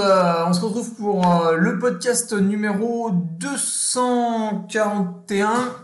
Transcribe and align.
monde 0.00 0.46
On 0.48 0.52
se 0.52 0.60
retrouve 0.60 0.94
pour 0.94 1.26
euh, 1.26 1.56
le 1.56 1.78
podcast 1.78 2.32
numéro 2.32 3.10
241. 3.12 5.74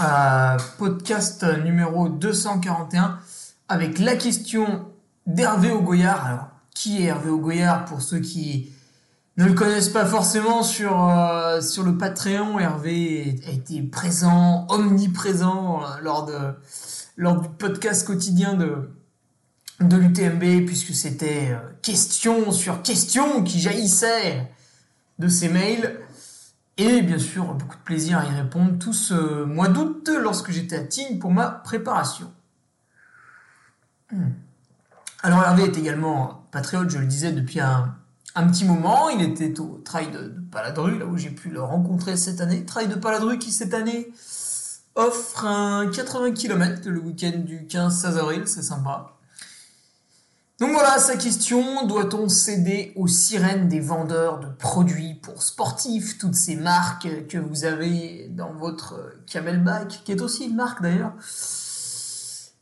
Euh, 0.00 0.56
podcast 0.78 1.44
numéro 1.64 2.08
241 2.08 3.18
avec 3.68 3.98
la 3.98 4.14
question 4.16 4.86
d'Hervé 5.26 5.70
Augoyard. 5.70 6.24
Alors, 6.26 6.48
qui 6.74 7.02
est 7.02 7.06
Hervé 7.06 7.30
Augoyard 7.30 7.84
pour 7.84 8.00
ceux 8.02 8.20
qui 8.20 8.72
ne 9.36 9.46
le 9.46 9.54
connaissent 9.54 9.88
pas 9.88 10.06
forcément 10.06 10.62
sur, 10.62 11.08
euh, 11.08 11.60
sur 11.60 11.82
le 11.84 11.98
Patreon? 11.98 12.58
Hervé 12.58 13.40
a 13.46 13.50
été 13.50 13.82
présent, 13.82 14.66
omniprésent 14.70 15.82
lors, 16.02 16.26
de, 16.26 16.54
lors 17.16 17.40
du 17.40 17.48
podcast 17.48 18.06
quotidien 18.06 18.54
de, 18.54 18.90
de 19.88 19.96
l'UTMB 19.96 20.66
puisque 20.66 20.94
c'était 20.94 21.50
euh, 21.52 21.58
question 21.82 22.52
sur 22.52 22.82
question 22.82 23.42
qui 23.42 23.60
jaillissait 23.60 24.50
de 25.18 25.28
ces 25.28 25.48
mails. 25.48 26.00
Et 26.78 27.02
bien 27.02 27.18
sûr, 27.18 27.44
beaucoup 27.54 27.76
de 27.76 27.82
plaisir 27.82 28.18
à 28.18 28.24
y 28.24 28.30
répondre 28.30 28.78
tout 28.78 28.92
ce 28.92 29.44
mois 29.44 29.68
d'août 29.68 30.10
lorsque 30.20 30.50
j'étais 30.50 30.76
à 30.76 30.84
Tignes 30.84 31.18
pour 31.18 31.30
ma 31.30 31.48
préparation. 31.48 32.32
Hmm. 34.10 34.30
Alors 35.22 35.42
Hervé 35.42 35.64
est 35.64 35.76
également 35.76 36.46
patriote, 36.50 36.90
je 36.90 36.98
le 36.98 37.06
disais 37.06 37.32
depuis 37.32 37.60
un, 37.60 37.94
petit 38.34 38.64
moment. 38.64 39.10
Il 39.10 39.22
était 39.22 39.60
au 39.60 39.80
trail 39.84 40.10
de, 40.10 40.28
de 40.28 40.40
Paladru, 40.50 40.98
là 40.98 41.06
où 41.06 41.16
j'ai 41.16 41.30
pu 41.30 41.50
le 41.50 41.62
rencontrer 41.62 42.16
cette 42.16 42.40
année. 42.40 42.64
Trail 42.64 42.88
de 42.88 42.94
Paladru 42.94 43.38
qui 43.38 43.52
cette 43.52 43.74
année 43.74 44.10
offre 44.94 45.46
un 45.46 45.88
80 45.90 46.32
km 46.32 46.88
le 46.88 47.00
week-end 47.00 47.38
du 47.38 47.60
15-16 47.60 48.18
avril, 48.18 48.42
c'est 48.46 48.62
sympa. 48.62 49.16
Donc 50.60 50.70
voilà 50.70 50.98
sa 50.98 51.16
question, 51.16 51.86
doit-on 51.86 52.28
céder 52.28 52.92
aux 52.94 53.08
sirènes 53.08 53.68
des 53.68 53.80
vendeurs 53.80 54.38
de 54.38 54.46
produits 54.46 55.14
pour 55.14 55.42
sportifs, 55.42 56.18
toutes 56.18 56.34
ces 56.34 56.56
marques 56.56 57.08
que 57.26 57.38
vous 57.38 57.64
avez 57.64 58.28
dans 58.30 58.52
votre 58.52 59.16
camelback, 59.26 60.02
qui 60.04 60.12
est 60.12 60.20
aussi 60.20 60.44
une 60.44 60.54
marque 60.54 60.82
d'ailleurs? 60.82 61.14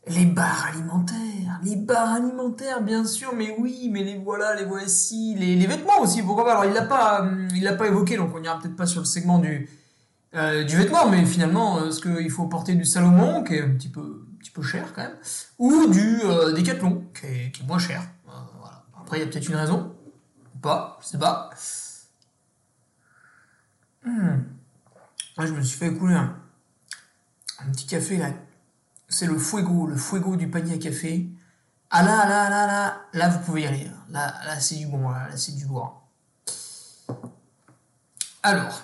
Les 0.06 0.24
bars 0.24 0.68
alimentaires, 0.72 1.60
les 1.62 1.76
bars 1.76 2.14
alimentaires 2.14 2.80
bien 2.80 3.04
sûr, 3.04 3.34
mais 3.34 3.54
oui, 3.58 3.90
mais 3.92 4.02
les 4.02 4.16
voilà, 4.16 4.54
les 4.54 4.64
voici, 4.64 5.34
les, 5.38 5.66
vêtements 5.66 6.00
aussi, 6.00 6.22
pourquoi 6.22 6.44
pas? 6.44 6.52
Alors 6.52 6.64
il 6.64 6.72
l'a 6.72 6.86
pas, 6.86 7.28
il 7.54 7.62
l'a 7.62 7.74
pas 7.74 7.86
évoqué, 7.86 8.16
donc 8.16 8.30
on 8.34 8.42
ira 8.42 8.58
peut-être 8.58 8.76
pas 8.76 8.86
sur 8.86 9.00
le 9.00 9.06
segment 9.06 9.38
du 9.38 9.68
euh, 10.34 10.62
du 10.62 10.76
vêtement, 10.76 11.08
mais 11.08 11.24
finalement, 11.24 11.84
est-ce 11.84 12.00
qu'il 12.00 12.30
faut 12.30 12.46
porter 12.46 12.76
du 12.76 12.84
Salomon, 12.84 13.42
qui 13.42 13.54
est 13.54 13.62
un 13.62 13.70
petit 13.70 13.88
peu 13.88 14.22
petit 14.40 14.50
peu 14.50 14.62
cher 14.62 14.92
quand 14.94 15.02
même, 15.02 15.16
ou 15.58 15.86
du 15.88 16.20
euh, 16.22 16.52
Decathlon, 16.52 17.06
qui 17.14 17.26
est, 17.26 17.62
moins 17.66 17.78
cher. 17.78 18.02
Euh. 18.28 18.32
Après, 19.00 19.18
il 19.18 19.20
y 19.20 19.22
a 19.24 19.26
peut-être 19.30 19.48
une 19.48 19.56
raison, 19.56 19.94
ou 20.54 20.58
pas, 20.58 20.98
je 21.02 21.08
sais 21.08 21.18
pas. 21.18 21.50
Hmm. 24.04 24.42
Moi, 25.36 25.46
je 25.46 25.52
me 25.52 25.62
suis 25.62 25.78
fait 25.78 25.88
écouler 25.88 26.14
un, 26.14 26.36
petit 27.72 27.86
café 27.86 28.16
là. 28.16 28.30
C'est 29.08 29.26
le 29.26 29.38
Fuego, 29.38 29.86
le 29.86 29.96
Fuego 29.96 30.36
du 30.36 30.48
panier 30.48 30.74
à 30.74 30.78
café. 30.78 31.28
Ah 31.90 32.02
là, 32.02 32.28
là, 32.28 32.48
là, 32.48 32.66
là, 32.66 33.00
là, 33.12 33.28
vous 33.28 33.40
pouvez 33.40 33.62
y 33.62 33.66
aller. 33.66 33.90
Là, 34.08 34.34
là 34.44 34.60
c'est 34.60 34.76
du 34.76 34.86
bon, 34.86 35.10
là, 35.10 35.28
là 35.28 35.36
c'est 35.36 35.52
du 35.52 35.66
lourd. 35.66 36.02
Alors, 38.42 38.82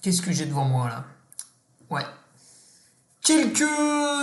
qu'est-ce 0.00 0.22
que 0.22 0.32
j'ai 0.32 0.46
devant 0.46 0.64
moi 0.64 0.88
là? 0.88 1.04
Ouais, 1.90 2.04
Quelques 3.24 3.64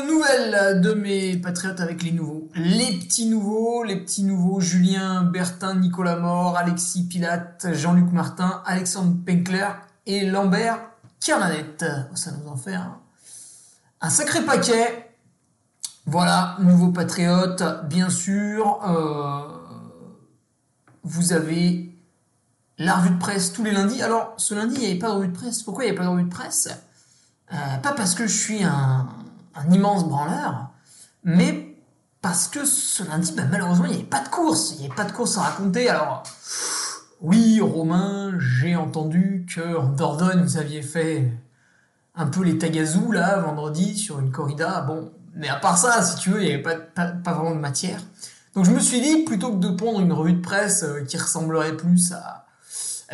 nouvelles 0.07 0.79
de 0.79 0.93
mes 0.93 1.35
patriotes 1.35 1.79
avec 1.79 2.03
les 2.03 2.11
nouveaux. 2.11 2.49
Les 2.53 2.99
petits 2.99 3.25
nouveaux, 3.25 3.83
les 3.83 3.95
petits 3.95 4.21
nouveaux, 4.21 4.59
Julien 4.59 5.23
Bertin, 5.23 5.73
Nicolas 5.79 6.17
Mort, 6.17 6.55
Alexis 6.55 7.07
Pilate, 7.07 7.73
Jean-Luc 7.73 8.11
Martin, 8.11 8.61
Alexandre 8.63 9.15
Penkler 9.25 9.69
et 10.05 10.27
Lambert 10.27 10.79
Carnanette. 11.19 11.83
Ça 12.13 12.29
nous 12.29 12.47
en 12.47 12.55
fait 12.55 12.75
un, 12.75 14.09
sacré 14.11 14.45
paquet. 14.45 15.09
Voilà, 16.05 16.57
nouveaux 16.59 16.91
patriotes, 16.91 17.63
bien 17.89 18.11
sûr. 18.11 18.87
Euh, 18.87 19.47
vous 21.01 21.33
avez 21.33 21.89
la 22.77 22.97
revue 22.97 23.15
de 23.15 23.19
presse 23.19 23.51
tous 23.51 23.63
les 23.63 23.71
lundis. 23.71 24.03
Alors, 24.03 24.35
ce 24.37 24.53
lundi, 24.53 24.75
il 24.75 24.81
n'y 24.81 24.85
avait 24.91 24.99
pas 24.99 25.09
de 25.09 25.13
revue 25.13 25.29
de 25.29 25.35
presse. 25.35 25.63
Pourquoi 25.63 25.85
il 25.85 25.87
n'y 25.87 25.89
avait 25.89 25.97
pas 25.97 26.05
de 26.05 26.09
revue 26.09 26.25
de 26.25 26.29
presse? 26.29 26.69
Euh, 27.53 27.77
pas 27.81 27.91
parce 27.93 28.15
que 28.15 28.27
je 28.27 28.37
suis 28.37 28.63
un, 28.63 29.07
immense 29.71 30.07
branleur, 30.07 30.69
mais 31.23 31.75
parce 32.21 32.47
que 32.47 32.65
ce 32.65 33.03
lundi, 33.03 33.33
bah, 33.35 33.43
malheureusement, 33.49 33.85
il 33.85 33.91
n'y 33.91 33.97
avait 33.97 34.05
pas 34.05 34.21
de 34.21 34.29
course. 34.29 34.73
Il 34.73 34.79
n'y 34.79 34.85
avait 34.85 34.95
pas 34.95 35.03
de 35.03 35.11
course 35.11 35.37
à 35.37 35.41
raconter. 35.41 35.89
Alors, 35.89 36.23
oui, 37.21 37.59
Romain, 37.61 38.33
j'ai 38.39 38.75
entendu 38.75 39.45
que 39.53 39.95
Dordogne, 39.95 40.41
vous 40.41 40.57
aviez 40.57 40.81
fait 40.81 41.31
un 42.15 42.27
peu 42.27 42.43
les 42.43 42.57
tagazous, 42.57 43.11
là, 43.11 43.39
vendredi, 43.39 43.97
sur 43.97 44.19
une 44.19 44.31
corrida. 44.31 44.81
Bon, 44.81 45.11
mais 45.35 45.49
à 45.49 45.55
part 45.55 45.77
ça, 45.77 46.01
si 46.03 46.17
tu 46.17 46.29
veux, 46.29 46.41
il 46.41 46.47
n'y 46.47 46.53
avait 46.53 46.79
pas, 46.95 47.33
vraiment 47.33 47.55
de 47.55 47.59
matière. 47.59 47.99
Donc 48.55 48.65
je 48.65 48.71
me 48.71 48.79
suis 48.79 49.01
dit, 49.01 49.23
plutôt 49.23 49.51
que 49.51 49.59
de 49.59 49.69
pondre 49.69 50.01
une 50.01 50.13
revue 50.13 50.33
de 50.33 50.41
presse 50.41 50.83
euh, 50.83 51.03
qui 51.03 51.17
ressemblerait 51.17 51.75
plus 51.77 52.13
à 52.13 52.45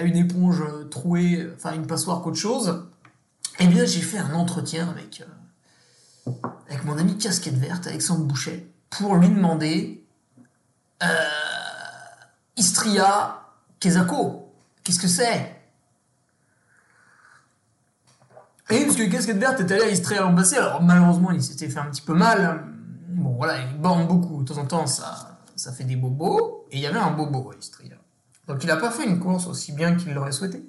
une 0.04 0.16
éponge 0.16 0.64
trouée, 0.90 1.48
enfin 1.56 1.74
une 1.74 1.88
passoire 1.88 2.22
qu'autre 2.22 2.38
chose, 2.38 2.84
eh 3.60 3.68
bien, 3.68 3.86
j'ai 3.86 4.02
fait 4.02 4.18
un 4.18 4.34
entretien 4.34 4.90
avec, 4.90 5.24
euh, 6.28 6.32
avec 6.70 6.84
mon 6.84 6.98
ami 6.98 7.18
Casquette 7.18 7.58
Verte, 7.58 7.88
Alexandre 7.88 8.26
Boucher, 8.26 8.72
pour 8.90 9.16
lui 9.16 9.30
demander 9.30 10.06
euh, 11.04 11.08
Istria 12.56 13.42
Kezako, 13.80 14.54
qu'est-ce 14.84 15.00
que 15.00 15.08
c'est? 15.08 15.54
Et 18.70 18.84
parce 18.84 18.98
que 18.98 19.10
Casquette 19.10 19.38
Verte 19.38 19.62
est 19.62 19.72
allé 19.72 19.84
à 19.84 19.90
Istria 19.90 20.22
l'an 20.22 20.36
passé, 20.36 20.58
alors 20.58 20.82
malheureusement, 20.82 21.32
il 21.32 21.42
s'était 21.42 21.70
fait 21.70 21.80
un 21.80 21.86
petit 21.86 22.02
peu 22.02 22.14
mal. 22.14 22.66
Bon, 23.10 23.36
voilà, 23.36 23.62
il 23.62 23.78
borne 23.80 24.08
beaucoup. 24.08 24.44
De 24.44 24.54
temps 24.54 24.60
en 24.60 24.66
temps, 24.66 24.88
ça, 24.88 25.40
ça 25.56 25.72
fait 25.72 25.86
des 25.86 25.96
bobos. 25.96 26.66
Et 26.72 26.78
il 26.78 26.82
y 26.82 26.88
avait 26.88 27.00
un 27.00 27.12
bobo 27.12 27.52
à 27.52 27.56
Istria. 27.56 27.96
Donc 28.48 28.64
il 28.64 28.68
n'a 28.68 28.78
pas 28.78 28.92
fait 28.92 29.06
une 29.06 29.20
course 29.20 29.48
aussi 29.48 29.72
bien 29.72 29.96
qu'il 29.96 30.14
l'aurait 30.14 30.32
souhaité. 30.32 30.64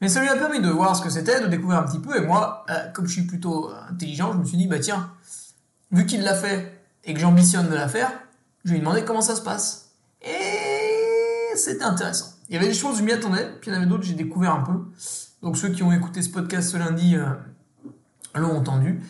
Mais 0.00 0.08
ça 0.08 0.20
lui 0.20 0.28
a 0.28 0.36
permis 0.36 0.60
de 0.60 0.68
voir 0.68 0.96
ce 0.96 1.02
que 1.02 1.10
c'était, 1.10 1.40
de 1.40 1.46
découvrir 1.46 1.80
un 1.80 1.82
petit 1.82 1.98
peu. 1.98 2.16
Et 2.16 2.26
moi, 2.26 2.64
euh, 2.70 2.88
comme 2.92 3.06
je 3.06 3.12
suis 3.12 3.26
plutôt 3.26 3.70
intelligent, 3.90 4.32
je 4.32 4.38
me 4.38 4.44
suis 4.44 4.56
dit, 4.56 4.66
bah 4.66 4.78
tiens, 4.78 5.10
vu 5.92 6.06
qu'il 6.06 6.22
l'a 6.22 6.34
fait 6.34 6.80
et 7.04 7.12
que 7.12 7.20
j'ambitionne 7.20 7.68
de 7.68 7.74
la 7.74 7.88
faire, 7.88 8.10
je 8.64 8.70
lui 8.70 8.78
ai 8.78 8.80
demandé 8.80 9.04
comment 9.04 9.20
ça 9.20 9.36
se 9.36 9.42
passe. 9.42 9.90
Et 10.22 11.56
c'était 11.56 11.84
intéressant. 11.84 12.34
Il 12.48 12.54
y 12.54 12.58
avait 12.58 12.68
des 12.68 12.74
choses, 12.74 12.98
je 12.98 13.02
m'y 13.02 13.12
attendais, 13.12 13.50
puis 13.60 13.70
il 13.70 13.74
y 13.74 13.76
en 13.76 13.80
avait 13.80 13.88
d'autres, 13.88 14.04
j'ai 14.04 14.14
découvert 14.14 14.54
un 14.54 14.62
peu. 14.62 14.72
Donc 15.42 15.56
ceux 15.56 15.68
qui 15.68 15.82
ont 15.82 15.92
écouté 15.92 16.22
ce 16.22 16.30
podcast 16.30 16.70
ce 16.70 16.76
lundi 16.76 17.16
euh, 17.16 17.26
l'ont 18.34 18.56
entendu. 18.56 19.00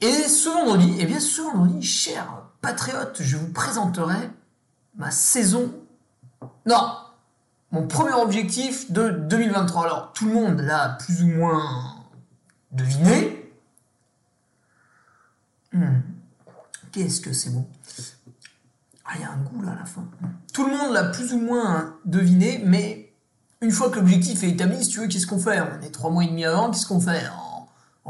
Et 0.00 0.12
ce 0.12 0.48
vendredi, 0.48 0.96
eh 0.98 1.04
bien 1.04 1.20
ce 1.20 1.42
vendredi, 1.42 1.82
chers 1.82 2.42
patriotes, 2.60 3.18
je 3.20 3.36
vous 3.36 3.52
présenterai 3.52 4.30
ma 4.96 5.10
saison. 5.10 5.72
Non, 6.66 6.96
mon 7.72 7.86
premier 7.86 8.14
objectif 8.14 8.90
de 8.90 9.10
2023. 9.10 9.84
Alors 9.84 10.12
tout 10.12 10.26
le 10.26 10.34
monde 10.34 10.60
l'a 10.60 10.98
plus 11.00 11.22
ou 11.22 11.28
moins 11.28 11.96
deviné. 12.72 13.52
Hmm. 15.72 16.00
Qu'est-ce 16.92 17.20
que 17.20 17.32
c'est 17.32 17.50
bon? 17.50 17.66
Ah, 19.04 19.12
il 19.16 19.22
y 19.22 19.24
a 19.24 19.30
un 19.30 19.38
goût 19.38 19.62
là 19.62 19.72
à 19.72 19.76
la 19.76 19.84
fin. 19.84 20.04
Tout 20.52 20.66
le 20.66 20.76
monde 20.76 20.92
l'a 20.92 21.04
plus 21.04 21.32
ou 21.32 21.38
moins 21.38 21.96
deviné, 22.04 22.62
mais 22.64 23.12
une 23.60 23.70
fois 23.70 23.90
que 23.90 23.96
l'objectif 23.96 24.42
est 24.42 24.50
établi, 24.50 24.82
si 24.82 24.90
tu 24.90 25.00
veux, 25.00 25.06
qu'est-ce 25.06 25.26
qu'on 25.26 25.38
fait? 25.38 25.60
On 25.60 25.80
est 25.82 25.90
trois 25.90 26.10
mois 26.10 26.24
et 26.24 26.28
demi 26.28 26.44
avant, 26.44 26.70
qu'est-ce 26.70 26.86
qu'on 26.86 27.00
fait? 27.00 27.22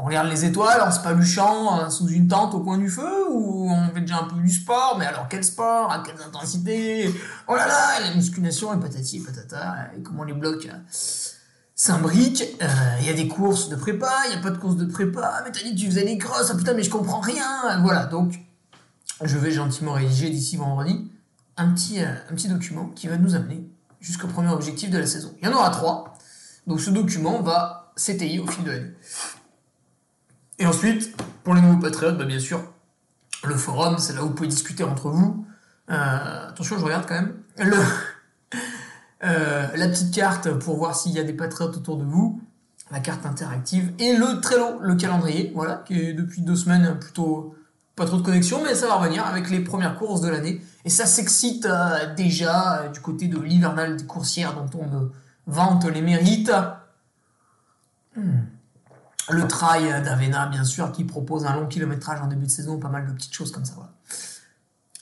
On, 0.01 0.05
regarde 0.05 0.29
les 0.29 0.45
étoiles 0.45 0.81
en 0.81 0.91
se 0.91 0.99
euh, 0.99 1.89
sous 1.89 2.07
une 2.09 2.27
tente 2.27 2.53
au 2.53 2.59
coin 2.59 2.77
du 2.77 2.89
feu, 2.89 3.29
ou 3.29 3.69
on 3.69 3.93
fait 3.93 4.01
déjà 4.01 4.19
un 4.19 4.23
peu 4.23 4.35
du 4.35 4.49
sport, 4.49 4.95
mais 4.97 5.05
alors 5.05 5.27
quel 5.29 5.43
sport 5.43 5.91
À 5.91 6.03
quelle 6.03 6.15
intensité? 6.25 7.13
Oh 7.47 7.55
là 7.55 7.67
là, 7.67 7.99
la 7.99 8.15
musculation, 8.15 8.73
et 8.73 8.79
patati, 8.79 9.17
et 9.17 9.19
patata, 9.21 9.89
et 9.97 10.01
comment 10.01 10.23
les 10.23 10.33
blocs 10.33 10.65
euh, 10.65 10.77
s'imbriquent. 11.75 12.45
Euh, 12.61 12.67
il 13.01 13.07
y 13.07 13.09
a 13.09 13.13
des 13.13 13.27
courses 13.27 13.69
de 13.69 13.75
prépa, 13.75 14.11
il 14.25 14.31
n'y 14.31 14.37
a 14.37 14.41
pas 14.41 14.51
de 14.51 14.57
courses 14.57 14.77
de 14.77 14.85
prépa, 14.85 15.41
mais 15.45 15.51
t'as 15.51 15.63
dit 15.63 15.75
tu 15.75 15.87
faisais 15.87 16.03
des 16.03 16.17
crosses, 16.17 16.49
ah 16.51 16.55
putain, 16.55 16.73
mais 16.73 16.83
je 16.83 16.89
comprends 16.89 17.21
rien 17.21 17.79
Voilà, 17.81 18.05
donc 18.05 18.39
je 19.23 19.37
vais 19.37 19.51
gentiment 19.51 19.93
rédiger 19.93 20.29
d'ici 20.29 20.57
vendredi 20.57 21.11
un 21.57 21.71
petit, 21.71 21.99
un 21.99 22.33
petit 22.35 22.47
document 22.47 22.87
qui 22.95 23.07
va 23.07 23.17
nous 23.17 23.35
amener 23.35 23.69
jusqu'au 23.99 24.27
premier 24.27 24.49
objectif 24.49 24.89
de 24.89 24.97
la 24.97 25.05
saison. 25.05 25.33
Il 25.41 25.47
y 25.47 25.51
en 25.51 25.55
aura 25.55 25.69
trois. 25.69 26.15
Donc 26.67 26.81
ce 26.81 26.89
document 26.89 27.41
va 27.41 27.91
s'étayer 27.95 28.39
au 28.39 28.47
fil 28.47 28.63
de 28.63 28.71
l'année. 28.71 28.91
Et 30.61 30.65
ensuite, 30.67 31.17
pour 31.43 31.55
les 31.55 31.61
nouveaux 31.61 31.79
patriotes, 31.79 32.19
bah, 32.19 32.25
bien 32.25 32.37
sûr, 32.37 32.61
le 33.43 33.55
forum, 33.55 33.97
c'est 33.97 34.13
là 34.13 34.23
où 34.23 34.27
vous 34.27 34.33
pouvez 34.35 34.47
discuter 34.47 34.83
entre 34.83 35.09
vous. 35.09 35.43
Euh, 35.89 36.49
attention, 36.49 36.77
je 36.77 36.85
regarde 36.85 37.07
quand 37.07 37.15
même. 37.15 37.33
Le, 37.57 37.77
euh, 39.23 39.67
la 39.75 39.87
petite 39.87 40.13
carte 40.13 40.51
pour 40.59 40.77
voir 40.77 40.95
s'il 40.95 41.13
y 41.13 41.19
a 41.19 41.23
des 41.23 41.33
patriotes 41.33 41.75
autour 41.77 41.97
de 41.97 42.03
vous. 42.03 42.39
La 42.91 42.99
carte 42.99 43.25
interactive. 43.25 43.91
Et 43.97 44.15
le 44.15 44.39
Trello, 44.39 44.77
le 44.81 44.93
calendrier, 44.93 45.51
voilà, 45.55 45.81
qui 45.87 45.99
est 45.99 46.13
depuis 46.13 46.43
deux 46.43 46.55
semaines 46.55 46.95
plutôt 46.99 47.55
pas 47.95 48.05
trop 48.05 48.17
de 48.17 48.21
connexion, 48.21 48.63
mais 48.63 48.75
ça 48.75 48.85
va 48.85 48.97
revenir 48.97 49.25
avec 49.25 49.49
les 49.49 49.61
premières 49.61 49.97
courses 49.97 50.21
de 50.21 50.29
l'année. 50.29 50.61
Et 50.85 50.91
ça 50.91 51.07
s'excite 51.07 51.65
euh, 51.65 52.13
déjà 52.13 52.87
du 52.93 52.99
côté 52.99 53.27
de 53.27 53.39
l'hivernal 53.39 53.97
des 53.97 54.05
coursières 54.05 54.53
dont 54.53 54.69
on 54.79 55.09
vante 55.47 55.85
les 55.85 56.03
mérites. 56.03 56.51
Hmm. 58.15 58.41
Le 59.31 59.47
trail 59.47 60.03
d'Avena, 60.03 60.47
bien 60.47 60.63
sûr, 60.63 60.91
qui 60.91 61.03
propose 61.03 61.45
un 61.45 61.55
long 61.55 61.67
kilométrage 61.67 62.21
en 62.21 62.27
début 62.27 62.45
de 62.45 62.51
saison, 62.51 62.79
pas 62.79 62.89
mal 62.89 63.07
de 63.07 63.13
petites 63.13 63.33
choses 63.33 63.51
comme 63.51 63.65
ça. 63.65 63.73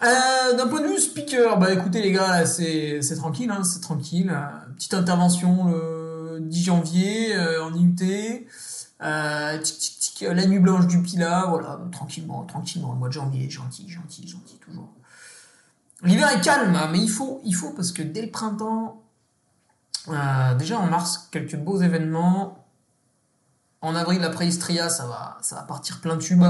Euh, 0.01 0.55
d'un 0.55 0.67
point 0.67 0.81
de 0.81 0.87
vue 0.87 0.99
speaker, 0.99 1.59
bah 1.59 1.73
écoutez 1.73 2.01
les 2.01 2.11
gars, 2.11 2.45
c'est 2.45 3.01
tranquille, 3.17 3.51
hein, 3.51 3.63
c'est 3.63 3.81
tranquille. 3.81 4.33
petite 4.75 4.93
intervention 4.93 5.67
le 5.67 6.39
10 6.41 6.63
janvier 6.63 7.37
en 7.37 7.73
IUT. 7.73 8.47
la 9.01 10.45
nuit 10.45 10.59
blanche 10.59 10.87
du 10.87 11.01
Pila, 11.01 11.47
voilà, 11.49 11.79
tranquillement, 11.91 12.43
tranquillement, 12.43 12.93
le 12.93 12.99
mois 12.99 13.09
de 13.09 13.13
janvier, 13.13 13.49
gentil, 13.49 13.89
gentil, 13.89 14.27
gentil, 14.27 14.57
toujours. 14.65 14.89
L'hiver 16.03 16.29
est 16.31 16.41
calme, 16.41 16.77
mais 16.91 16.99
il 16.99 17.09
faut, 17.09 17.41
il 17.43 17.53
faut 17.53 17.71
parce 17.71 17.91
que 17.91 18.01
dès 18.01 18.21
le 18.21 18.31
printemps, 18.31 19.01
euh, 20.07 20.55
déjà 20.55 20.79
en 20.79 20.87
mars, 20.87 21.27
quelques 21.31 21.57
beaux 21.57 21.81
événements. 21.81 22.58
En 23.81 23.95
avril, 23.95 24.23
après 24.23 24.47
Istria, 24.47 24.89
ça 24.89 25.05
va, 25.05 25.37
ça 25.41 25.55
va 25.55 25.63
partir 25.63 26.01
plein 26.01 26.15
de 26.15 26.21
tubes. 26.21 26.43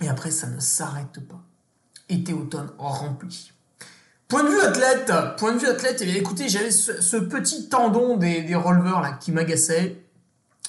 Et 0.00 0.08
après, 0.08 0.30
ça 0.30 0.46
ne 0.46 0.58
s'arrête 0.58 1.20
pas. 1.28 1.42
Été-automne 2.08 2.70
rempli. 2.78 3.52
Point 4.28 4.44
de 4.44 4.48
vue 4.48 4.60
athlète, 4.60 5.12
point 5.36 5.52
de 5.52 5.58
vue 5.58 5.66
athlète, 5.66 6.02
eh 6.02 6.16
écoutez, 6.16 6.48
j'avais 6.48 6.70
ce, 6.70 7.16
petit 7.16 7.68
tendon 7.68 8.16
des, 8.16 8.42
des 8.42 8.54
releveurs 8.54 9.00
là 9.00 9.12
qui 9.12 9.32
m'agaçait. 9.32 10.04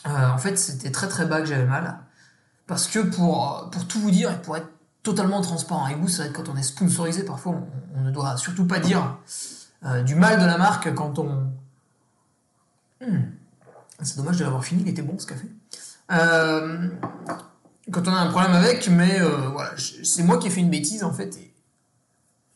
Euh, 0.08 0.10
en 0.10 0.38
fait, 0.38 0.58
c'était 0.58 0.92
très 0.92 1.08
très 1.08 1.26
bas 1.26 1.40
que 1.40 1.46
j'avais 1.46 1.66
mal. 1.66 2.00
Parce 2.68 2.88
que 2.88 3.00
pour, 3.00 3.70
pour 3.72 3.88
tout 3.88 4.00
vous 4.00 4.12
dire 4.12 4.32
et 4.32 4.42
pour 4.42 4.58
être 4.58 4.70
totalement 5.04 5.42
transparent 5.42 5.86
avec 5.86 5.98
vous. 5.98 6.08
C'est 6.08 6.24
vrai 6.24 6.32
que 6.32 6.38
quand 6.38 6.50
on 6.50 6.56
est 6.56 6.64
sponsorisé, 6.64 7.24
parfois, 7.24 7.62
on, 7.96 8.02
ne 8.02 8.12
doit 8.12 8.38
surtout 8.38 8.66
pas 8.66 8.80
dire 8.80 9.18
euh, 9.86 10.02
du 10.04 10.16
mal 10.16 10.40
de 10.40 10.46
la 10.46 10.58
marque 10.58 10.94
quand 10.94 11.20
on. 11.20 11.52
Hmm. 13.02 13.22
C'est 14.02 14.18
dommage 14.18 14.38
de 14.38 14.44
l'avoir 14.44 14.64
fini, 14.64 14.84
il 14.84 14.90
était 14.90 15.02
bon 15.02 15.18
ce 15.20 15.28
café. 15.28 15.48
Euh, 16.12 16.88
quand 17.92 18.08
on 18.08 18.14
a 18.14 18.20
un 18.20 18.30
problème 18.30 18.54
avec, 18.54 18.88
mais 18.90 19.22
euh, 19.22 19.50
voilà, 19.50 19.72
c'est 19.78 20.24
moi 20.24 20.38
qui 20.38 20.48
ai 20.48 20.50
fait 20.50 20.62
une 20.62 20.70
bêtise 20.70 21.04
en 21.04 21.14
fait. 21.14 21.38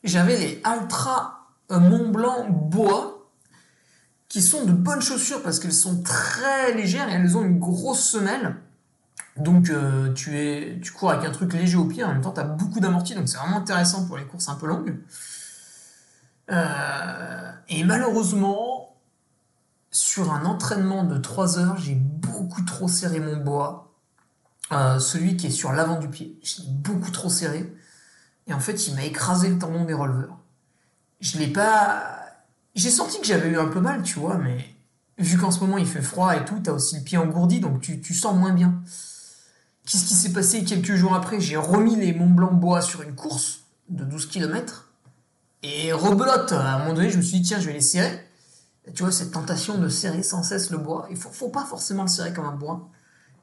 J'avais 0.04 0.38
les 0.38 0.62
Ultra 0.66 1.50
Mont 1.70 2.10
Blanc 2.10 2.48
Bois 2.50 3.30
qui 4.30 4.42
sont 4.42 4.66
de 4.66 4.72
bonnes 4.72 5.02
chaussures 5.02 5.42
parce 5.42 5.60
qu'elles 5.60 5.74
sont 5.74 6.04
très 6.04 6.74
légères 6.74 7.10
et 7.10 7.14
elles 7.14 7.38
ont 7.38 7.44
une 7.44 7.60
grosse 7.60 8.04
semelle. 8.04 8.56
Donc 9.38 9.70
euh, 9.70 10.14
tu, 10.14 10.92
cours 10.94 11.12
avec 11.12 11.26
un 11.28 11.32
truc 11.32 11.54
léger 11.54 11.78
au 11.78 11.86
pied, 11.86 12.04
en 12.04 12.10
même 12.10 12.22
temps 12.22 12.32
tu 12.32 12.40
as 12.40 12.46
beaucoup 12.46 12.80
d'amorti, 12.80 13.16
donc 13.16 13.28
c'est 13.28 13.38
vraiment 13.38 13.58
intéressant 13.58 14.06
pour 14.06 14.18
les 14.18 14.26
courses 14.26 14.48
un 14.48 14.56
peu 14.56 14.68
longues. 14.68 14.98
Euh, 16.52 17.52
et 17.68 17.84
malheureusement, 17.84 18.95
sur 19.96 20.34
un 20.34 20.44
entraînement 20.44 21.06
de 21.06 21.18
3 21.18 21.58
heures, 21.58 21.78
j'ai 21.78 21.96
beaucoup 21.96 22.64
trop 22.64 22.90
serré 22.90 23.22
mon 23.22 23.38
bois. 23.38 23.94
Euh, 24.74 25.00
celui 25.00 25.38
qui 25.38 25.48
est 25.48 25.52
sur 25.52 25.72
l'avant 25.72 26.00
du 26.00 26.10
pied. 26.10 26.38
J'ai 26.44 26.64
beaucoup 26.68 27.12
trop 27.12 27.30
serré. 27.30 27.74
Et 28.48 28.54
en 28.54 28.60
fait, 28.60 28.88
il 28.88 28.96
m'a 28.96 29.06
écrasé 29.06 29.48
le 29.48 29.58
tendon 29.58 29.86
des 29.86 29.94
releveurs. 29.94 30.38
Je 31.22 31.38
l'ai 31.38 31.48
pas... 31.48 32.20
J'ai 32.76 32.90
senti 32.90 33.22
que 33.22 33.26
j'avais 33.26 33.48
eu 33.48 33.58
un 33.58 33.68
peu 33.68 33.80
mal, 33.80 34.02
tu 34.04 34.20
vois, 34.20 34.38
mais 34.38 34.58
vu 35.18 35.38
qu'en 35.38 35.50
ce 35.50 35.62
moment 35.62 35.78
il 35.78 35.88
fait 35.88 36.02
froid 36.02 36.36
et 36.36 36.44
tout, 36.44 36.60
t'as 36.62 36.74
aussi 36.74 36.98
le 36.98 37.04
pied 37.04 37.18
engourdi, 37.18 37.62
donc 37.62 37.80
tu, 37.80 38.02
tu 38.02 38.14
sens 38.14 38.36
moins 38.36 38.52
bien. 38.52 38.82
Qu'est-ce 39.86 40.08
qui 40.08 40.14
s'est 40.14 40.34
passé 40.34 40.66
quelques 40.66 40.96
jours 40.96 41.14
après? 41.14 41.40
J'ai 41.40 41.56
remis 41.56 41.96
les 41.96 42.12
Mont 42.12 42.30
Blanc 42.30 42.52
Bois 42.52 42.82
sur 42.82 43.02
une 43.02 43.16
course 43.16 43.62
de 43.88 44.04
12 44.04 44.26
km. 44.26 44.90
Et 45.64 45.94
rebelote, 45.94 46.52
à 46.52 46.76
un 46.76 46.80
moment 46.80 46.94
donné, 46.94 47.10
je 47.10 47.18
me 47.18 47.22
suis 47.22 47.40
dit, 47.40 47.48
tiens, 47.48 47.62
je 47.62 47.68
vais 47.68 47.74
les 47.74 47.82
serrer. 47.82 48.25
Tu 48.94 49.04
vois, 49.04 49.12
cette 49.12 49.32
tentation 49.32 49.78
de 49.78 49.90
serrer 49.90 50.24
sans 50.24 50.44
cesse 50.44 50.70
le 50.70 50.78
bois. 50.78 51.08
Il 51.10 51.18
faut, 51.18 51.30
faut 51.30 51.50
pas 51.50 51.65
forcément 51.65 52.04
le 52.04 52.10
serrer 52.10 52.34
comme 52.34 52.46
un 52.46 52.56
bois. 52.56 52.89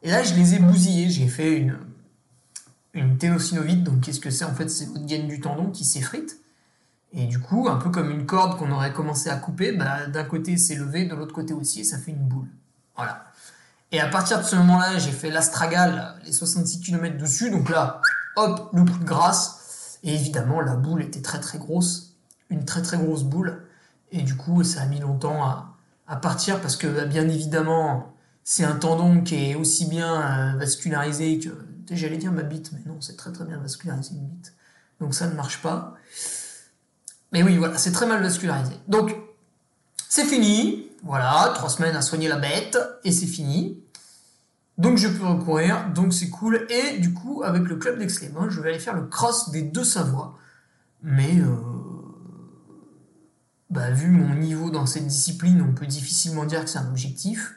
Et 0.02 0.10
là, 0.10 0.22
je 0.22 0.34
les 0.34 0.54
ai 0.54 0.58
bousillés. 0.58 1.10
J'ai 1.10 1.28
fait 1.28 1.58
une, 1.58 1.76
une 2.94 3.18
ténosynovite. 3.18 3.84
Donc, 3.84 4.00
qu'est-ce 4.00 4.20
que 4.20 4.30
c'est 4.30 4.44
En 4.44 4.54
fait, 4.54 4.68
c'est 4.68 4.86
votre 4.86 5.06
gaine 5.06 5.28
du 5.28 5.40
tendon 5.40 5.70
qui 5.70 5.84
s'effrite. 5.84 6.38
Et 7.14 7.26
du 7.26 7.40
coup, 7.40 7.68
un 7.68 7.76
peu 7.76 7.90
comme 7.90 8.10
une 8.10 8.24
corde 8.24 8.58
qu'on 8.58 8.70
aurait 8.70 8.92
commencé 8.92 9.28
à 9.28 9.36
couper, 9.36 9.72
bah, 9.72 10.06
d'un 10.06 10.24
côté 10.24 10.56
c'est 10.56 10.76
levé, 10.76 11.04
de 11.04 11.14
l'autre 11.14 11.34
côté 11.34 11.52
aussi, 11.52 11.80
et 11.80 11.84
ça 11.84 11.98
fait 11.98 12.12
une 12.12 12.26
boule. 12.26 12.48
Voilà. 12.96 13.26
Et 13.90 14.00
à 14.00 14.08
partir 14.08 14.38
de 14.38 14.44
ce 14.44 14.56
moment-là, 14.56 14.98
j'ai 14.98 15.12
fait 15.12 15.30
l'astragal, 15.30 16.14
les 16.24 16.32
66 16.32 16.80
km 16.80 17.18
dessus. 17.18 17.50
Donc 17.50 17.68
là, 17.68 18.00
hop, 18.36 18.70
le 18.72 18.84
de 18.84 19.04
grâce. 19.04 19.98
Et 20.02 20.14
évidemment, 20.14 20.60
la 20.62 20.74
boule 20.74 21.02
était 21.02 21.20
très 21.20 21.40
très 21.40 21.58
grosse. 21.58 22.16
Une 22.48 22.64
très 22.64 22.80
très 22.80 22.96
grosse 22.96 23.24
boule. 23.24 23.62
Et 24.12 24.22
du 24.22 24.36
coup, 24.36 24.62
ça 24.62 24.82
a 24.82 24.86
mis 24.86 25.00
longtemps 25.00 25.42
à, 25.42 26.16
partir 26.16 26.60
parce 26.60 26.76
que 26.76 26.86
bah, 26.86 27.06
bien 27.06 27.26
évidemment, 27.28 28.14
c'est 28.44 28.64
un 28.64 28.76
tendon 28.76 29.22
qui 29.22 29.50
est 29.50 29.54
aussi 29.54 29.86
bien 29.86 30.52
euh, 30.54 30.58
vascularisé 30.58 31.38
que... 31.38 31.48
J'allais 31.90 32.16
dire 32.16 32.32
ma 32.32 32.42
bite, 32.42 32.70
mais 32.72 32.80
non, 32.86 33.00
c'est 33.00 33.16
très 33.16 33.32
très 33.32 33.44
bien 33.44 33.58
vascularisé 33.58 34.14
une 34.14 34.26
bite. 34.26 34.54
Donc 35.00 35.14
ça 35.14 35.26
ne 35.26 35.34
marche 35.34 35.60
pas. 35.60 35.94
Mais 37.32 37.42
oui, 37.42 37.56
voilà, 37.56 37.76
c'est 37.76 37.92
très 37.92 38.06
mal 38.06 38.22
vascularisé. 38.22 38.74
Donc, 38.88 39.16
c'est 40.08 40.24
fini. 40.24 40.88
Voilà, 41.02 41.52
trois 41.54 41.68
semaines 41.68 41.96
à 41.96 42.02
soigner 42.02 42.28
la 42.28 42.36
bête 42.36 42.78
et 43.04 43.10
c'est 43.10 43.26
fini. 43.26 43.82
Donc 44.78 44.96
je 44.96 45.08
peux 45.08 45.26
recourir, 45.26 45.90
donc 45.94 46.14
c'est 46.14 46.30
cool. 46.30 46.66
Et 46.70 46.98
du 46.98 47.12
coup, 47.12 47.42
avec 47.42 47.64
le 47.64 47.76
club 47.76 47.98
daix 47.98 48.08
je 48.08 48.60
vais 48.60 48.70
aller 48.70 48.78
faire 48.78 48.94
le 48.94 49.06
cross 49.06 49.50
des 49.50 49.62
deux 49.62 49.84
Savoies. 49.84 50.38
Mais 51.02 51.36
euh, 51.40 51.56
bah, 53.72 53.90
vu 53.90 54.08
mon 54.08 54.34
niveau 54.34 54.70
dans 54.70 54.84
cette 54.84 55.06
discipline, 55.06 55.62
on 55.62 55.72
peut 55.72 55.86
difficilement 55.86 56.44
dire 56.44 56.62
que 56.62 56.68
c'est 56.68 56.78
un 56.78 56.88
objectif. 56.88 57.54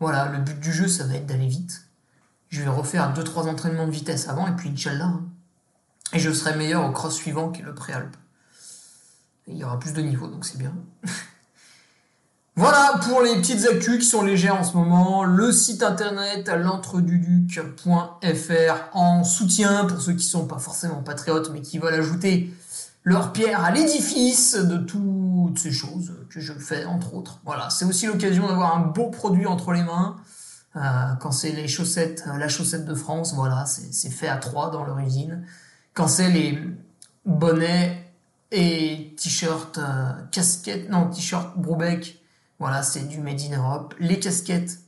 Voilà, 0.00 0.28
le 0.28 0.38
but 0.38 0.58
du 0.58 0.72
jeu, 0.72 0.88
ça 0.88 1.04
va 1.04 1.14
être 1.14 1.26
d'aller 1.26 1.46
vite. 1.46 1.86
Je 2.48 2.62
vais 2.62 2.68
refaire 2.68 3.14
2-3 3.14 3.48
entraînements 3.48 3.86
de 3.86 3.92
vitesse 3.92 4.28
avant, 4.28 4.48
et 4.48 4.56
puis 4.56 4.70
Inch'Allah. 4.70 5.04
Hein. 5.04 5.24
Et 6.14 6.18
je 6.18 6.32
serai 6.32 6.56
meilleur 6.56 6.84
au 6.84 6.90
cross 6.90 7.14
suivant 7.14 7.50
qui 7.50 7.62
est 7.62 7.64
le 7.64 7.76
préalpe. 7.76 8.16
Il 9.46 9.56
y 9.56 9.62
aura 9.62 9.78
plus 9.78 9.92
de 9.92 10.02
niveau, 10.02 10.26
donc 10.26 10.44
c'est 10.44 10.58
bien. 10.58 10.74
Voilà 12.54 13.00
pour 13.08 13.22
les 13.22 13.34
petites 13.36 13.64
actus 13.64 14.00
qui 14.00 14.04
sont 14.04 14.20
légères 14.20 14.56
en 14.56 14.64
ce 14.64 14.76
moment. 14.76 15.24
Le 15.24 15.52
site 15.52 15.82
internet 15.82 16.48
l'entreduduc.fr 16.48 18.88
en 18.92 19.24
soutien 19.24 19.86
pour 19.86 20.02
ceux 20.02 20.12
qui 20.12 20.26
sont 20.26 20.46
pas 20.46 20.58
forcément 20.58 21.02
patriotes 21.02 21.48
mais 21.50 21.62
qui 21.62 21.78
veulent 21.78 21.94
ajouter 21.94 22.52
leur 23.04 23.32
pierre 23.32 23.64
à 23.64 23.70
l'édifice 23.70 24.54
de 24.54 24.78
toutes 24.78 25.58
ces 25.58 25.72
choses 25.72 26.12
que 26.30 26.40
je 26.40 26.52
fais, 26.52 26.84
entre 26.84 27.14
autres. 27.14 27.40
Voilà, 27.44 27.70
c'est 27.70 27.84
aussi 27.84 28.06
l'occasion 28.06 28.46
d'avoir 28.46 28.76
un 28.76 28.80
beau 28.80 29.10
produit 29.10 29.46
entre 29.46 29.72
les 29.72 29.82
mains. 29.82 30.16
Euh, 30.76 30.80
quand 31.20 31.32
c'est 31.32 31.52
les 31.52 31.68
chaussettes, 31.68 32.24
la 32.26 32.48
chaussette 32.48 32.84
de 32.84 32.94
France, 32.94 33.34
voilà, 33.34 33.66
c'est 33.66 34.10
fait 34.10 34.28
à 34.28 34.36
trois 34.36 34.70
dans 34.70 34.84
leur 34.84 34.98
usine. 35.00 35.44
Quand 35.94 36.08
c'est 36.08 36.30
les 36.30 36.58
bonnets 37.26 38.10
et 38.50 39.14
t-shirts, 39.18 39.78
euh, 39.78 40.12
casquettes, 40.30 40.88
non, 40.88 41.08
t-shirt 41.08 41.58
Broubeck, 41.58 42.22
voilà, 42.58 42.82
c'est 42.82 43.08
du 43.08 43.18
Made 43.20 43.40
in 43.40 43.56
Europe. 43.56 43.94
Les 43.98 44.18
casquettes 44.18 44.78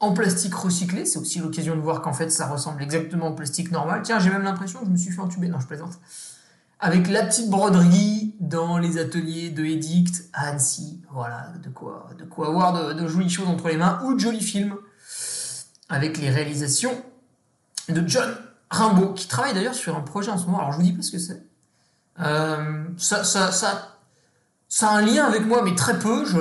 en 0.00 0.12
plastique 0.12 0.54
recyclé, 0.54 1.04
c'est 1.06 1.18
aussi 1.18 1.40
l'occasion 1.40 1.74
de 1.74 1.80
voir 1.80 2.02
qu'en 2.02 2.12
fait 2.12 2.30
ça 2.30 2.46
ressemble 2.46 2.82
exactement 2.82 3.28
au 3.28 3.34
plastique 3.34 3.72
normal. 3.72 4.02
Tiens, 4.04 4.20
j'ai 4.20 4.30
même 4.30 4.42
l'impression 4.42 4.80
que 4.80 4.86
je 4.86 4.90
me 4.90 4.96
suis 4.96 5.10
fait 5.10 5.20
entuber, 5.20 5.48
non, 5.48 5.58
je 5.58 5.66
plaisante. 5.66 5.98
Avec 6.80 7.08
la 7.08 7.24
petite 7.24 7.50
broderie 7.50 8.36
dans 8.38 8.78
les 8.78 8.98
ateliers 8.98 9.50
de 9.50 9.64
Edict 9.64 10.28
à 10.32 10.48
Annecy, 10.48 11.02
voilà, 11.10 11.52
de 11.62 11.68
quoi, 11.70 12.10
de 12.16 12.24
quoi 12.24 12.48
avoir 12.48 12.94
de, 12.94 13.08
jolies 13.08 13.28
choses 13.28 13.48
entre 13.48 13.68
les 13.68 13.76
mains 13.76 14.00
ou 14.04 14.14
de 14.14 14.20
jolis 14.20 14.40
films 14.40 14.76
avec 15.88 16.18
les 16.18 16.30
réalisations 16.30 17.02
de 17.88 18.06
John 18.06 18.32
Rimbaud, 18.70 19.14
qui 19.14 19.26
travaille 19.26 19.54
d'ailleurs 19.54 19.74
sur 19.74 19.96
un 19.96 20.02
projet 20.02 20.30
en 20.30 20.38
ce 20.38 20.46
moment. 20.46 20.60
Alors 20.60 20.72
je 20.72 20.76
vous 20.76 20.82
dis 20.84 20.92
pas 20.92 21.02
ce 21.02 21.10
que 21.10 21.18
c'est. 21.18 21.42
Euh, 22.20 22.84
ça, 22.96 23.24
ça, 23.24 23.50
ça, 23.50 23.98
ça 24.68 24.90
a 24.90 24.98
un 24.98 25.02
lien 25.02 25.24
avec 25.24 25.46
moi, 25.46 25.62
mais 25.64 25.74
très 25.74 25.98
peu. 25.98 26.24
Je, 26.26 26.38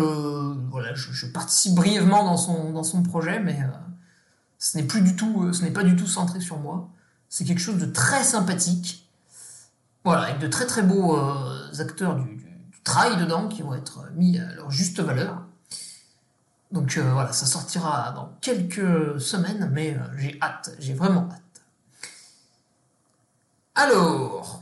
voilà, 0.70 0.94
je, 0.94 1.26
participe 1.28 1.76
brièvement 1.76 2.24
dans 2.24 2.38
son, 2.38 2.72
dans 2.72 2.84
son 2.84 3.02
projet, 3.04 3.40
mais 3.40 3.60
euh, 3.62 3.68
ce 4.60 4.78
n'est 4.78 4.84
plus 4.84 5.02
du 5.02 5.16
tout, 5.16 5.44
euh, 5.44 5.54
ce 5.54 5.64
n'est 5.64 5.72
pas 5.72 5.84
du 5.84 5.96
tout 5.96 6.08
centré 6.08 6.40
sur 6.40 6.60
moi. 6.60 6.90
C'est 7.30 7.46
quelque 7.46 7.62
chose 7.62 7.78
de 7.78 7.86
très 7.86 8.24
sympathique. 8.24 9.07
Voilà, 10.08 10.24
avec 10.24 10.40
de 10.40 10.48
très 10.48 10.66
très 10.66 10.82
beaux 10.82 11.18
acteurs 11.80 12.16
du, 12.16 12.44
trail 12.84 13.18
dedans 13.18 13.50
qui 13.50 13.62
vont 13.62 13.74
être 13.74 14.06
mis 14.16 14.40
à 14.40 14.54
leur 14.56 14.72
juste 14.72 15.02
valeur. 15.02 15.42
Donc 16.72 16.98
voilà, 16.98 17.34
ça 17.34 17.46
sortira 17.46 18.14
dans 18.14 18.32
quelques 18.40 19.20
semaines, 19.20 19.70
mais 19.74 19.98
j'ai 20.18 20.38
hâte, 20.42 20.72
j'ai 20.80 20.94
vraiment 20.94 21.28
hâte. 21.32 21.42
Alors, 23.76 24.62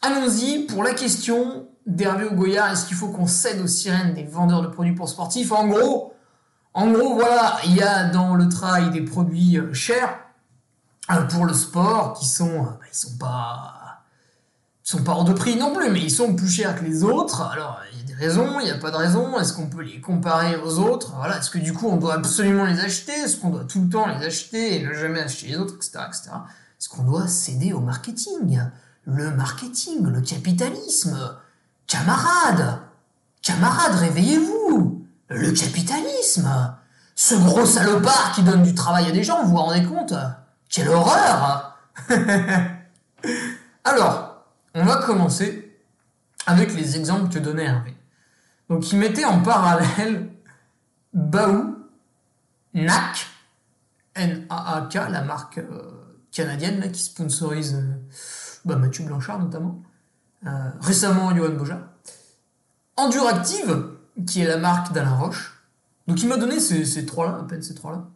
allons-y 0.00 0.66
pour 0.66 0.84
la 0.84 0.94
question 0.94 1.68
d'Hervé 1.86 2.28
Goya. 2.32 2.72
Est-ce 2.72 2.86
qu'il 2.86 2.96
faut 2.96 3.08
qu'on 3.08 3.26
cède 3.26 3.60
aux 3.60 3.66
sirènes 3.66 4.14
des 4.14 4.24
vendeurs 4.24 4.62
de 4.62 4.68
produits 4.68 4.94
pour 4.94 5.08
sportifs? 5.08 5.50
En 5.52 5.66
gros, 5.66 6.14
en 6.74 6.90
gros, 6.92 7.14
voilà, 7.14 7.58
il 7.64 7.74
y 7.74 7.82
a 7.82 8.04
dans 8.04 8.34
le 8.34 8.48
trail 8.48 8.90
des 8.90 9.02
produits 9.02 9.58
euh, 9.58 9.74
chers 9.74 10.16
euh, 11.10 11.22
pour 11.22 11.44
le 11.44 11.54
sport 11.54 12.12
qui 12.12 12.26
sont, 12.26 12.48
euh, 12.48 12.62
bah, 12.62 12.86
ils 12.90 12.96
sont 12.96 13.16
pas, 13.18 13.77
sont 14.88 15.02
pas 15.02 15.12
hors 15.12 15.24
de 15.24 15.34
prix 15.34 15.56
non 15.56 15.74
plus, 15.74 15.90
mais 15.90 16.00
ils 16.00 16.10
sont 16.10 16.34
plus 16.34 16.48
chers 16.48 16.74
que 16.74 16.82
les 16.82 17.04
autres. 17.04 17.42
Alors, 17.42 17.78
il 17.92 17.98
y 17.98 18.02
a 18.02 18.06
des 18.06 18.14
raisons, 18.14 18.58
il 18.58 18.64
n'y 18.64 18.70
a 18.70 18.78
pas 18.78 18.90
de 18.90 18.96
raison. 18.96 19.38
Est-ce 19.38 19.52
qu'on 19.52 19.66
peut 19.66 19.82
les 19.82 20.00
comparer 20.00 20.56
aux 20.56 20.78
autres? 20.78 21.12
Voilà, 21.14 21.38
est-ce 21.38 21.50
que 21.50 21.58
du 21.58 21.74
coup 21.74 21.88
on 21.88 21.96
doit 21.96 22.14
absolument 22.14 22.64
les 22.64 22.80
acheter? 22.80 23.12
Est-ce 23.12 23.36
qu'on 23.36 23.50
doit 23.50 23.64
tout 23.64 23.82
le 23.82 23.90
temps 23.90 24.06
les 24.06 24.24
acheter 24.24 24.76
et 24.76 24.86
ne 24.86 24.94
jamais 24.94 25.20
acheter 25.20 25.48
les 25.48 25.58
autres, 25.58 25.74
etc., 25.74 25.98
etc. 26.08 26.30
Est-ce 26.80 26.88
qu'on 26.88 27.02
doit 27.02 27.28
céder 27.28 27.74
au 27.74 27.80
marketing? 27.80 28.62
Le 29.04 29.30
marketing, 29.30 30.06
le 30.06 30.22
capitalisme? 30.22 31.36
Camarades 31.86 32.78
Camarades, 33.42 33.96
réveillez-vous 33.96 35.06
Le 35.28 35.52
capitalisme 35.52 36.48
Ce 37.14 37.34
gros 37.34 37.66
salopard 37.66 38.32
qui 38.34 38.42
donne 38.42 38.62
du 38.62 38.74
travail 38.74 39.08
à 39.08 39.12
des 39.12 39.22
gens, 39.22 39.42
vous 39.42 39.50
vous 39.50 39.56
rendez 39.56 39.84
compte? 39.84 40.14
Quelle 40.70 40.88
horreur 40.88 41.76
Alors, 43.84 44.27
on 44.78 44.84
va 44.84 44.96
commencer 44.96 45.78
avec 46.46 46.74
les 46.74 46.96
exemples 46.96 47.32
que 47.32 47.38
donnait 47.38 47.64
Hervé. 47.64 47.94
Donc, 48.68 48.90
il 48.92 48.98
mettait 48.98 49.24
en 49.24 49.42
parallèle 49.42 50.30
Baou, 51.12 51.76
NAC, 52.74 53.26
N-A-A-K, 54.14 54.94
la 55.10 55.22
marque 55.22 55.58
euh, 55.58 55.98
canadienne 56.32 56.90
qui 56.92 57.02
sponsorise 57.02 57.74
euh, 57.74 57.94
bah, 58.64 58.76
Mathieu 58.76 59.04
Blanchard 59.04 59.38
notamment. 59.38 59.82
Euh, 60.46 60.70
récemment, 60.80 61.34
Johan 61.34 61.54
Boja. 61.54 61.92
Enduractive, 62.96 63.86
qui 64.26 64.42
est 64.42 64.46
la 64.46 64.58
marque 64.58 64.92
d'Alain 64.92 65.14
Roche. 65.14 65.62
Donc 66.06 66.22
il 66.22 66.28
m'a 66.28 66.36
donné 66.36 66.58
ces, 66.60 67.06
trois-là, 67.06 67.38
à 67.40 67.44
peine 67.44 67.62
ces 67.62 67.74
trois-là. 67.74 68.06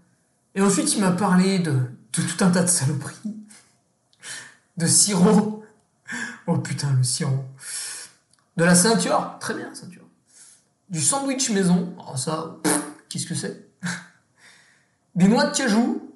Et 0.54 0.60
ensuite, 0.60 0.94
il 0.94 1.00
m'a 1.00 1.12
parlé 1.12 1.58
de, 1.58 1.78
tout 2.10 2.22
un 2.40 2.50
tas 2.50 2.62
de 2.62 2.68
saloperies. 2.68 3.36
De 4.76 4.86
sirop. 4.86 5.61
Oh 6.46 6.58
putain, 6.58 6.92
le 6.92 7.02
sirop. 7.02 7.44
De 8.56 8.64
la 8.64 8.74
ceinture? 8.74 9.36
Très 9.40 9.54
bien, 9.54 9.74
ceinture. 9.74 10.04
Du 10.88 11.00
sandwich 11.00 11.50
maison? 11.50 11.94
Oh 12.08 12.16
ça, 12.16 12.56
qu'est-ce 13.08 13.26
que 13.26 13.34
c'est? 13.34 13.68
Des 15.14 15.28
noix 15.28 15.46
de 15.46 15.56
cajou? 15.56 16.12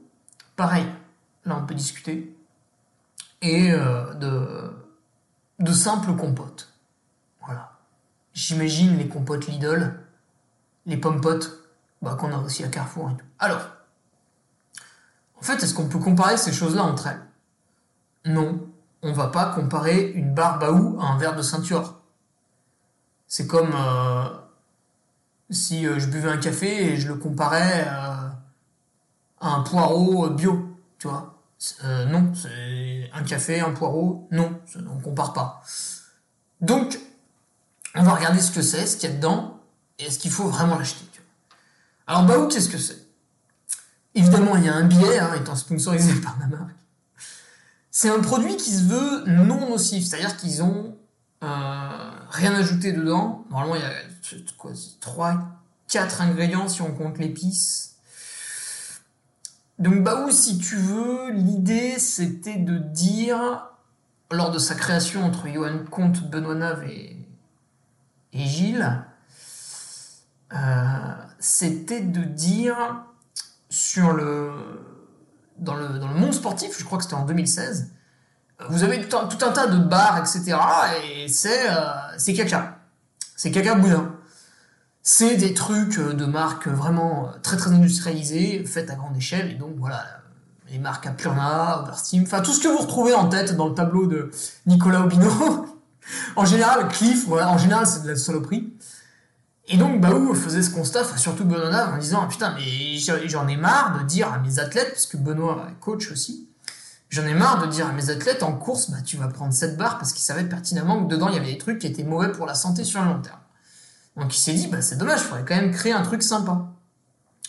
Pareil 0.57 0.87
là 1.47 1.57
on 1.57 1.67
peut 1.67 1.75
discuter, 1.75 2.37
et 3.41 3.71
euh, 3.73 4.13
de, 4.15 4.71
de 5.61 5.73
simples 5.73 6.15
compotes. 6.17 6.73
Voilà. 7.45 7.79
J'imagine 8.35 8.99
les 8.99 9.09
compotes 9.09 9.47
Lidl, 9.47 9.99
les 10.85 10.97
pommes 10.97 11.21
potes, 11.21 11.53
bah, 12.03 12.17
qu'on 12.17 12.33
a 12.33 12.39
aussi 12.39 12.65
à 12.65 12.69
Carrefour 12.69 13.11
et 13.11 13.15
tout. 13.15 13.27
Alors, 13.39 13.69
en 15.39 15.43
fait, 15.43 15.63
est-ce 15.63 15.75
qu'on 15.75 15.89
peut 15.89 15.99
comparer 15.99 16.37
ces 16.37 16.53
choses-là 16.53 16.83
entre 16.83 17.07
elles? 17.07 17.23
Non, 18.25 18.66
on 19.03 19.13
va 19.13 19.29
pas 19.29 19.47
comparer 19.47 20.11
une 20.13 20.35
barre 20.35 20.59
Baou 20.59 20.99
à 21.01 21.07
un 21.07 21.19
verre 21.19 21.37
de 21.37 21.43
ceinture. 21.43 22.01
C'est 23.29 23.47
comme 23.47 23.73
euh, 23.75 24.29
si 25.51 25.87
euh, 25.87 25.99
je 25.99 26.07
buvais 26.07 26.31
un 26.31 26.39
café 26.39 26.93
et 26.93 26.97
je 26.97 27.09
le 27.09 27.17
comparais 27.17 27.87
à 27.89 28.37
un 29.41 29.61
poireau 29.61 30.29
bio, 30.31 30.77
tu 30.99 31.09
vois. 31.09 31.37
Euh, 31.85 32.05
non, 32.07 32.33
c'est 32.35 33.11
un 33.15 33.23
café, 33.23 33.61
un 33.61 33.73
poireau, 33.73 34.29
non, 34.31 34.61
on 34.91 34.99
compare 35.01 35.33
pas. 35.33 35.63
Donc, 36.61 36.99
on 37.95 38.03
va 38.03 38.15
regarder 38.15 38.41
ce 38.41 38.51
que 38.51 38.63
c'est, 38.63 38.87
ce 38.87 38.97
qu'il 38.97 39.11
y 39.11 39.13
a 39.13 39.17
dedans, 39.17 39.61
et 39.99 40.05
est-ce 40.05 40.19
qu'il 40.19 40.31
faut 40.31 40.49
vraiment 40.49 40.79
l'acheter. 40.79 41.05
Alors, 42.07 42.25
Baou, 42.25 42.49
qu'est-ce 42.49 42.69
que 42.69 42.79
c'est? 42.79 43.07
Évidemment, 44.15 44.57
il 44.57 44.65
y 44.65 44.69
a 44.69 44.75
un 44.75 44.85
billet, 44.85 45.19
hein, 45.19 45.35
étant 45.35 45.57
sponsorisé 45.57 46.15
par 46.21 46.37
la 46.41 46.47
marque. 46.47 46.77
C'est 47.99 48.11
un 48.11 48.21
produit 48.21 48.59
qui 48.59 48.73
se 48.73 48.83
veut 48.83 49.25
non 49.25 49.71
nocif, 49.71 50.05
c'est-à-dire 50.05 50.37
qu'ils 50.37 50.63
ont 50.63 50.95
euh, 51.43 52.11
rien 52.29 52.55
ajouté 52.55 52.93
dedans. 52.93 53.47
Normalement, 53.49 53.75
il 53.75 53.81
y 53.81 53.85
a 53.85 54.45
quoi, 54.59 54.73
3, 55.01 55.41
4 55.89 56.21
ingrédients 56.21 56.69
si 56.69 56.83
on 56.83 56.93
compte 56.93 57.17
l'épice, 57.17 57.97
donc 59.79 60.03
Baou, 60.03 60.31
si 60.31 60.59
tu 60.59 60.77
veux, 60.77 61.31
l'idée 61.31 61.99
c'était 61.99 62.57
de 62.57 62.77
dire, 62.77 63.67
lors 64.31 64.51
de 64.51 64.59
sa 64.59 64.75
création 64.75 65.25
entre 65.25 65.49
Johan 65.49 65.79
Comte, 65.91 66.29
Benoît 66.29 66.55
Nave 66.55 66.85
et, 66.85 67.17
Gilles, 68.35 69.07
euh, 70.53 71.15
c'était 71.39 72.03
de 72.03 72.25
dire 72.25 72.77
sur 73.71 74.13
le 74.13 74.53
dans, 75.59 75.75
le 75.75 75.99
dans 75.99 76.09
le 76.09 76.15
monde 76.15 76.33
sportif, 76.33 76.79
je 76.79 76.85
crois 76.85 76.99
que 76.99 77.05
c'était 77.05 77.17
en 77.17 77.25
2016, 77.25 77.91
vous 78.71 78.83
avez 78.83 79.07
tout 79.07 79.17
un, 79.17 79.27
tout 79.27 79.45
un 79.45 79.53
tas 79.53 79.67
de 79.67 79.79
bars, 79.79 80.19
etc. 80.19 80.57
Et 81.05 81.29
c'est 81.29 81.69
euh, 81.71 82.35
caca. 82.35 82.79
C'est 83.37 83.51
caca 83.51 83.75
boudin. 83.75 84.13
C'est 85.03 85.37
des 85.37 85.55
trucs 85.55 85.99
euh, 85.99 86.15
de 86.15 86.25
marques 86.25 86.67
vraiment 86.67 87.29
euh, 87.29 87.39
très 87.43 87.57
très 87.57 87.71
industrialisées, 87.71 88.65
faites 88.65 88.91
à 88.91 88.95
grande 88.95 89.17
échelle, 89.17 89.51
et 89.51 89.55
donc 89.55 89.75
voilà, 89.79 90.05
les 90.71 90.79
marques 90.79 91.07
Apurna, 91.07 91.83
Oversteam, 91.83 92.23
enfin 92.23 92.41
tout 92.41 92.53
ce 92.53 92.61
que 92.61 92.69
vous 92.69 92.79
retrouvez 92.79 93.15
en 93.15 93.29
tête 93.29 93.57
dans 93.57 93.69
le 93.69 93.75
tableau 93.75 94.07
de 94.07 94.31
Nicolas 94.67 95.03
Obino. 95.03 95.31
en 96.37 96.45
général, 96.45 96.89
Cliff, 96.89 97.29
en 97.31 97.59
général 97.59 97.87
c'est 97.87 98.03
de 98.03 98.09
la 98.09 98.17
saloperie. 98.17 98.73
Et 99.69 99.77
donc 99.77 100.01
Baou 100.01 100.35
faisait 100.35 100.63
ce 100.63 100.71
constat, 100.71 101.05
surtout 101.17 101.45
Benoît 101.45 101.89
en 101.93 101.99
disant 101.99 102.21
ah, 102.23 102.29
putain 102.29 102.55
mais 102.55 102.99
j'en 103.27 103.49
ai 103.49 103.57
marre 103.57 103.99
de 103.99 104.05
dire 104.05 104.33
à 104.33 104.39
mes 104.39 104.59
athlètes, 104.59 104.91
parce 104.91 105.07
que 105.07 105.17
Benoît 105.17 105.67
est 105.71 105.81
coach 105.81 106.13
aussi, 106.13 106.49
j'en 107.11 107.27
ai 107.27 107.35
marre 107.35 107.67
de 107.67 107.67
dire 107.67 107.89
à 107.89 107.93
mes 107.93 108.11
athlètes 108.11 108.43
en 108.43 108.53
course 108.53 108.91
bah 108.91 108.99
tu 109.05 109.17
vas 109.17 109.27
prendre 109.29 109.53
cette 109.53 109.77
barre 109.77 109.99
parce 109.99 110.13
qu'il 110.13 110.23
savait 110.23 110.45
pertinemment 110.45 111.05
que 111.05 111.13
dedans 111.13 111.29
il 111.29 111.35
y 111.35 111.39
avait 111.39 111.53
des 111.53 111.59
trucs 111.59 111.81
qui 111.81 111.89
étaient 111.89 112.05
mauvais 112.05 112.31
pour 112.31 112.47
la 112.47 112.55
santé 112.55 112.85
sur 112.85 113.01
le 113.03 113.09
long 113.09 113.21
terme. 113.21 113.41
Donc 114.17 114.35
il 114.35 114.41
s'est 114.41 114.55
dit, 114.55 114.67
bah, 114.67 114.81
c'est 114.81 114.97
dommage, 114.97 115.21
il 115.21 115.25
faudrait 115.25 115.45
quand 115.45 115.57
même 115.57 115.73
créer 115.73 115.93
un 115.93 116.03
truc 116.03 116.23
sympa. 116.23 116.73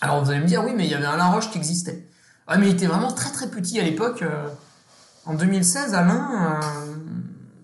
Alors 0.02 0.24
vous 0.24 0.30
allez 0.30 0.42
me 0.42 0.46
dire, 0.46 0.64
oui, 0.64 0.74
mais 0.76 0.86
il 0.86 0.92
y 0.92 0.96
avait 0.96 1.06
un 1.06 1.18
Laroche 1.18 1.50
qui 1.50 1.58
existait. 1.58 2.08
Ouais, 2.48 2.58
mais 2.58 2.68
il 2.68 2.74
était 2.74 2.88
vraiment 2.88 3.12
très 3.12 3.32
très 3.32 3.50
petit 3.50 3.80
à 3.80 3.84
l'époque. 3.84 4.22
Euh, 4.22 4.48
en 5.26 5.34
2016, 5.34 5.94
Alain, 5.94 6.62
euh, 6.62 6.96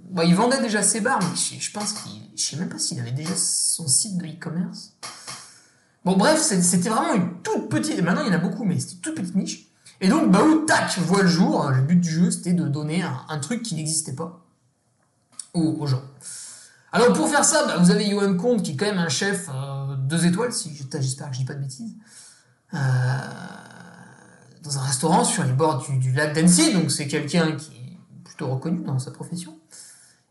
bah, 0.10 0.24
il 0.25 0.36
vendait 0.36 0.62
déjà 0.62 0.81
ses 0.81 1.01
bars, 1.01 1.19
mais 1.22 1.60
je, 1.60 1.72
pense 1.72 1.93
qu'il, 1.93 2.23
je 2.36 2.44
sais 2.44 2.58
même 2.58 2.70
pas 2.70 2.80
s'il 2.80 3.00
avait 3.00 3.12
déjà 3.12 3.36
son 3.36 3.88
site 3.88 4.18
de 4.18 4.25
e-commerce. 4.25 4.94
Bon, 6.06 6.18
bref, 6.18 6.42
c'était 6.42 6.90
vraiment 6.90 7.13
une 7.13 7.42
toute 7.42 7.70
petite, 7.70 8.02
maintenant 8.02 8.24
il 8.24 8.28
y 8.28 8.32
en 8.32 8.38
a 8.38 8.42
beaucoup, 8.42 8.66
mais 8.66 8.80
c'était 8.80 8.96
une 8.96 9.02
toute 9.02 9.16
petite 9.16 9.36
niche. 9.36 9.68
Et 10.02 10.10
donc, 10.10 10.30
bah, 10.32 10.42
tac, 10.68 10.98
voit 11.00 11.22
le 11.22 11.30
jour. 11.30 11.70
Le 11.70 11.82
but 11.82 11.96
du 11.96 12.10
jeu, 12.10 12.32
c'était 12.32 12.52
de 12.52 12.68
donner 12.68 13.04
un, 13.04 13.40
truc 13.40 13.63
qui 13.63 13.75
n'existait 13.75 14.13
pas. 14.13 14.44
aux, 15.54 15.88
gens. 15.88 16.02
Alors 16.92 17.12
pour 17.13 17.28
faire 17.28 17.44
ça, 17.44 17.66
bah, 17.66 17.78
vous 17.80 17.90
avez 17.90 18.10
Johan 18.10 18.36
Comte 18.38 18.62
qui 18.62 18.72
est 18.72 18.75
quand 18.75 18.86
même 18.86 19.00
un 19.00 19.10
chef 19.10 19.50
euh, 19.50 19.96
deux 19.96 20.28
étoiles, 20.28 20.54
si 20.54 20.75
j'espère 20.75 21.30
que 21.30 21.34
je 21.34 21.40
dis 21.40 21.46
pas 21.46 21.56
de 21.56 21.62
bêtises, 21.62 21.96
euh, 22.74 22.78
dans 24.62 24.78
un 24.78 24.82
restaurant 24.82 25.24
sur 25.24 25.44
les 25.44 25.54
bords 25.54 25.84
du, 25.90 26.12
lac 26.12 26.36
d'Annecy, 26.36 26.72
donc 26.72 26.92
c'est 26.92 27.08
quelqu'un 27.08 27.54
qui 27.54 27.72
est 27.72 27.98
plutôt 28.24 28.48
reconnu 28.48 28.84
dans 28.84 29.00
sa 29.00 29.10
profession. 29.10 29.58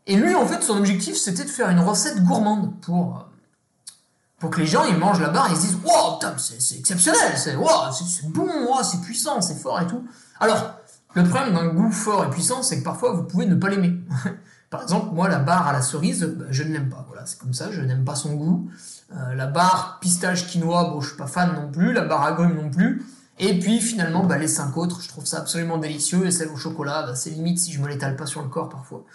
Et 0.07 0.15
lui, 0.15 0.35
en 0.35 0.45
fait, 0.45 0.61
son 0.61 0.77
objectif, 0.77 1.15
c'était 1.15 1.45
de 1.45 1.49
faire 1.49 1.69
une 1.69 1.79
recette 1.79 2.23
gourmande 2.23 2.79
pour, 2.81 3.17
euh, 3.17 3.91
pour 4.39 4.49
que 4.49 4.59
les 4.59 4.67
gens, 4.67 4.83
ils 4.85 4.97
mangent 4.97 5.21
la 5.21 5.29
barre 5.29 5.49
et 5.49 5.53
ils 5.53 5.57
se 5.57 5.61
disent 5.61 5.77
«Wow, 5.85 6.19
c'est 6.37 6.77
exceptionnel, 6.77 7.37
c'est 7.37 7.55
wow, 7.55 7.91
bon, 8.29 8.67
wow, 8.67 8.83
c'est 8.83 9.01
puissant, 9.01 9.39
c'est 9.41 9.55
fort 9.55 9.79
et 9.81 9.87
tout.» 9.87 10.05
Alors, 10.39 10.75
le 11.15 11.23
problème 11.23 11.53
d'un 11.53 11.67
goût 11.67 11.91
fort 11.91 12.25
et 12.25 12.29
puissant, 12.29 12.63
c'est 12.63 12.79
que 12.79 12.83
parfois, 12.83 13.13
vous 13.13 13.23
pouvez 13.23 13.45
ne 13.45 13.55
pas 13.55 13.69
l'aimer. 13.69 13.93
Par 14.69 14.81
exemple, 14.81 15.13
moi, 15.13 15.29
la 15.29 15.37
barre 15.37 15.67
à 15.67 15.73
la 15.73 15.83
cerise, 15.83 16.23
bah, 16.23 16.45
je 16.49 16.63
ne 16.63 16.73
l'aime 16.73 16.89
pas. 16.89 17.05
Voilà, 17.07 17.27
c'est 17.27 17.37
comme 17.37 17.53
ça, 17.53 17.71
je 17.71 17.79
n'aime 17.81 18.03
pas 18.03 18.15
son 18.15 18.33
goût. 18.33 18.69
Euh, 19.15 19.35
la 19.35 19.45
barre 19.45 19.99
pistache 20.01 20.47
quinoa, 20.47 20.85
bon, 20.85 20.99
je 20.99 21.09
suis 21.09 21.17
pas 21.17 21.27
fan 21.27 21.53
non 21.53 21.71
plus. 21.71 21.93
La 21.93 22.01
barre 22.01 22.23
agrumes 22.23 22.55
non 22.55 22.71
plus. 22.71 23.05
Et 23.37 23.59
puis 23.59 23.79
finalement, 23.79 24.23
bah, 24.23 24.39
les 24.39 24.47
cinq 24.47 24.75
autres, 24.75 25.01
je 25.01 25.09
trouve 25.09 25.27
ça 25.27 25.37
absolument 25.37 25.77
délicieux. 25.77 26.25
Et 26.25 26.31
celle 26.31 26.49
au 26.49 26.57
chocolat, 26.57 27.03
bah, 27.03 27.13
c'est 27.13 27.29
limite 27.29 27.59
si 27.59 27.71
je 27.71 27.79
me 27.81 27.87
l'étale 27.87 28.15
pas 28.15 28.25
sur 28.25 28.41
le 28.41 28.49
corps 28.49 28.69
parfois. 28.69 29.05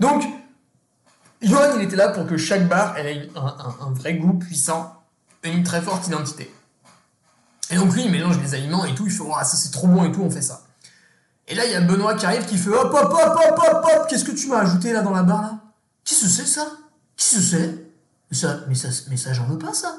Donc, 0.00 0.24
Johan, 1.42 1.76
il 1.76 1.82
était 1.82 1.96
là 1.96 2.08
pour 2.08 2.26
que 2.26 2.36
chaque 2.36 2.68
barre 2.68 2.96
ait 2.98 3.28
un, 3.36 3.92
vrai 3.92 4.14
goût 4.14 4.34
puissant 4.34 5.02
et 5.42 5.50
une 5.50 5.62
très 5.62 5.82
forte 5.82 6.06
identité. 6.06 6.52
Et 7.70 7.76
donc 7.76 7.94
lui, 7.94 8.04
il 8.04 8.10
mélange 8.10 8.40
les 8.40 8.54
aliments 8.54 8.84
et 8.84 8.94
tout, 8.94 9.06
il 9.06 9.12
fait 9.12 9.22
oh, 9.24 9.32
ça 9.38 9.56
c'est 9.56 9.70
trop 9.70 9.86
bon 9.86 10.04
et 10.04 10.12
tout, 10.12 10.22
on 10.22 10.30
fait 10.30 10.42
ça. 10.42 10.62
Et 11.46 11.54
là, 11.54 11.66
il 11.66 11.72
y 11.72 11.74
a 11.74 11.80
Benoît 11.80 12.14
qui 12.14 12.24
arrive 12.24 12.46
qui 12.46 12.56
fait 12.56 12.70
hop 12.70 12.92
hop 12.92 13.12
hop 13.12 13.38
hop 13.38 13.58
hop 13.58 13.84
hop, 13.84 14.06
qu'est-ce 14.08 14.24
que 14.24 14.32
tu 14.32 14.48
m'as 14.48 14.60
ajouté 14.60 14.92
là 14.92 15.02
dans 15.02 15.10
la 15.10 15.22
barre 15.22 15.42
là? 15.42 15.58
Qui 16.04 16.14
ce 16.14 16.26
c'est 16.26 16.46
ça? 16.46 16.66
Qui 17.16 17.24
c'est? 17.24 17.86
Mais 18.30 18.36
ça, 18.36 18.60
mais 18.68 18.74
ça, 18.74 18.88
mais 19.10 19.16
ça 19.16 19.32
j'en 19.32 19.46
veux 19.46 19.58
pas 19.58 19.74
ça. 19.74 19.96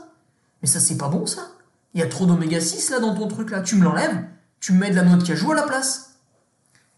Mais 0.62 0.68
ça 0.68 0.80
c'est 0.80 0.98
pas 0.98 1.10
bon 1.10 1.26
ça. 1.26 1.42
Il 1.94 2.00
y 2.00 2.04
a 2.04 2.08
trop 2.08 2.26
d'oméga 2.26 2.60
6 2.60 2.90
là 2.90 3.00
dans 3.00 3.16
ton 3.16 3.28
truc 3.28 3.52
là. 3.52 3.62
Tu 3.62 3.76
me 3.76 3.84
l'enlèves, 3.84 4.26
tu 4.60 4.74
me 4.74 4.80
mets 4.80 4.90
de 4.90 4.96
la 4.96 5.04
noix 5.04 5.18
de 5.18 5.24
cajou 5.24 5.52
à 5.52 5.56
la 5.56 5.64
place. 5.64 6.15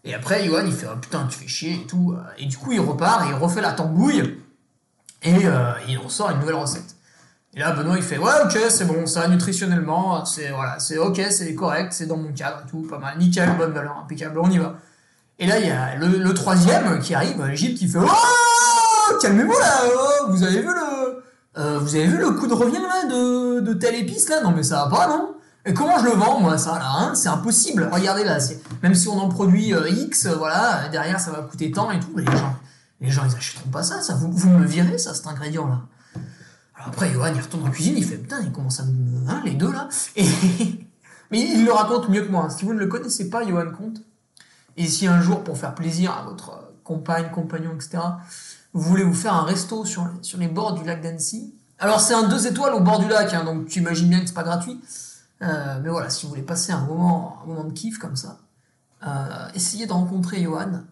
Et 0.04 0.14
après, 0.14 0.44
Johan, 0.44 0.64
il 0.64 0.72
fait 0.72 0.86
oh, 0.90 0.96
putain, 1.00 1.26
tu 1.26 1.38
fais 1.38 1.48
chier 1.48 1.74
et 1.74 1.86
tout. 1.86 2.16
Et 2.38 2.46
du 2.46 2.56
coup, 2.56 2.72
il 2.72 2.80
repart 2.80 3.26
et 3.26 3.28
il 3.30 3.34
refait 3.34 3.60
la 3.60 3.72
tambouille. 3.72 4.38
Et 5.22 5.46
euh, 5.46 5.72
il 5.88 5.98
ressort 5.98 6.30
une 6.30 6.40
nouvelle 6.40 6.54
recette. 6.54 6.96
Et 7.54 7.60
là, 7.60 7.72
Benoît, 7.72 7.96
il 7.96 8.02
fait 8.02 8.18
Ouais, 8.18 8.30
ok, 8.44 8.56
c'est 8.68 8.84
bon, 8.84 9.06
ça, 9.06 9.26
nutritionnellement, 9.26 10.24
c'est 10.24 10.52
c'est 10.78 10.98
ok, 10.98 11.20
c'est 11.30 11.54
correct, 11.54 11.92
c'est 11.92 12.06
dans 12.06 12.16
mon 12.16 12.32
cadre 12.32 12.62
et 12.64 12.70
tout, 12.70 12.82
pas 12.82 12.98
mal, 12.98 13.18
nickel, 13.18 13.56
bonne 13.56 13.72
valeur, 13.72 13.96
impeccable, 14.04 14.38
on 14.38 14.50
y 14.50 14.58
va. 14.58 14.76
Et 15.40 15.46
là, 15.46 15.58
il 15.58 15.66
y 15.66 15.70
a 15.70 15.96
le, 15.96 16.34
troisième 16.34 17.00
qui 17.00 17.14
arrive, 17.14 17.42
Gilles, 17.54 17.76
qui 17.76 17.88
fait 17.88 17.98
Oh 17.98 19.14
Calmez-vous 19.20 19.58
là, 19.58 19.82
oh, 19.86 20.26
vous 20.28 20.42
avez 20.42 20.60
vu 20.60 20.66
le. 20.66 21.22
Euh, 21.56 21.78
vous 21.78 21.94
avez 21.96 22.06
vu 22.06 22.18
le 22.18 22.30
coup 22.32 22.46
de 22.46 22.54
revient 22.54 22.78
là 22.80 23.08
de, 23.08 23.60
de 23.60 23.72
telle 23.72 23.96
épice 23.96 24.28
là? 24.28 24.42
Non 24.42 24.52
mais 24.52 24.62
ça 24.62 24.84
va 24.84 24.96
pas, 24.96 25.08
non? 25.08 25.34
Et 25.64 25.74
comment 25.74 25.98
je 25.98 26.04
le 26.04 26.12
vends, 26.12 26.40
moi, 26.40 26.56
ça, 26.56 26.78
là 26.78 26.90
hein? 26.98 27.14
C'est 27.14 27.28
impossible. 27.28 27.88
Regardez 27.92 28.24
là, 28.24 28.38
même 28.82 28.94
si 28.94 29.08
on 29.08 29.18
en 29.18 29.28
produit 29.28 29.74
euh, 29.74 29.88
X, 29.88 30.26
euh, 30.26 30.34
voilà, 30.36 30.88
derrière 30.88 31.20
ça 31.20 31.30
va 31.30 31.42
coûter 31.42 31.70
tant 31.70 31.90
et 31.90 32.00
tout. 32.00 32.16
Les 32.16 32.24
gens, 32.24 32.56
les 33.00 33.10
gens 33.10 33.22
ils 33.28 33.36
achèteront 33.36 33.70
pas 33.70 33.82
ça, 33.82 34.00
ça. 34.00 34.14
Vous, 34.14 34.30
vous 34.30 34.50
me 34.50 34.64
virez, 34.64 34.98
ça, 34.98 35.14
cet 35.14 35.26
ingrédient-là. 35.26 35.80
Alors 36.74 36.88
après, 36.88 37.12
Johan, 37.12 37.32
il 37.34 37.40
retourne 37.40 37.66
en 37.66 37.70
cuisine, 37.70 37.94
il 37.96 38.04
fait 38.04 38.16
putain, 38.16 38.40
il 38.40 38.52
commence 38.52 38.80
à 38.80 38.84
me. 38.84 39.28
Hein, 39.28 39.42
les 39.44 39.54
deux 39.54 39.72
là. 39.72 39.88
Et... 40.16 40.24
Mais 41.30 41.40
il 41.40 41.64
le 41.64 41.72
raconte 41.72 42.08
mieux 42.08 42.22
que 42.22 42.30
moi. 42.30 42.48
Si 42.48 42.64
vous 42.64 42.72
ne 42.72 42.78
le 42.78 42.86
connaissez 42.86 43.28
pas, 43.28 43.46
Johan 43.46 43.70
Comte, 43.76 44.00
et 44.78 44.86
si 44.86 45.06
un 45.06 45.20
jour, 45.20 45.44
pour 45.44 45.58
faire 45.58 45.74
plaisir 45.74 46.12
à 46.12 46.22
votre 46.22 46.72
compagne, 46.84 47.30
compagnon, 47.30 47.74
etc., 47.74 47.98
vous 48.72 48.80
voulez 48.80 49.02
vous 49.02 49.12
faire 49.14 49.34
un 49.34 49.42
resto 49.42 49.84
sur, 49.84 50.08
sur 50.22 50.38
les 50.38 50.48
bords 50.48 50.72
du 50.72 50.84
lac 50.84 51.02
d'Annecy, 51.02 51.52
alors 51.78 52.00
c'est 52.00 52.14
un 52.14 52.28
deux 52.28 52.46
étoiles 52.46 52.74
au 52.74 52.80
bord 52.80 52.98
du 52.98 53.08
lac, 53.08 53.34
hein, 53.34 53.44
donc 53.44 53.66
tu 53.66 53.80
imagines 53.80 54.08
bien 54.08 54.20
que 54.20 54.26
c'est 54.26 54.34
pas 54.34 54.42
gratuit. 54.42 54.80
Euh, 55.42 55.80
mais 55.82 55.88
voilà, 55.88 56.10
si 56.10 56.24
vous 56.24 56.30
voulez 56.30 56.42
passer 56.42 56.72
un 56.72 56.84
moment, 56.84 57.38
un 57.42 57.46
moment 57.46 57.64
de 57.64 57.72
kiff 57.72 57.98
comme 57.98 58.16
ça, 58.16 58.38
euh, 59.06 59.48
essayez 59.54 59.86
de 59.86 59.92
rencontrer 59.92 60.42
Johan 60.42 60.82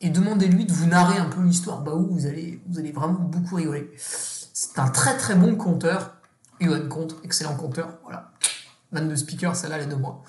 et 0.00 0.10
demandez-lui 0.10 0.66
de 0.66 0.72
vous 0.72 0.86
narrer 0.86 1.18
un 1.18 1.26
peu 1.26 1.42
l'histoire. 1.42 1.82
Où 1.96 2.14
vous 2.14 2.26
allez, 2.26 2.62
vous 2.68 2.78
allez 2.78 2.92
vraiment 2.92 3.18
beaucoup 3.20 3.56
rigoler. 3.56 3.90
C'est 3.96 4.78
un 4.78 4.88
très 4.88 5.16
très 5.16 5.34
bon 5.34 5.56
conteur. 5.56 6.14
Johan 6.60 6.88
Conte, 6.88 7.16
excellent 7.24 7.56
conteur. 7.56 7.98
Voilà. 8.04 8.30
Man 8.92 9.08
de 9.08 9.16
speaker, 9.16 9.56
celle-là, 9.56 9.78
elle 9.78 9.84
est 9.84 9.86
de 9.86 9.96
moi. 9.96 10.22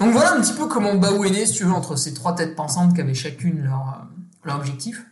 Donc 0.00 0.12
voilà 0.12 0.34
un 0.34 0.40
petit 0.40 0.54
peu 0.54 0.66
comment 0.66 0.94
Baou 0.96 1.24
est 1.24 1.30
né, 1.30 1.46
si 1.46 1.54
tu 1.54 1.64
veux, 1.64 1.72
entre 1.72 1.94
ces 1.94 2.14
trois 2.14 2.34
têtes 2.34 2.56
pensantes 2.56 2.94
qui 2.94 3.00
avaient 3.00 3.14
chacune 3.14 3.62
leur, 3.62 3.80
euh, 3.80 4.04
leur 4.44 4.56
objectif. 4.56 5.06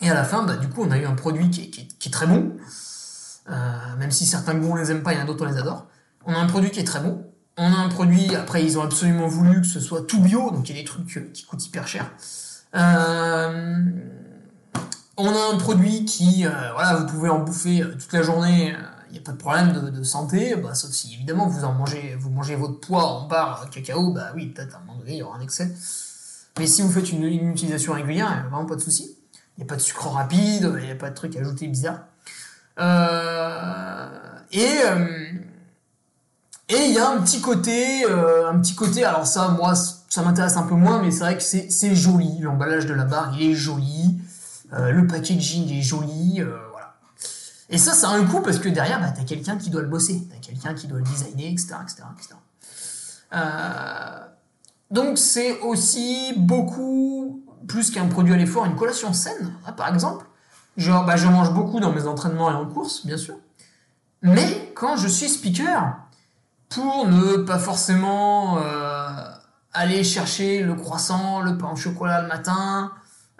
Et 0.00 0.10
à 0.10 0.14
la 0.14 0.24
fin, 0.24 0.42
bah, 0.42 0.56
du 0.56 0.68
coup, 0.68 0.82
on 0.82 0.90
a 0.90 0.98
eu 0.98 1.04
un 1.04 1.14
produit 1.14 1.48
qui 1.50 1.62
est, 1.62 1.68
qui 1.70 2.08
est, 2.08 2.12
très 2.12 2.26
bon. 2.26 2.56
même 3.98 4.10
si 4.10 4.26
certains 4.26 4.54
goûts 4.54 4.72
on 4.72 4.74
les 4.74 4.90
aime 4.90 5.04
pas, 5.04 5.12
il 5.12 5.18
y 5.18 5.20
en 5.20 5.24
a 5.24 5.26
d'autres 5.26 5.46
on 5.46 5.48
les 5.48 5.58
adore. 5.58 5.86
On 6.26 6.34
a 6.34 6.38
un 6.38 6.46
produit 6.46 6.70
qui 6.70 6.80
est 6.80 6.84
très 6.84 7.00
bon. 7.00 7.24
On 7.58 7.70
a 7.70 7.76
un 7.76 7.88
produit, 7.88 8.34
après, 8.34 8.64
ils 8.64 8.78
ont 8.78 8.82
absolument 8.82 9.26
voulu 9.26 9.60
que 9.60 9.66
ce 9.66 9.78
soit 9.78 10.02
tout 10.02 10.20
bio, 10.20 10.50
donc 10.50 10.68
il 10.68 10.76
y 10.76 10.78
a 10.78 10.82
des 10.82 10.88
trucs 10.88 11.18
euh, 11.18 11.30
qui 11.34 11.44
coûtent 11.44 11.64
hyper 11.66 11.86
cher. 11.86 12.10
Euh, 12.74 13.84
on 15.18 15.28
a 15.28 15.54
un 15.54 15.58
produit 15.58 16.06
qui, 16.06 16.46
euh, 16.46 16.50
voilà, 16.72 16.96
vous 16.96 17.06
pouvez 17.06 17.28
en 17.28 17.40
bouffer 17.40 17.84
toute 18.00 18.12
la 18.14 18.22
journée, 18.22 18.74
il 19.10 19.12
n'y 19.12 19.18
a 19.18 19.22
pas 19.22 19.32
de 19.32 19.36
problème 19.36 19.90
de, 19.90 20.02
santé, 20.02 20.56
bah, 20.56 20.74
sauf 20.74 20.90
si 20.92 21.12
évidemment 21.12 21.46
vous 21.46 21.64
en 21.64 21.74
mangez, 21.74 22.16
vous 22.18 22.30
mangez 22.30 22.56
votre 22.56 22.80
poids 22.80 23.04
en 23.04 23.26
barre 23.28 23.68
cacao, 23.68 24.12
bah 24.12 24.32
oui, 24.34 24.46
peut-être 24.46 24.74
à 24.74 24.78
un 24.78 24.80
moment 24.80 24.98
donné 24.98 25.12
il 25.12 25.18
y 25.18 25.22
aura 25.22 25.36
un 25.36 25.42
excès. 25.42 25.70
Mais 26.58 26.66
si 26.66 26.80
vous 26.80 26.90
faites 26.90 27.12
une, 27.12 27.24
utilisation 27.24 27.92
régulière, 27.92 28.28
il 28.30 28.40
n'y 28.40 28.46
a 28.46 28.48
vraiment 28.48 28.64
pas 28.64 28.76
de 28.76 28.80
souci. 28.80 29.18
Il 29.58 29.60
n'y 29.60 29.64
a 29.64 29.66
pas 29.66 29.76
de 29.76 29.82
sucre 29.82 30.08
rapide, 30.08 30.72
il 30.78 30.86
n'y 30.86 30.90
a 30.90 30.96
pas 30.96 31.10
de 31.10 31.14
trucs 31.14 31.36
ajoutés 31.36 31.68
bizarres. 31.68 32.06
et 34.52 34.80
et 36.72 36.86
il 36.86 36.94
y 36.94 36.98
a 36.98 37.10
un 37.10 37.20
petit 37.20 37.42
côté, 37.42 38.06
euh, 38.06 38.50
un 38.50 38.58
petit 38.58 38.74
côté, 38.74 39.04
alors 39.04 39.26
ça, 39.26 39.48
moi, 39.48 39.74
ça 39.74 40.22
m'intéresse 40.22 40.56
un 40.56 40.62
peu 40.62 40.74
moins, 40.74 41.02
mais 41.02 41.10
c'est 41.10 41.20
vrai 41.20 41.36
que 41.36 41.42
c'est 41.42 41.94
joli. 41.94 42.38
L'emballage 42.40 42.86
de 42.86 42.94
la 42.94 43.04
barre, 43.04 43.36
il 43.38 43.50
est 43.50 43.54
joli. 43.54 44.18
Euh, 44.72 44.90
le 44.90 45.06
packaging 45.06 45.70
est 45.70 45.82
joli. 45.82 46.40
Euh, 46.40 46.56
voilà. 46.70 46.94
Et 47.68 47.76
ça, 47.76 47.92
ça 47.92 48.08
a 48.08 48.12
un 48.12 48.24
coût 48.24 48.40
parce 48.40 48.58
que 48.58 48.70
derrière, 48.70 49.00
bah, 49.00 49.12
t'as 49.14 49.24
quelqu'un 49.24 49.58
qui 49.58 49.68
doit 49.68 49.82
le 49.82 49.88
bosser. 49.88 50.26
T'as 50.30 50.38
quelqu'un 50.38 50.72
qui 50.72 50.86
doit 50.86 50.98
le 50.98 51.04
designer, 51.04 51.52
etc. 51.52 51.74
etc., 51.82 52.04
donc 54.90 55.16
c'est 55.16 55.58
aussi 55.60 56.34
beaucoup 56.36 57.42
plus 57.66 57.90
qu'un 57.90 58.06
produit 58.08 58.34
à 58.34 58.36
l'effort, 58.36 58.66
une 58.66 58.76
collation 58.76 59.14
saine, 59.14 59.54
hein, 59.66 59.72
par 59.72 59.88
exemple. 59.88 60.26
Genre, 60.76 61.06
bah, 61.06 61.16
je 61.16 61.26
mange 61.28 61.54
beaucoup 61.54 61.80
dans 61.80 61.92
mes 61.92 62.06
entraînements 62.06 62.50
et 62.50 62.54
en 62.54 62.66
course, 62.66 63.06
bien 63.06 63.16
sûr. 63.16 63.36
Mais 64.20 64.70
quand 64.74 64.96
je 64.96 65.08
suis 65.08 65.30
speaker, 65.30 65.94
pour 66.74 67.06
ne 67.06 67.36
pas 67.38 67.58
forcément 67.58 68.58
euh, 68.58 69.08
aller 69.72 70.04
chercher 70.04 70.62
le 70.62 70.74
croissant, 70.74 71.40
le 71.40 71.58
pain 71.58 71.70
au 71.72 71.76
chocolat 71.76 72.22
le 72.22 72.28
matin, 72.28 72.92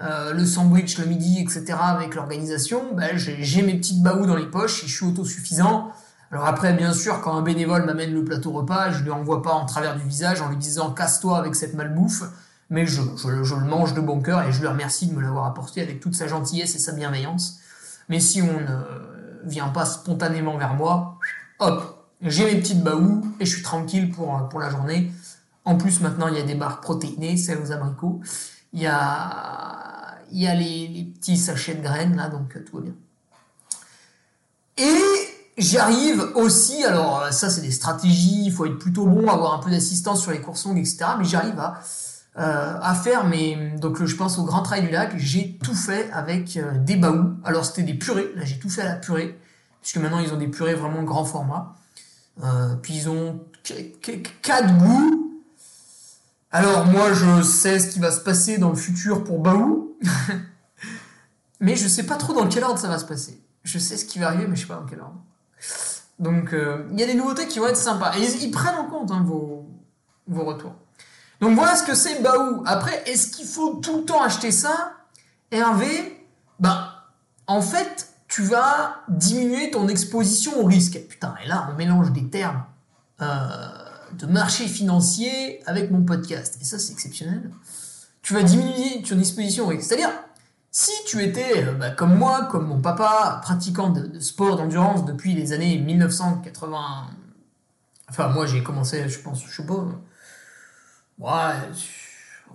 euh, 0.03 0.33
le 0.33 0.45
sandwich 0.45 0.99
le 0.99 1.07
midi, 1.07 1.41
etc. 1.41 1.75
avec 1.81 2.15
l'organisation, 2.15 2.95
ben, 2.95 3.17
j'ai 3.17 3.63
mes 3.63 3.75
petites 3.75 4.03
baous 4.03 4.27
dans 4.27 4.37
les 4.37 4.47
poches 4.47 4.85
et 4.85 4.87
je 4.87 4.97
suis 4.97 5.07
autosuffisant. 5.07 5.93
Alors 6.31 6.47
après, 6.47 6.73
bien 6.73 6.93
sûr, 6.93 7.21
quand 7.21 7.37
un 7.37 7.43
bénévole 7.43 7.85
m'amène 7.85 8.13
le 8.15 8.25
plateau 8.25 8.53
repas, 8.53 8.91
je 8.91 9.03
lui 9.03 9.11
envoie 9.11 9.43
pas 9.43 9.53
en 9.53 9.67
travers 9.67 9.97
du 9.97 10.03
visage 10.03 10.41
en 10.41 10.49
lui 10.49 10.57
disant 10.57 10.91
casse-toi 10.91 11.39
avec 11.39 11.55
cette 11.55 11.75
malbouffe, 11.75 12.23
mais 12.71 12.87
je, 12.87 13.03
le 13.03 13.67
mange 13.67 13.93
de 13.93 14.01
bon 14.01 14.21
cœur 14.23 14.43
et 14.43 14.51
je 14.51 14.61
lui 14.61 14.67
remercie 14.67 15.07
de 15.07 15.15
me 15.15 15.21
l'avoir 15.21 15.45
apporté 15.45 15.83
avec 15.83 16.01
toute 16.01 16.15
sa 16.15 16.27
gentillesse 16.27 16.75
et 16.75 16.79
sa 16.79 16.93
bienveillance. 16.93 17.61
Mais 18.09 18.19
si 18.19 18.41
on 18.41 18.61
ne 18.61 19.49
vient 19.49 19.69
pas 19.69 19.85
spontanément 19.85 20.57
vers 20.57 20.75
moi, 20.75 21.19
hop, 21.59 21.92
j'ai 22.23 22.45
mes 22.45 22.61
petites 22.61 22.83
baous 22.83 23.23
et 23.41 23.45
je 23.45 23.55
suis 23.55 23.63
tranquille 23.63 24.11
pour, 24.11 24.49
pour 24.49 24.61
la 24.61 24.71
journée. 24.71 25.13
En 25.65 25.77
plus, 25.77 26.01
maintenant, 26.01 26.29
il 26.29 26.35
y 26.35 26.41
a 26.41 26.45
des 26.45 26.55
barres 26.55 26.81
protéinées, 26.81 27.37
celles 27.37 27.59
aux 27.61 27.73
abricots. 27.73 28.21
Il 28.73 28.81
y 28.81 28.87
a, 28.87 30.17
il 30.33 30.41
y 30.41 30.47
a 30.47 30.55
les, 30.55 30.89
les 30.89 31.05
petits 31.05 31.37
sachets 31.37 31.75
de 31.75 31.83
graines, 31.83 32.17
là, 32.17 32.29
donc 32.29 32.57
euh, 32.57 32.65
tout 32.65 32.77
va 32.77 32.83
bien. 32.83 32.95
Et 34.79 34.99
j'arrive 35.59 36.33
aussi, 36.35 36.83
alors 36.85 37.29
ça 37.33 37.51
c'est 37.51 37.61
des 37.61 37.71
stratégies, 37.71 38.47
il 38.47 38.53
faut 38.53 38.65
être 38.65 38.79
plutôt 38.79 39.07
bon, 39.07 39.29
avoir 39.29 39.55
un 39.55 39.59
peu 39.59 39.71
d'assistance 39.71 40.23
sur 40.23 40.31
les 40.31 40.41
courses 40.41 40.65
longues, 40.65 40.79
etc. 40.79 41.05
Mais 41.19 41.25
j'arrive 41.25 41.59
à, 41.61 41.81
euh, 42.39 42.79
à 42.81 42.95
faire 42.95 43.27
mes... 43.27 43.73
Donc 43.79 44.03
je 44.05 44.17
pense 44.17 44.39
au 44.39 44.45
Grand 44.45 44.63
Trail 44.63 44.83
du 44.83 44.91
Lac, 44.91 45.13
j'ai 45.19 45.59
tout 45.63 45.75
fait 45.75 46.11
avec 46.13 46.57
euh, 46.57 46.79
des 46.79 46.97
baous. 46.97 47.35
Alors 47.45 47.67
c'était 47.67 47.83
des 47.83 47.95
purées, 47.95 48.31
là 48.35 48.45
j'ai 48.45 48.59
tout 48.59 48.71
fait 48.71 48.83
à 48.83 48.87
la 48.87 48.95
purée, 48.95 49.39
puisque 49.83 49.99
maintenant 49.99 50.21
ils 50.21 50.33
ont 50.33 50.39
des 50.39 50.49
purées 50.49 50.75
vraiment 50.75 51.03
grand 51.03 51.25
format. 51.25 51.75
Euh, 52.43 52.75
puis 52.77 52.95
ils 52.95 53.09
ont 53.09 53.41
quatre 54.43 54.77
goûts. 54.79 55.43
Alors 56.51 56.87
moi 56.87 57.13
je 57.13 57.43
sais 57.43 57.79
ce 57.79 57.89
qui 57.89 57.99
va 57.99 58.11
se 58.11 58.21
passer 58.21 58.59
dans 58.59 58.71
le 58.71 58.77
futur 58.77 59.25
pour 59.25 59.41
Baou. 59.41 59.97
mais 61.61 61.77
je 61.77 61.89
sais 61.89 62.05
pas 62.05 62.17
trop 62.17 62.33
dans 62.33 62.49
quel 62.49 62.65
ordre 62.65 62.79
ça 62.79 62.89
va 62.89 62.99
se 62.99 63.05
passer. 63.05 63.41
Je 63.65 63.79
sais 63.79 63.97
ce 63.97 64.05
qui 64.05 64.19
va 64.19 64.29
arriver 64.29 64.47
mais 64.47 64.57
je 64.57 64.63
sais 64.63 64.67
pas 64.67 64.77
dans 64.77 64.87
quel 64.87 65.01
ordre. 65.01 65.21
Donc 66.19 66.53
euh, 66.53 66.87
il 66.93 67.01
y 67.01 67.03
a 67.03 67.07
des 67.07 67.15
nouveautés 67.15 67.47
qui 67.49 67.59
vont 67.59 67.69
être 67.69 67.77
sympas. 67.77 68.17
Et 68.17 68.23
ils, 68.23 68.51
prennent 68.51 68.77
en 68.77 68.87
compte 68.87 69.11
hein, 69.11 69.23
vos, 69.27 69.69
vos 70.27 70.45
retours. 70.45 70.75
Donc 71.41 71.57
voilà 71.57 71.75
ce 71.75 71.83
que 71.83 71.95
c'est 71.95 72.23
Baou. 72.23 72.63
Après, 72.67 73.03
est-ce 73.07 73.29
qu'il 73.29 73.47
faut 73.47 73.75
tout 73.75 73.99
le 73.99 74.05
temps 74.05 74.23
acheter 74.23 74.53
ça? 74.53 74.93
Hervé, 75.51 76.27
ben 76.61 76.89
en 77.47 77.61
fait, 77.61 78.12
tu 78.33 78.43
vas 78.45 79.03
diminuer 79.09 79.71
ton 79.71 79.89
exposition 79.89 80.59
au 80.59 80.65
risque. 80.65 80.99
Putain, 81.07 81.35
et 81.45 81.49
là, 81.49 81.69
on 81.71 81.77
mélange 81.77 82.13
des 82.13 82.31
termes 82.31 82.65
euh, 83.21 83.27
de 84.19 84.25
marché 84.25 84.67
financier 84.69 85.63
avec 85.67 85.91
mon 85.91 86.03
podcast. 86.03 86.57
Et 86.59 86.65
ça, 86.65 86.79
c'est 86.79 86.95
exceptionnel. 86.95 87.51
Tu 88.23 88.33
vas 88.33 88.43
diminuer 88.43 89.03
ton 89.03 89.19
exposition 89.19 89.65
au 89.65 89.67
risque. 89.67 89.83
C'est-à-dire, 89.83 90.13
si 90.71 90.93
tu 91.07 91.23
étais, 91.23 91.63
euh, 91.63 91.73
bah, 91.75 91.91
comme 91.91 92.17
moi, 92.17 92.49
comme 92.51 92.69
mon 92.69 92.81
papa, 92.81 93.39
pratiquant 93.43 93.91
de, 93.91 94.19
sport 94.19 94.57
d'endurance 94.57 95.05
depuis 95.05 95.35
les 95.35 95.53
années 95.53 95.77
1980... 95.77 97.11
Enfin, 98.09 98.29
moi, 98.29 98.47
j'ai 98.47 98.63
commencé, 98.63 99.11
je 99.11 99.19
pense, 99.19 99.45
je 99.45 99.55
sais 99.55 99.67
pas... 99.67 99.85
Ouais, 101.19 101.55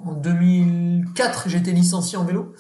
en 0.04 0.14
2004, 0.14 1.50
j'étais 1.50 1.72
licencié 1.72 2.18
en 2.18 2.24
vélo. 2.24 2.56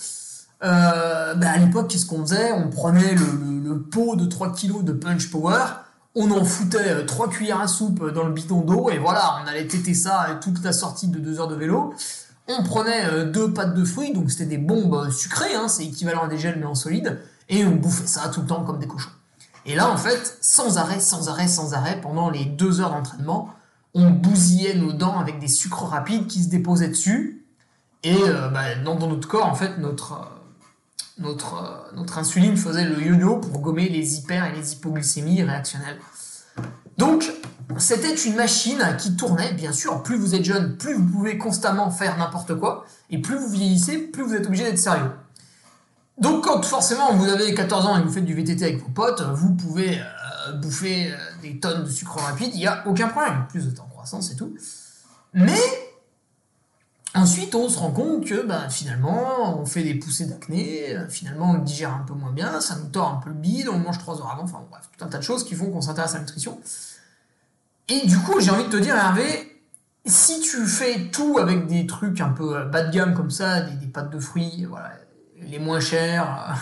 Euh, 0.64 1.36
bah, 1.36 1.52
à 1.52 1.58
l'époque, 1.58 1.90
qu'est-ce 1.90 2.06
qu'on 2.06 2.22
faisait? 2.22 2.52
On 2.52 2.70
prenait 2.70 3.14
le, 3.14 3.80
pot 3.80 4.16
de 4.16 4.26
3 4.26 4.54
kg 4.54 4.84
de 4.84 4.92
punch 4.92 5.30
power, 5.30 5.64
on 6.16 6.32
en 6.32 6.44
foutait 6.44 7.06
3 7.06 7.28
euh, 7.28 7.30
cuillères 7.30 7.62
à 7.62 7.68
soupe 7.68 8.12
dans 8.12 8.24
le 8.24 8.34
bidon 8.34 8.62
d'eau, 8.62 8.90
et 8.90 8.98
voilà, 8.98 9.40
on 9.44 9.48
allait 9.48 9.68
téter 9.68 9.94
ça 9.94 10.40
toute 10.42 10.64
la 10.64 10.74
sortie 10.74 11.08
de 11.08 11.20
2 11.20 11.40
heures 11.40 11.48
de 11.48 11.56
vélo. 11.56 11.94
On 12.48 12.64
prenait 12.64 13.06
euh, 13.06 13.26
deux 13.30 13.54
pâtes 13.54 13.76
de 13.76 13.86
fruits, 13.86 14.14
donc 14.14 14.32
c'était 14.32 14.46
des 14.46 14.58
bombes 14.58 15.10
sucrées, 15.12 15.54
hein, 15.54 15.68
c'est 15.68 15.86
équivalent 15.86 16.24
à 16.24 16.28
des 16.28 16.38
gels 16.38 16.58
mais 16.60 16.66
en 16.66 16.76
solide, 16.76 17.20
et 17.50 17.66
on 17.66 17.76
bouffait 17.76 18.08
ça 18.08 18.30
tout 18.30 18.42
le 18.42 18.48
temps 18.48 18.64
comme 18.64 18.80
des 18.80 18.88
cochons. 18.88 19.12
Et 19.66 19.76
là, 19.76 19.90
en 19.90 19.98
fait, 19.98 20.38
sans 20.42 20.78
arrêt, 20.78 21.00
sans 21.00 21.30
arrêt, 21.30 21.48
sans 21.48 21.74
arrêt, 21.74 22.02
pendant 22.02 22.30
les 22.30 22.46
2 22.46 22.82
heures 22.82 22.92
d'entraînement, 22.92 23.54
on 23.94 24.10
bousillait 24.10 24.76
nos 24.76 24.92
dents 24.92 25.20
avec 25.20 25.40
des 25.40 25.48
sucres 25.48 25.88
rapides 25.90 26.28
qui 26.28 26.44
se 26.44 26.50
déposaient 26.50 26.90
dessus, 26.90 27.46
et 28.04 28.18
bah, 28.54 28.76
dans, 28.84 28.96
notre 29.08 29.28
corps, 29.28 29.46
en 29.46 29.56
fait, 29.56 29.78
notre 29.78 30.37
notre, 31.20 31.56
euh, 31.56 31.96
notre 31.96 32.18
insuline 32.18 32.58
faisait 32.58 32.86
le 32.86 33.02
yo-yo 33.02 33.38
pour 33.38 33.60
gommer 33.60 33.90
les 33.90 34.18
hyper 34.18 34.46
et 34.46 34.54
les 34.54 34.74
hypoglycémies 34.74 35.44
réactionnelles. 35.44 36.00
Donc, 36.98 37.32
c'était 37.78 38.16
une 38.16 38.36
machine 38.36 38.82
qui 38.98 39.16
tournait, 39.16 39.54
bien 39.54 39.72
sûr. 39.72 40.02
Plus 40.02 40.18
vous 40.18 40.34
êtes 40.34 40.44
jeune, 40.44 40.78
plus 40.78 40.94
vous 40.94 41.06
pouvez 41.06 41.38
constamment 41.38 41.92
faire 41.92 42.18
n'importe 42.18 42.56
quoi. 42.56 42.86
Et 43.10 43.20
plus 43.20 43.38
vous 43.38 43.50
vieillissez, 43.50 44.00
plus 44.00 44.24
vous 44.24 44.34
êtes 44.34 44.48
obligé 44.48 44.64
d'être 44.64 44.80
sérieux. 44.80 45.12
Donc, 46.18 46.46
quand 46.46 46.64
forcément 46.64 47.14
vous 47.14 47.28
avez 47.28 47.54
14 47.54 47.86
ans 47.86 48.00
et 48.00 48.04
vous 48.04 48.12
faites 48.12 48.26
du 48.26 48.34
VTT 48.34 48.64
avec 48.64 48.82
vos 48.82 48.90
potes, 48.90 49.22
vous 49.22 49.54
pouvez 49.54 50.00
euh, 50.00 50.54
bouffer 50.54 51.12
euh, 51.12 51.16
des 51.44 51.60
tonnes 51.60 51.84
de 51.84 51.90
sucre 51.90 52.18
rapide, 52.18 52.50
il 52.54 52.60
n'y 52.60 52.68
a 52.68 52.88
aucun 52.88 53.08
problème. 53.08 53.46
Plus 53.50 53.68
êtes 53.68 53.80
en 53.80 53.88
croissance 53.88 54.32
et 54.32 54.36
tout. 54.36 54.56
Mais 55.34 55.62
Ensuite, 57.18 57.56
on 57.56 57.68
se 57.68 57.80
rend 57.80 57.92
compte 57.92 58.26
que 58.26 58.46
bah, 58.46 58.70
finalement, 58.70 59.60
on 59.60 59.66
fait 59.66 59.82
des 59.82 59.96
poussées 59.96 60.26
d'acné, 60.26 60.96
euh, 60.96 61.10
finalement, 61.10 61.52
on 61.52 61.58
digère 61.58 61.92
un 61.94 62.04
peu 62.06 62.14
moins 62.14 62.32
bien, 62.32 62.62
ça 62.62 62.76
nous 62.76 62.90
tord 62.90 63.10
un 63.10 63.16
peu 63.16 63.30
le 63.30 63.36
bide, 63.36 63.70
on 63.70 63.80
mange 63.80 63.98
trois 63.98 64.20
heures 64.20 64.32
avant, 64.32 64.44
enfin 64.44 64.64
bref, 64.70 64.88
tout 64.96 65.04
un 65.04 65.08
tas 65.08 65.18
de 65.18 65.24
choses 65.24 65.44
qui 65.44 65.56
font 65.56 65.72
qu'on 65.72 65.82
s'intéresse 65.82 66.12
à 66.12 66.16
la 66.16 66.20
nutrition. 66.22 66.60
Et 67.90 68.06
du 68.06 68.20
coup, 68.20 68.40
j'ai 68.40 68.52
envie 68.52 68.66
de 68.66 68.70
te 68.70 68.78
dire, 68.78 68.96
Hervé, 68.96 69.62
si 70.06 70.42
tu 70.42 70.66
fais 70.68 71.10
tout 71.12 71.40
avec 71.40 71.66
des 71.66 71.88
trucs 71.88 72.22
un 72.22 72.30
peu 72.30 72.56
euh, 72.56 72.66
bas 72.66 72.84
de 72.84 72.92
gamme 72.92 73.16
comme 73.16 73.32
ça, 73.32 73.62
des, 73.62 73.88
pâtes 73.88 74.12
de 74.12 74.20
fruits, 74.20 74.66
voilà, 74.70 74.92
les 75.42 75.58
moins 75.58 75.80
chers, 75.80 76.56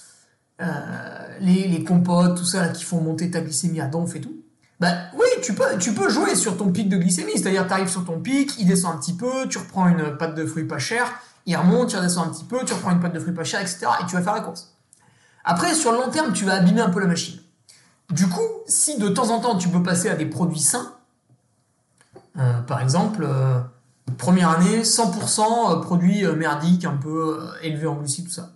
euh, 0.60 1.38
les, 1.40 1.84
compotes, 1.84 2.36
tout 2.36 2.44
ça, 2.44 2.68
qui 2.68 2.82
font 2.82 3.00
monter 3.00 3.30
ta 3.30 3.40
glycémie 3.40 3.80
à 3.80 3.86
donf 3.86 4.16
et 4.16 4.20
tout, 4.20 4.42
bah 4.80 4.94
oui, 5.14 5.21
tu 5.42 5.92
peux, 5.92 6.08
jouer 6.08 6.34
sur 6.34 6.56
ton 6.56 6.72
pic 6.72 6.88
de 6.88 6.96
glycémie, 6.96 7.32
c'est-à-dire 7.34 7.66
tu 7.66 7.72
arrives 7.72 7.88
sur 7.88 8.04
ton 8.04 8.18
pic, 8.18 8.58
il 8.58 8.66
descend 8.66 8.94
un 8.94 8.98
petit 8.98 9.14
peu, 9.14 9.48
tu 9.48 9.58
reprends 9.58 9.88
une 9.88 10.16
pâte 10.16 10.34
de 10.34 10.46
fruits 10.46 10.64
pas 10.64 10.78
chère, 10.78 11.12
il 11.46 11.56
remonte, 11.56 11.90
tu 11.90 11.96
redescends 11.96 12.24
un 12.24 12.28
petit 12.28 12.44
peu, 12.44 12.64
tu 12.64 12.72
reprends 12.72 12.92
une 12.92 13.00
pâte 13.00 13.12
de 13.12 13.20
fruits 13.20 13.34
pas 13.34 13.44
chère, 13.44 13.60
etc. 13.60 13.86
Et 14.00 14.06
tu 14.06 14.14
vas 14.14 14.22
faire 14.22 14.34
la 14.34 14.40
course. 14.40 14.74
Après, 15.44 15.74
sur 15.74 15.92
le 15.92 15.98
long 15.98 16.10
terme, 16.10 16.32
tu 16.32 16.44
vas 16.44 16.54
abîmer 16.54 16.80
un 16.80 16.90
peu 16.90 17.00
la 17.00 17.06
machine. 17.06 17.40
Du 18.10 18.28
coup, 18.28 18.40
si 18.66 18.98
de 18.98 19.08
temps 19.08 19.30
en 19.30 19.40
temps 19.40 19.56
tu 19.56 19.68
peux 19.68 19.82
passer 19.82 20.08
à 20.08 20.14
des 20.14 20.26
produits 20.26 20.60
sains, 20.60 20.92
euh, 22.38 22.60
par 22.62 22.80
exemple, 22.80 23.24
euh, 23.28 23.60
première 24.18 24.50
année, 24.50 24.82
100% 24.82 25.42
euh, 25.70 25.80
produits 25.80 26.24
merdiques, 26.36 26.84
un 26.84 26.96
peu 26.96 27.40
élevés 27.62 27.86
en 27.86 27.94
glucides, 27.96 28.26
tout 28.26 28.32
ça. 28.32 28.52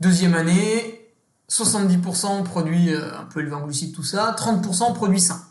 Deuxième 0.00 0.34
année, 0.34 1.12
70% 1.50 2.42
produits 2.44 2.94
un 2.94 3.24
peu 3.24 3.40
élevés 3.40 3.54
en 3.54 3.62
glucides, 3.62 3.94
tout 3.94 4.02
ça, 4.02 4.34
30% 4.38 4.92
produits 4.94 5.20
sains. 5.20 5.43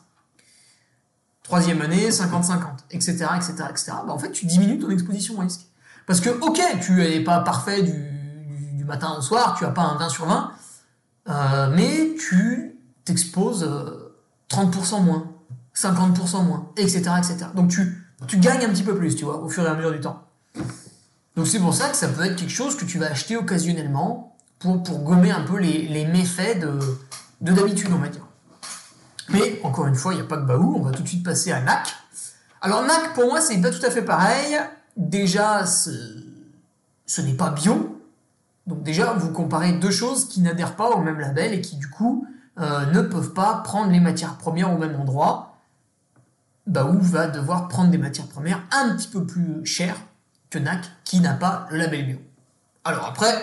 Troisième 1.43 1.81
année, 1.81 2.09
50-50, 2.09 2.61
etc., 2.91 3.11
etc., 3.35 3.53
etc. 3.69 3.91
en 4.07 4.17
fait, 4.17 4.31
tu 4.31 4.45
diminues 4.45 4.79
ton 4.79 4.89
exposition 4.89 5.35
au 5.37 5.41
risque. 5.41 5.67
Parce 6.07 6.21
que, 6.21 6.29
ok, 6.29 6.59
tu 6.81 6.93
n'es 6.93 7.21
pas 7.21 7.39
parfait 7.41 7.83
du, 7.83 8.85
matin 8.85 9.15
au 9.17 9.21
soir, 9.21 9.55
tu 9.57 9.63
n'as 9.63 9.71
pas 9.71 9.83
un 9.83 9.97
20 9.97 10.09
sur 10.09 10.25
20, 10.25 10.51
euh, 11.29 11.73
mais 11.73 12.15
tu 12.15 12.77
t'exposes 13.05 13.69
30% 14.49 14.95
euh, 14.95 14.99
moins, 14.99 15.31
50% 15.75 16.45
moins, 16.45 16.69
etc., 16.75 16.99
etc. 17.17 17.37
Donc 17.55 17.69
tu, 17.69 18.05
tu 18.27 18.37
gagnes 18.37 18.65
un 18.65 18.69
petit 18.69 18.83
peu 18.83 18.95
plus, 18.95 19.15
tu 19.15 19.23
vois, 19.23 19.41
au 19.41 19.47
fur 19.47 19.63
et 19.63 19.67
à 19.67 19.73
mesure 19.73 19.91
du 19.91 20.01
temps. 20.01 20.23
Donc 21.35 21.47
c'est 21.47 21.59
pour 21.59 21.73
ça 21.73 21.89
que 21.89 21.95
ça 21.95 22.09
peut 22.09 22.23
être 22.23 22.35
quelque 22.35 22.51
chose 22.51 22.75
que 22.75 22.85
tu 22.85 22.99
vas 22.99 23.07
acheter 23.07 23.37
occasionnellement, 23.37 24.33
pour, 24.59 24.99
gommer 24.99 25.31
un 25.31 25.41
peu 25.41 25.57
les, 25.59 26.05
méfaits 26.05 26.59
de, 26.59 26.79
d'habitude, 27.41 27.89
on 27.93 27.97
va 27.99 28.07
dire. 28.07 28.22
Mais 29.29 29.59
encore 29.63 29.87
une 29.87 29.95
fois, 29.95 30.13
il 30.13 30.17
n'y 30.17 30.21
a 30.21 30.25
pas 30.25 30.37
que 30.37 30.45
Baou, 30.45 30.75
on 30.77 30.81
va 30.81 30.91
tout 30.91 31.03
de 31.03 31.07
suite 31.07 31.23
passer 31.23 31.51
à 31.51 31.61
NAC. 31.61 31.93
Alors 32.61 32.83
NAC, 32.83 33.13
pour 33.13 33.25
moi, 33.25 33.41
c'est 33.41 33.59
pas 33.61 33.71
tout 33.71 33.85
à 33.85 33.89
fait 33.89 34.01
pareil. 34.01 34.59
Déjà, 34.97 35.65
ce, 35.65 37.21
n'est 37.21 37.33
pas 37.33 37.49
bio. 37.51 38.01
Donc 38.67 38.83
déjà, 38.83 39.13
vous 39.13 39.31
comparez 39.31 39.73
deux 39.73 39.91
choses 39.91 40.27
qui 40.27 40.41
n'adhèrent 40.41 40.75
pas 40.75 40.89
au 40.89 40.99
même 40.99 41.19
label 41.19 41.53
et 41.53 41.61
qui 41.61 41.75
du 41.75 41.89
coup 41.89 42.27
euh, 42.59 42.85
ne 42.87 43.01
peuvent 43.01 43.33
pas 43.33 43.55
prendre 43.63 43.91
les 43.91 43.99
matières 43.99 44.37
premières 44.37 44.73
au 44.73 44.77
même 44.77 44.95
endroit. 44.99 45.57
Baou 46.65 46.99
va 47.01 47.27
devoir 47.27 47.67
prendre 47.67 47.91
des 47.91 47.97
matières 47.97 48.27
premières 48.27 48.63
un 48.71 48.95
petit 48.95 49.09
peu 49.09 49.25
plus 49.25 49.65
chères 49.65 49.97
que 50.49 50.59
NAC 50.59 50.85
qui 51.03 51.19
n'a 51.19 51.33
pas 51.33 51.67
le 51.71 51.77
label 51.77 52.05
bio. 52.05 52.17
Alors 52.85 53.05
après, 53.05 53.33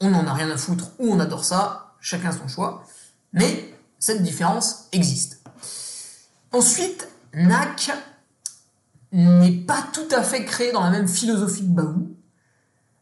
on 0.00 0.10
n'en 0.10 0.26
a 0.26 0.32
rien 0.32 0.50
à 0.50 0.56
foutre 0.56 0.90
ou 0.98 1.12
on 1.12 1.20
adore 1.20 1.44
ça, 1.44 1.94
chacun 2.00 2.32
son 2.32 2.48
choix, 2.48 2.84
mais 3.32 3.73
cette 4.04 4.22
différence 4.22 4.88
existe. 4.92 5.40
Ensuite, 6.52 7.08
NAC 7.32 7.90
n'est 9.12 9.62
pas 9.62 9.82
tout 9.94 10.14
à 10.14 10.22
fait 10.22 10.44
créé 10.44 10.72
dans 10.72 10.82
la 10.82 10.90
même 10.90 11.08
philosophie 11.08 11.62
que 11.62 11.72
Baou. 11.72 12.14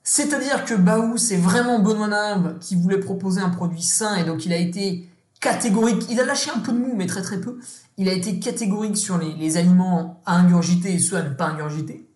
C'est-à-dire 0.05 0.65
que 0.65 0.75
Baou, 0.75 1.17
c'est 1.17 1.37
vraiment 1.37 1.81
Benoît 1.81 2.07
Nave 2.07 2.61
qui 2.61 2.77
voulait 2.77 3.01
proposer 3.01 3.41
un 3.41 3.49
produit 3.49 3.83
sain 3.83 4.15
et 4.15 4.23
donc 4.23 4.47
il 4.47 4.53
a 4.53 4.57
été 4.57 5.09
catégorique. 5.41 6.07
Il 6.09 6.21
a 6.21 6.25
lâché 6.25 6.53
un 6.55 6.61
peu 6.61 6.71
de 6.71 6.79
mou, 6.79 6.95
mais 6.97 7.07
très 7.07 7.23
très 7.23 7.41
peu. 7.41 7.59
Il 7.97 8.09
a 8.09 8.13
été 8.13 8.39
catégorique 8.39 8.97
sur 8.97 9.19
les, 9.19 9.33
les 9.33 9.57
aliments 9.57 10.23
à 10.25 10.37
ingurgiter 10.37 10.93
et 10.93 10.99
ceux 11.01 11.17
à 11.17 11.23
ne 11.23 11.35
pas 11.35 11.47
ingurgiter. 11.47 12.09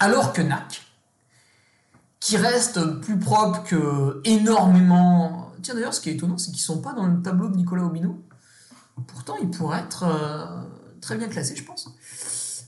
Alors 0.00 0.32
que 0.32 0.40
NAC, 0.40 0.80
qui 2.20 2.38
reste 2.38 2.82
plus 3.02 3.18
propre 3.18 3.64
que 3.64 4.22
énormément. 4.24 5.51
Tiens 5.62 5.74
d'ailleurs, 5.74 5.94
ce 5.94 6.00
qui 6.00 6.10
est 6.10 6.14
étonnant, 6.14 6.38
c'est 6.38 6.50
qu'ils 6.50 6.60
sont 6.60 6.80
pas 6.80 6.92
dans 6.92 7.06
le 7.06 7.22
tableau 7.22 7.48
de 7.48 7.56
Nicolas 7.56 7.84
Obino. 7.84 8.18
Pourtant, 9.06 9.34
ils 9.40 9.50
pourraient 9.50 9.80
être 9.80 10.04
euh, 10.04 10.62
très 11.00 11.16
bien 11.16 11.28
classés, 11.28 11.56
je 11.56 11.64
pense. 11.64 11.88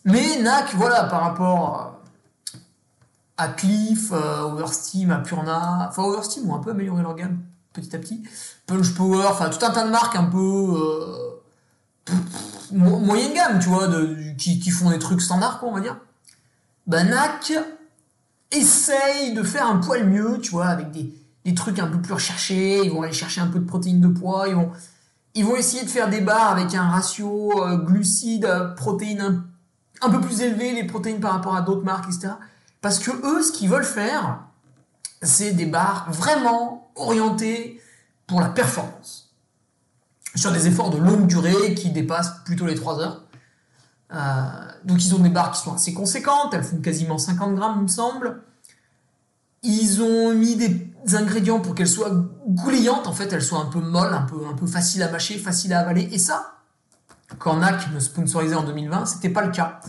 Mais 0.05 0.41
NAC, 0.41 0.75
voilà, 0.75 1.05
par 1.05 1.23
rapport 1.23 2.01
à 3.37 3.49
Cliff, 3.49 4.13
euh, 4.13 4.43
Oversteam, 4.43 5.11
à 5.11 5.19
Purna, 5.19 5.89
enfin 5.89 6.03
Oversteam 6.05 6.49
ont 6.51 6.55
un 6.55 6.61
peu 6.61 6.71
amélioré 6.71 7.03
leur 7.03 7.15
gamme 7.15 7.41
petit 7.73 7.95
à 7.95 7.99
petit. 7.99 8.23
Punch 8.67 8.95
Power, 8.95 9.27
enfin 9.27 9.51
tout 9.51 9.65
un 9.65 9.71
tas 9.71 9.85
de 9.85 9.91
marques 9.91 10.17
un 10.17 10.25
peu 10.25 10.39
euh, 10.39 12.15
moyenne 12.71 13.35
gamme, 13.35 13.59
tu 13.59 13.69
vois, 13.69 13.89
qui, 14.39 14.71
font 14.71 14.91
des 14.91 14.99
trucs 14.99 15.21
standards, 15.21 15.59
quoi, 15.59 15.69
on 15.69 15.75
va 15.75 15.81
dire. 15.81 15.99
Bah 16.87 17.03
NAC, 17.03 17.53
essaye 18.51 19.35
de 19.35 19.43
faire 19.43 19.67
un 19.67 19.79
poil 19.79 20.07
mieux, 20.09 20.39
tu 20.41 20.53
vois, 20.53 20.67
avec 20.67 20.91
des, 20.93 21.13
trucs 21.53 21.79
un 21.79 21.87
peu 21.87 22.01
plus 22.01 22.15
recherchés, 22.15 22.81
ils 22.83 22.91
vont 22.91 23.03
aller 23.03 23.13
chercher 23.13 23.43
un 23.43 23.49
peu 23.49 23.59
de 23.59 23.67
protéines 23.67 24.01
de 24.01 24.09
poids, 24.09 24.49
ils 24.49 24.55
vont, 24.55 24.71
ils 25.35 25.45
vont 25.45 25.57
essayer 25.57 25.85
de 25.85 25.91
faire 25.91 26.09
des 26.09 26.23
barres 26.23 26.53
avec 26.53 26.75
un 26.75 26.89
ratio 26.89 27.53
euh, 27.63 27.77
glucides, 27.77 28.47
euh, 28.47 28.69
protéines 28.75 29.43
un, 30.01 30.11
peu 30.11 30.21
plus 30.21 30.41
élevé, 30.41 30.73
les 30.73 30.85
protéines 30.85 31.21
par 31.21 31.33
rapport 31.33 31.55
à 31.55 31.61
d'autres 31.61 31.85
marques, 31.85 32.07
etc. 32.07 32.35
Parce 32.81 32.99
que 32.99 33.11
eux, 33.11 33.43
ce 33.43 33.53
qu'ils 33.53 33.69
veulent 33.69 33.85
faire, 33.85 34.41
c'est 35.23 35.53
des 35.53 35.67
barres 35.67 36.07
vraiment 36.11 36.91
orientées 36.95 37.81
pour 38.27 38.41
la 38.41 38.49
performance. 38.49 39.33
Sur 40.35 40.51
des 40.51 40.67
efforts 40.67 40.91
de 40.91 40.99
longue 40.99 41.27
durée 41.27 41.75
qui 41.75 41.91
dépassent 41.91 42.43
plutôt 42.45 42.67
les 42.67 42.75
3 42.75 43.01
heures. 43.01 43.25
Euh, 44.13 44.19
donc 44.85 45.05
ils 45.05 45.15
ont 45.15 45.19
des 45.19 45.29
barres 45.29 45.53
qui 45.53 45.61
sont 45.61 45.75
assez 45.75 45.93
conséquentes, 45.93 46.55
elles 46.55 46.65
font 46.65 46.79
quasiment 46.79 47.19
50 47.19 47.55
grammes, 47.55 47.77
il 47.79 47.83
me 47.83 47.89
semble. 47.89 48.43
Ils 49.63 50.03
ont 50.03 50.35
mis 50.35 50.57
des 50.57 50.94
ingrédients 51.12 51.61
pour 51.61 51.75
qu'elles 51.75 51.88
soient 51.88 52.11
gouléantes, 52.49 53.07
en 53.07 53.12
fait, 53.12 53.33
elles 53.33 53.43
soient 53.43 53.61
un 53.61 53.67
peu 53.67 53.81
molles, 53.81 54.14
un 54.14 54.23
peu, 54.23 54.47
un 54.47 54.55
peu 54.55 54.67
faciles 54.67 55.03
à 55.03 55.11
mâcher, 55.11 55.38
faciles 55.38 55.73
à 55.73 55.81
avaler. 55.81 56.09
Et 56.12 56.19
ça, 56.19 56.55
quand 57.38 57.57
NAC 57.57 57.90
me 57.93 58.01
sponsorisait 58.01 58.55
en 58.55 58.64
2020, 58.64 59.07
c'était 59.07 59.29
pas 59.29 59.43
le 59.43 59.51
cas. 59.51 59.81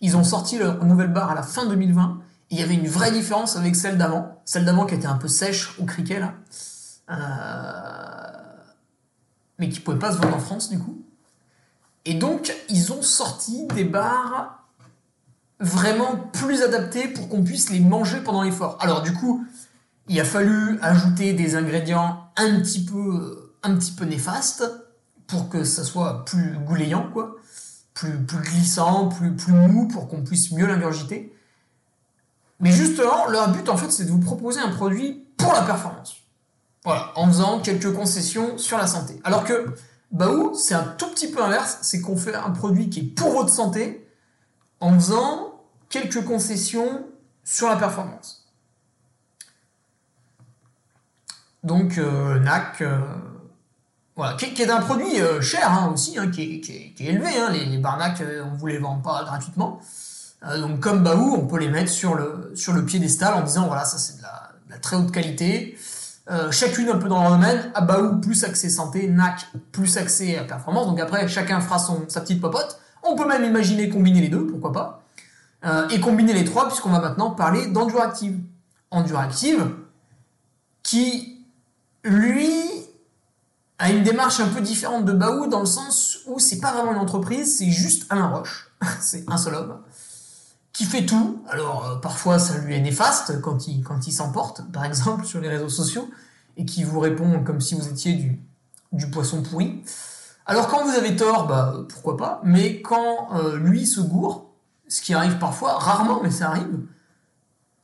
Ils 0.00 0.16
ont 0.16 0.24
sorti 0.24 0.58
leur 0.58 0.84
nouvelle 0.84 1.12
barre 1.12 1.30
à 1.30 1.34
la 1.34 1.42
fin 1.42 1.66
2020, 1.66 2.18
et 2.50 2.54
il 2.54 2.60
y 2.60 2.62
avait 2.62 2.74
une 2.74 2.88
vraie 2.88 3.12
différence 3.12 3.56
avec 3.56 3.76
celle 3.76 3.98
d'avant. 3.98 4.40
Celle 4.44 4.64
d'avant 4.64 4.86
qui 4.86 4.94
était 4.94 5.06
un 5.06 5.16
peu 5.16 5.28
sèche 5.28 5.78
au 5.78 5.84
criquet, 5.84 6.20
là. 6.20 6.34
mais 9.58 9.68
qui 9.68 9.80
ne 9.80 9.84
pouvaient 9.84 9.98
pas 9.98 10.12
se 10.12 10.18
vendre 10.18 10.36
en 10.36 10.40
France 10.40 10.70
du 10.70 10.78
coup. 10.78 11.02
Et 12.04 12.14
donc, 12.14 12.52
ils 12.68 12.92
ont 12.92 13.02
sorti 13.02 13.66
des 13.74 13.84
bars 13.84 14.64
vraiment 15.60 16.16
plus 16.16 16.62
adaptés 16.62 17.08
pour 17.08 17.28
qu'on 17.28 17.44
puisse 17.44 17.70
les 17.70 17.80
manger 17.80 18.20
pendant 18.20 18.42
l'effort. 18.42 18.78
Alors 18.80 19.02
du 19.02 19.12
coup, 19.12 19.44
il 20.10 20.18
a 20.18 20.24
fallu 20.24 20.76
ajouter 20.82 21.34
des 21.34 21.54
ingrédients 21.54 22.24
un 22.36 22.60
petit 22.60 22.84
peu, 22.84 23.54
néfastes 24.04 24.64
pour 25.28 25.48
que 25.48 25.62
ça 25.62 25.84
soit 25.84 26.24
plus 26.24 26.58
gouléant, 26.66 27.08
quoi, 27.12 27.36
plus, 27.94 28.18
plus 28.18 28.38
glissant, 28.38 29.08
plus, 29.08 29.36
plus 29.36 29.52
mou, 29.52 29.86
pour 29.86 30.08
qu'on 30.08 30.22
puisse 30.22 30.50
mieux 30.50 30.66
l'ingurgiter. 30.66 31.32
Mais 32.58 32.72
justement, 32.72 33.28
leur 33.28 33.52
but, 33.52 33.68
en 33.68 33.76
fait, 33.76 33.92
c'est 33.92 34.04
de 34.04 34.10
vous 34.10 34.18
proposer 34.18 34.58
un 34.58 34.70
produit 34.70 35.24
pour 35.36 35.52
la 35.52 35.62
performance. 35.62 36.16
Voilà, 36.84 37.12
en 37.14 37.28
faisant 37.28 37.60
quelques 37.60 37.94
concessions 37.94 38.58
sur 38.58 38.78
la 38.78 38.88
santé. 38.88 39.20
Alors 39.22 39.44
que 39.44 39.76
Baou, 40.10 40.54
c'est 40.54 40.74
un 40.74 40.92
tout 40.98 41.08
petit 41.10 41.28
peu 41.28 41.40
inverse, 41.40 41.78
c'est 41.82 42.00
qu'on 42.00 42.16
fait 42.16 42.34
un 42.34 42.50
produit 42.50 42.90
qui 42.90 42.98
est 42.98 43.14
pour 43.14 43.30
votre 43.30 43.52
santé 43.52 44.08
en 44.80 44.92
faisant 44.94 45.62
quelques 45.88 46.24
concessions 46.24 47.06
sur 47.44 47.68
la 47.68 47.76
performance. 47.76 48.39
Donc 51.62 51.98
euh, 51.98 52.38
NAC, 52.38 52.80
euh, 52.80 52.98
voilà, 54.16 54.34
qui, 54.34 54.62
est 54.62 54.70
un 54.70 54.80
produit 54.80 55.20
euh, 55.20 55.40
cher 55.40 55.70
hein, 55.70 55.90
aussi, 55.92 56.18
hein, 56.18 56.30
qui, 56.30 56.62
est, 56.98 57.00
élevé. 57.04 57.28
Hein, 57.38 57.50
les, 57.52 57.78
Barnac, 57.78 58.22
on 58.44 58.52
ne 58.52 58.56
vous 58.56 58.66
les 58.66 58.78
vend 58.78 58.96
pas 58.96 59.24
gratuitement. 59.24 59.80
donc 60.42 60.80
comme 60.80 61.02
Baou, 61.02 61.34
on 61.36 61.46
peut 61.46 61.58
les 61.58 61.68
mettre 61.68 61.90
sur 61.90 62.14
le, 62.14 62.84
piédestal 62.86 63.34
en 63.34 63.42
disant 63.42 63.66
voilà, 63.66 63.84
ça 63.84 63.98
c'est 63.98 64.18
de 64.18 64.22
la 64.22 64.78
très 64.78 64.96
haute 64.96 65.12
qualité. 65.12 65.76
Chacune 66.52 66.88
un 66.88 66.96
peu 66.96 67.08
dans 67.08 67.20
leur 67.22 67.32
domaine. 67.32 67.72
Abaou 67.74 68.20
plus 68.20 68.44
accès 68.44 68.68
santé, 68.68 69.08
NAC 69.08 69.48
plus 69.72 69.96
accès 69.98 70.38
à 70.38 70.44
performance. 70.44 70.86
Donc 70.86 71.00
après, 71.00 71.26
chacun 71.26 71.60
fera 71.60 71.80
son, 71.80 72.04
sa 72.08 72.20
petite 72.20 72.40
popote. 72.40 72.78
On 73.02 73.16
peut 73.16 73.26
même 73.26 73.44
imaginer 73.44 73.88
combiner 73.88 74.20
les 74.20 74.28
deux, 74.28 74.46
pourquoi 74.46 74.72
pas. 74.72 75.02
Et 75.90 75.98
combiner 75.98 76.32
les 76.32 76.44
trois, 76.44 76.68
puisqu'on 76.68 76.90
va 76.90 77.00
maintenant 77.00 77.32
parler 77.32 77.66
d'Enduractive. 77.66 78.38
Enduractive, 78.92 79.70
qui, 80.84 81.39
lui, 82.04 82.50
a 83.78 83.90
une 83.90 84.02
démarche 84.02 84.40
un 84.40 84.48
peu 84.48 84.60
différente 84.60 85.06
de 85.06 85.12
Baou, 85.12 85.46
dans 85.46 85.60
le 85.60 85.66
sens 85.66 86.18
où 86.26 86.38
c'est 86.38 86.60
pas 86.60 86.72
vraiment 86.72 86.92
une 86.92 86.98
entreprise, 86.98 87.58
c'est 87.58 87.70
juste 87.70 88.06
Alain 88.10 88.28
Roche. 88.28 88.70
c'est 89.00 89.24
un 89.28 89.38
seul 89.38 89.54
homme 89.54 89.80
qui 90.72 90.84
fait 90.84 91.06
tout. 91.06 91.42
Alors 91.48 91.86
euh, 91.86 91.96
parfois 91.96 92.38
ça 92.38 92.58
lui 92.58 92.74
est 92.74 92.80
néfaste 92.80 93.40
quand 93.40 93.66
il, 93.68 93.82
quand 93.82 94.06
il 94.06 94.12
s'emporte, 94.12 94.70
par 94.70 94.84
exemple 94.84 95.24
sur 95.24 95.40
les 95.40 95.48
réseaux 95.48 95.68
sociaux, 95.68 96.08
et 96.56 96.64
qui 96.64 96.84
vous 96.84 97.00
répond 97.00 97.42
comme 97.42 97.60
si 97.60 97.74
vous 97.74 97.88
étiez 97.88 98.14
du, 98.14 98.40
du 98.92 99.10
poisson 99.10 99.42
pourri. 99.42 99.82
Alors 100.46 100.68
quand 100.68 100.84
vous 100.84 100.90
avez 100.90 101.16
tort, 101.16 101.46
bah 101.46 101.74
pourquoi 101.88 102.16
pas, 102.16 102.40
mais 102.44 102.82
quand 102.82 103.34
euh, 103.34 103.56
lui 103.56 103.86
se 103.86 104.00
gourre, 104.00 104.50
ce 104.88 105.00
qui 105.00 105.14
arrive 105.14 105.38
parfois, 105.38 105.78
rarement 105.78 106.20
mais 106.22 106.30
ça 106.30 106.48
arrive, 106.48 106.80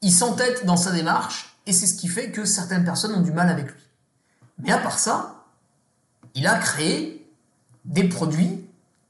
il 0.02 0.12
s'entête 0.12 0.66
dans 0.66 0.76
sa 0.76 0.92
démarche, 0.92 1.56
et 1.66 1.72
c'est 1.72 1.86
ce 1.86 1.94
qui 1.94 2.08
fait 2.08 2.30
que 2.30 2.44
certaines 2.44 2.84
personnes 2.84 3.14
ont 3.14 3.22
du 3.22 3.32
mal 3.32 3.48
avec 3.48 3.66
lui. 3.66 3.85
Mais 4.58 4.72
à 4.72 4.78
part 4.78 4.98
ça, 4.98 5.44
il 6.34 6.46
a 6.46 6.58
créé 6.58 7.26
des 7.84 8.04
produits 8.08 8.64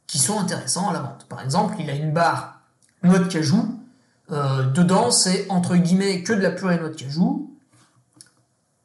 qui 0.07 0.19
sont 0.19 0.39
intéressants 0.39 0.89
à 0.89 0.93
la 0.93 1.01
vente. 1.01 1.27
Par 1.29 1.43
exemple, 1.43 1.77
il 1.79 1.91
a 1.91 1.95
une 1.95 2.13
barre 2.13 2.61
noix 3.03 3.19
de 3.19 3.27
cajou. 3.27 3.81
Euh, 4.31 4.65
dedans, 4.71 5.11
c'est 5.11 5.47
entre 5.49 5.77
guillemets 5.77 6.23
que 6.23 6.33
de 6.33 6.41
la 6.41 6.51
purée 6.51 6.79
noix 6.79 6.89
de 6.89 6.95
cajou. 6.95 7.51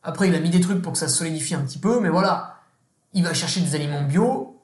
Après, 0.04 0.28
il 0.28 0.36
a 0.36 0.40
mis 0.40 0.50
des 0.50 0.62
trucs 0.62 0.82
pour 0.82 0.94
que 0.94 0.98
ça 0.98 1.08
se 1.08 1.18
solidifie 1.18 1.54
un 1.54 1.62
petit 1.62 1.78
peu, 1.78 2.00
mais 2.00 2.10
voilà, 2.10 2.60
il 3.14 3.24
va 3.24 3.34
chercher 3.34 3.62
des 3.62 3.76
aliments 3.76 4.04
bio. 4.04 4.60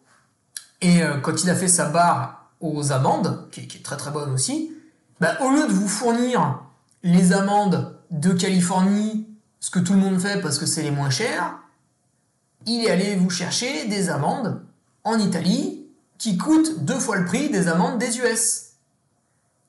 Et 0.82 1.04
euh, 1.04 1.18
quand 1.20 1.44
il 1.44 1.50
a 1.50 1.56
fait 1.56 1.68
sa 1.68 1.90
barre 1.90 2.50
aux 2.60 2.92
amandes, 2.92 3.48
qui 3.52 3.62
est, 3.62 3.84
très 3.84 3.98
très 3.98 4.12
bonne 4.12 4.32
aussi, 4.32 4.72
bah, 5.20 5.38
au 5.42 5.52
lieu 5.52 5.68
de 5.68 5.74
vous 5.74 5.88
fournir 5.88 6.62
les 7.04 7.34
amandes 7.34 7.96
de 8.10 8.32
Californie, 8.32 9.28
ce 9.60 9.70
que 9.70 9.80
tout 9.80 9.94
le 9.94 10.00
monde 10.00 10.20
fait 10.20 10.42
parce 10.42 10.58
que 10.58 10.66
c'est 10.66 10.82
les 10.82 10.92
moins 10.92 11.10
chers, 11.10 11.58
il 12.68 12.86
est 12.86 12.92
allé 12.92 13.16
vous 13.16 13.30
chercher 13.30 13.86
des 13.88 14.10
amandes 14.10 14.62
en 15.04 15.18
Italie 15.18 15.88
qui 16.18 16.38
coûtent 16.38 16.84
deux 16.84 17.00
fois 17.00 17.16
le 17.16 17.26
prix 17.26 17.50
des 17.50 17.68
amandes 17.68 17.98
des 17.98 18.20
US. 18.20 18.74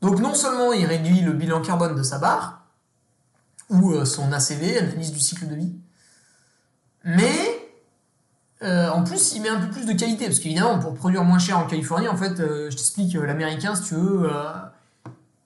Donc 0.02 0.18
non 0.18 0.34
seulement 0.34 0.72
il 0.72 0.84
réduit 0.84 1.20
le 1.20 1.32
bilan 1.32 1.62
carbone 1.62 1.94
de 1.94 2.02
sa 2.02 2.18
barre, 2.18 2.66
ou 3.70 3.92
euh, 3.92 4.04
son 4.04 4.32
ACV, 4.32 4.78
analyse 4.78 5.12
du 5.12 5.20
cycle 5.20 5.46
de 5.46 5.54
vie, 5.54 5.74
mais 7.04 7.70
euh, 8.62 8.90
en 8.90 9.04
plus 9.04 9.34
il 9.34 9.42
met 9.42 9.48
un 9.48 9.60
peu 9.60 9.70
plus 9.70 9.86
de 9.86 9.92
qualité, 9.92 10.26
parce 10.26 10.40
qu'évidemment 10.40 10.78
pour 10.78 10.94
produire 10.94 11.24
moins 11.24 11.38
cher 11.38 11.58
en 11.58 11.66
Californie, 11.66 12.08
en 12.08 12.16
fait, 12.16 12.40
euh, 12.40 12.70
je 12.70 12.76
t'explique, 12.76 13.14
l'américain, 13.14 13.74
si 13.74 13.82
tu 13.84 13.94
veux, 13.94 14.30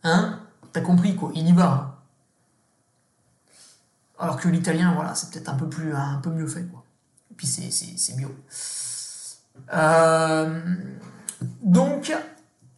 hein, 0.05 0.41
t'as 0.73 0.81
compris 0.81 1.17
quoi, 1.17 1.31
il 1.35 1.49
y 1.49 1.53
va. 1.53 1.99
Alors 4.19 4.39
que 4.39 4.49
l'italien, 4.49 4.95
voilà, 4.95 5.15
c'est 5.15 5.31
peut-être 5.31 5.49
un 5.49 5.57
peu 5.57 5.69
plus, 5.69 5.95
un 5.95 6.21
peu 6.23 6.31
mieux 6.31 6.47
fait, 6.47 6.63
quoi. 6.63 6.82
Puis 7.37 7.47
c'est 7.47 8.17
bio. 8.17 8.35
donc, 11.63 12.13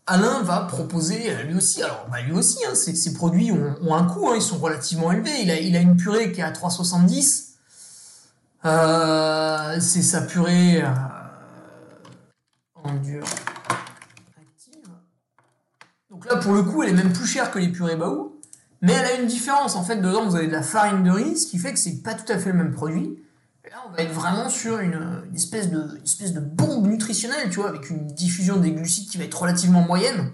Alain 0.06 0.42
va 0.42 0.60
proposer 0.60 1.34
lui 1.44 1.56
aussi, 1.56 1.82
alors 1.82 2.06
bah, 2.10 2.20
lui 2.20 2.32
aussi, 2.32 2.58
hein, 2.66 2.74
ses, 2.74 3.14
produits 3.14 3.52
ont, 3.52 3.94
un 3.94 4.04
coût, 4.04 4.28
hein, 4.28 4.34
ils 4.36 4.42
sont 4.42 4.58
relativement 4.58 5.10
élevés. 5.12 5.40
Il 5.42 5.76
a, 5.76 5.80
une 5.80 5.96
purée 5.96 6.30
qui 6.32 6.40
est 6.40 6.44
à 6.44 6.52
3,70. 6.52 7.54
Euh, 8.66 9.80
c'est 9.80 10.02
sa 10.02 10.22
purée 10.22 10.82
euh, 10.82 10.88
en 12.74 12.94
dur. 12.94 13.24
Donc 16.10 16.26
là, 16.26 16.36
pour 16.36 16.52
le 16.52 16.62
coup, 16.62 16.82
elle 16.82 16.90
est 16.90 17.02
même 17.02 17.12
plus 17.12 17.26
chère 17.26 17.50
que 17.50 17.58
les 17.58 17.68
purées 17.68 17.96
Baou. 17.96 18.38
Mais 18.82 18.92
elle 18.92 19.06
a 19.06 19.14
une 19.14 19.26
différence. 19.26 19.74
En 19.74 19.84
fait, 19.84 19.96
dedans, 19.96 20.26
vous 20.26 20.36
avez 20.36 20.46
de 20.46 20.52
la 20.52 20.62
farine 20.62 21.02
de 21.02 21.10
riz, 21.10 21.38
ce 21.38 21.46
qui 21.46 21.58
fait 21.58 21.72
que 21.72 21.78
c'est 21.78 22.02
pas 22.02 22.14
tout 22.14 22.30
à 22.30 22.38
fait 22.38 22.52
le 22.52 22.58
même 22.58 22.72
produit 22.72 23.18
on 23.86 23.90
va 23.90 24.02
être 24.02 24.12
vraiment 24.12 24.48
sur 24.48 24.78
une, 24.78 25.22
espèce, 25.34 25.70
de, 25.70 26.40
bombe 26.40 26.86
nutritionnelle, 26.86 27.48
tu 27.50 27.56
vois, 27.56 27.68
avec 27.68 27.90
une 27.90 28.06
diffusion 28.06 28.56
des 28.56 28.72
glucides 28.72 29.08
qui 29.08 29.18
va 29.18 29.24
être 29.24 29.40
relativement 29.40 29.82
moyenne. 29.82 30.32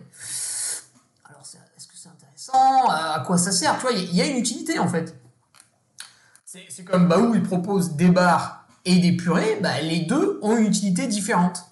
Alors, 1.25 1.43
est-ce 1.77 1.87
que 1.87 1.95
c'est 1.97 2.09
intéressant? 2.09 2.89
À 2.89 3.23
quoi 3.27 3.39
ça 3.39 3.53
sert? 3.53 3.77
Tu 3.77 3.83
vois, 3.83 3.93
il 3.93 4.15
y, 4.15 4.21
a 4.21 4.27
une 4.27 4.37
utilité, 4.37 4.79
en 4.79 4.89
fait. 4.89 5.17
C'est 6.45 6.85
comme 6.85 7.07
Baou, 7.09 7.35
il 7.35 7.43
propose 7.43 7.95
des 7.95 8.09
bars 8.09 8.67
et 8.85 8.99
des 8.99 9.13
purées, 9.13 9.59
bah, 9.63 9.81
les 9.81 10.01
deux 10.01 10.41
ont 10.43 10.57
une 10.57 10.67
utilité 10.67 11.07
différente. 11.07 11.67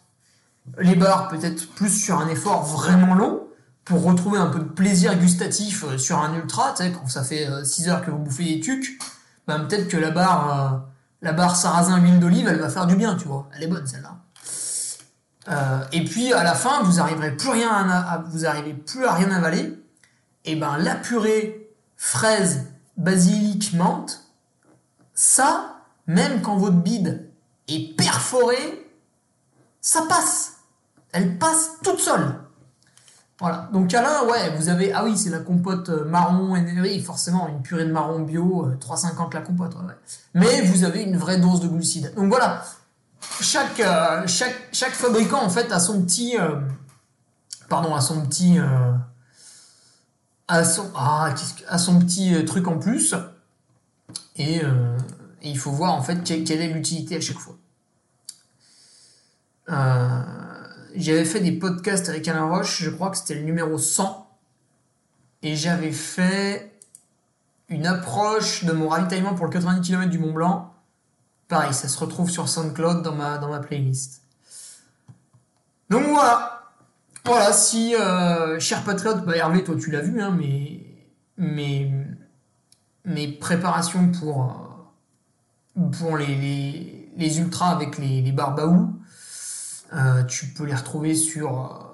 Les 0.79 0.95
bars, 0.95 1.29
peut-être 1.29 1.69
plus 1.75 1.91
sur 1.91 2.21
un 2.21 2.29
effort 2.29 2.65
vraiment 2.65 3.15
long, 3.15 3.49
pour 3.85 4.05
retrouver 4.05 4.39
un 4.39 4.49
peu 4.49 4.59
de 4.59 4.65
plaisir 4.65 5.19
gustatif 5.19 5.83
euh, 5.85 5.97
sur 5.97 6.19
un 6.19 6.35
ultra, 6.35 6.75
tu 6.77 6.85
sais, 6.85 6.93
quand 6.93 7.09
ça 7.09 7.25
fait 7.25 7.49
6 7.65 7.89
euh, 7.89 7.91
heures 7.91 8.05
que 8.05 8.11
vous 8.11 8.19
bouffez 8.19 8.45
des 8.45 8.61
tucs, 8.61 8.99
bah, 9.47 9.59
peut-être 9.59 9.89
que 9.89 9.97
la 9.97 10.11
barre... 10.11 10.88
La 11.21 11.33
barre 11.33 11.57
sarrasin 11.57 11.99
huile 11.99 12.21
d'olive, 12.21 12.47
elle 12.49 12.61
va 12.61 12.69
faire 12.69 12.87
du 12.87 12.97
bien, 12.97 13.17
tu 13.17 13.27
vois. 13.27 13.49
Elle 13.55 13.65
est 13.65 13.69
bonne 13.69 13.87
celle-là. 13.87 14.19
Euh, 15.49 15.85
et 15.93 16.05
puis 16.05 16.33
à 16.33 16.45
la 16.45 16.55
fin, 16.55 16.83
vous 16.83 17.01
arriverez 17.01 17.37
plus 17.37 17.51
rien 17.51 17.71
à, 17.71 18.25
vous 18.29 18.47
arrivez 18.47 18.75
plus 18.75 19.05
à 19.05 19.15
rien 19.15 19.31
avaler. 19.31 19.79
Et 20.45 20.57
ben 20.57 20.77
la 20.79 20.95
purée 20.95 21.71
fraise, 21.97 22.67
basilic, 22.97 23.75
menthe, 23.75 24.25
ça, 25.15 25.83
même 26.07 26.43
quand 26.43 26.57
votre 26.57 26.77
bide 26.77 27.29
est 27.67 27.97
perforée, 27.97 28.89
ça 29.81 30.03
passe. 30.09 30.59
Elle 31.13 31.39
passe 31.39 31.73
toute 31.83 31.99
seule. 31.99 32.35
Voilà. 33.41 33.69
Donc 33.73 33.95
Alain, 33.95 34.25
ouais, 34.25 34.57
vous 34.57 34.69
avez 34.69 34.93
ah 34.93 35.05
oui, 35.05 35.17
c'est 35.17 35.31
la 35.31 35.39
compote 35.39 35.89
euh, 35.91 36.05
marron 36.05 36.55
oui, 36.55 37.01
forcément 37.01 37.49
une 37.49 37.63
purée 37.63 37.85
de 37.85 37.93
marron 37.93 38.21
bio, 38.21 38.69
3,50 38.81 39.07
euh, 39.07 39.29
la 39.33 39.41
compote. 39.43 39.75
Ouais, 39.77 39.95
Mais 40.35 40.63
vous 40.63 40.83
avez 40.85 41.03
une 41.03 41.17
vraie 41.17 41.39
dose 41.39 41.61
de 41.61 41.69
glucides. 41.69 42.13
Donc 42.17 42.29
voilà. 42.29 42.65
Chaque 43.41 43.79
euh, 43.81 44.27
chaque 44.27 44.57
chaque 44.73 44.93
fabricant 44.93 45.43
en 45.43 45.51
fait 45.51 45.71
a 45.71 45.79
son 45.79 46.03
petit 46.03 46.37
pardon, 47.69 47.95
a 47.95 48.01
son 48.01 48.27
petit 48.27 48.59
à 50.49 50.65
son 50.65 50.91
ah, 50.97 51.33
a 51.69 51.79
son 51.79 51.99
petit 52.01 52.45
truc 52.45 52.67
en 52.67 52.79
plus 52.79 53.15
et, 54.37 54.57
et, 54.57 54.63
il 55.43 55.59
faut 55.59 55.71
voir 55.71 55.95
en 55.95 56.03
fait 56.03 56.25
quelle 56.25 56.61
est 56.61 56.73
l'utilité 56.73 57.17
à 57.17 57.21
chaque 57.21 57.39
fois. 57.39 57.55
Euh, 59.71 60.08
j'avais 60.95 61.25
fait 61.25 61.41
des 61.41 61.53
podcasts 61.53 62.09
avec 62.09 62.27
Alain 62.29 62.47
Roche, 62.47 62.83
je 62.83 62.91
crois 62.91 63.11
que 63.11 63.17
c'était 63.17 63.35
le 63.35 63.43
numéro 63.43 63.79
100. 63.79 64.27
Et 65.43 65.55
j'avais 65.55 65.93
fait 65.93 66.73
une 67.69 67.87
approche 67.87 68.65
de 68.65 68.73
mon 68.73 68.89
ravitaillement 68.89 69.35
pour 69.35 69.47
le 69.47 69.53
90 69.53 69.87
km 69.87 70.11
du 70.11 70.19
Mont 70.19 70.33
Blanc. 70.33 70.75
Pareil, 71.49 71.73
ça 71.73 71.89
se 71.89 71.99
retrouve 71.99 72.31
sur 72.31 72.49
SoundCloud 72.49 73.03
dans 73.03 73.15
ma, 73.15 73.39
dans 73.39 73.49
ma 73.49 73.61
playlist. 73.61 74.23
Donc 75.91 76.05
voilà. 76.07 76.55
Voilà, 77.25 77.53
si, 77.53 77.95
euh, 77.95 78.59
cher 78.59 78.85
patriote, 78.85 79.25
bah 79.25 79.37
Hervé, 79.37 79.63
toi 79.63 79.77
tu 79.79 79.91
l'as 79.91 80.01
vu, 80.01 80.21
hein, 80.21 80.37
mais 80.37 80.81
mes, 83.05 83.29
préparations 83.29 84.11
pour, 84.11 84.45
euh, 85.77 85.89
pour 85.99 86.17
les, 86.17 87.11
les, 87.17 87.39
ultras 87.39 87.69
avec 87.69 87.99
les, 87.99 88.23
les 88.23 88.33
barbaous. 88.33 88.89
Euh, 89.93 90.23
tu 90.25 90.47
peux 90.47 90.65
les 90.65 90.75
retrouver 90.75 91.15
sur, 91.15 91.89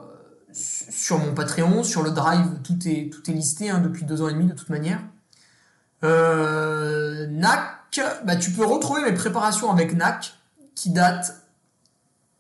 euh, 0.53 0.53
sur 0.53 1.19
mon 1.19 1.33
Patreon, 1.33 1.85
sur 1.85 2.03
le 2.03 2.11
Drive, 2.11 2.47
tout 2.65 2.79
est, 2.87 3.11
tout 3.13 3.31
est 3.31 3.35
listé 3.35 3.71
hein, 3.71 3.79
depuis 3.79 4.05
deux 4.05 4.23
ans 4.23 4.29
et 4.29 4.33
demi 4.33 4.47
de 4.47 4.53
toute 4.53 4.71
manière. 4.71 5.01
Euh, 6.03 7.27
NAC, 7.29 8.01
bah, 8.25 8.37
tu 8.37 8.51
peux 8.51 8.65
retrouver 8.65 9.03
mes 9.03 9.13
préparations 9.13 9.71
avec 9.71 9.95
NAC 9.95 10.35
qui 10.75 10.91
datent 10.91 11.43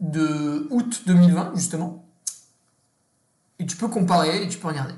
de 0.00 0.66
août 0.70 1.02
2020 1.06 1.52
justement. 1.54 2.04
Et 3.60 3.66
tu 3.66 3.76
peux 3.76 3.88
comparer 3.88 4.42
et 4.42 4.48
tu 4.48 4.58
peux 4.58 4.68
regarder. 4.68 4.94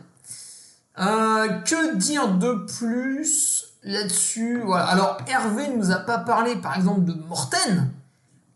que 0.96 1.96
dire 1.96 2.28
de 2.28 2.54
plus 2.78 3.66
là-dessus? 3.82 4.62
Alors 4.72 5.18
Hervé 5.28 5.68
ne 5.68 5.76
nous 5.76 5.90
a 5.90 5.98
pas 5.98 6.18
parlé 6.18 6.56
par 6.56 6.74
exemple 6.76 7.04
de 7.04 7.12
Morten, 7.12 7.92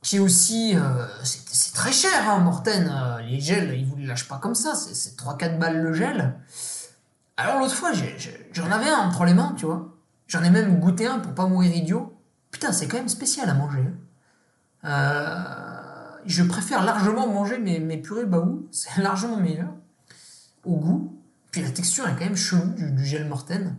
qui 0.03 0.17
est 0.17 0.21
aussi... 0.21 0.77
Euh, 0.77 1.07
c'est 1.23 1.75
très 1.75 1.93
cher 1.93 2.29
hein, 2.29 2.39
Morten. 2.39 2.91
Euh, 2.93 3.21
les 3.23 3.41
gels, 3.41 3.75
ils 3.79 3.87
vous 3.87 3.97
les 3.97 4.07
lâchent 4.07 4.29
pas 4.29 4.39
comme 4.39 4.55
ça, 4.55 4.75
c'est 4.75 5.17
3-4 5.17 5.59
balles 5.59 5.81
le 5.83 5.93
gel. 5.93 6.35
Alors 7.37 7.59
l'autre 7.59 7.75
fois, 7.75 7.93
j'en 8.53 8.71
avais 8.71 8.89
un 8.89 8.99
entre 8.99 9.25
les 9.25 9.35
mains, 9.35 9.55
tu 9.57 9.67
vois. 9.67 9.97
J'en 10.27 10.43
ai 10.43 10.51
même 10.51 10.79
goûté 10.79 11.07
un 11.07 11.19
pour 11.19 11.35
pas 11.35 11.47
mourir 11.47 11.75
idiot. 11.75 12.17
Putain, 12.51 12.73
c'est 12.73 12.87
quand 12.87 12.99
même 12.99 13.09
spécial 13.09 13.49
à 13.49 13.55
manger. 13.55 13.81
Hein. 13.81 14.89
Euh, 14.89 16.19
je 16.27 16.43
préfère 16.43 16.85
largement 16.85 17.27
manger 17.27 17.59
mes, 17.59 17.81
mes 17.81 17.99
purées 17.99 18.27
baou, 18.27 18.69
c'est 18.71 18.97
largement 19.03 19.37
meilleur 19.37 19.71
au 20.65 20.77
goût. 20.77 21.17
Puis 21.51 21.63
la 21.63 21.71
texture 21.71 22.09
est 22.09 22.13
quand 22.13 22.25
même 22.25 22.37
chelou 22.37 22.75
du 22.77 23.05
gel 23.05 23.27
Morten. 23.27 23.77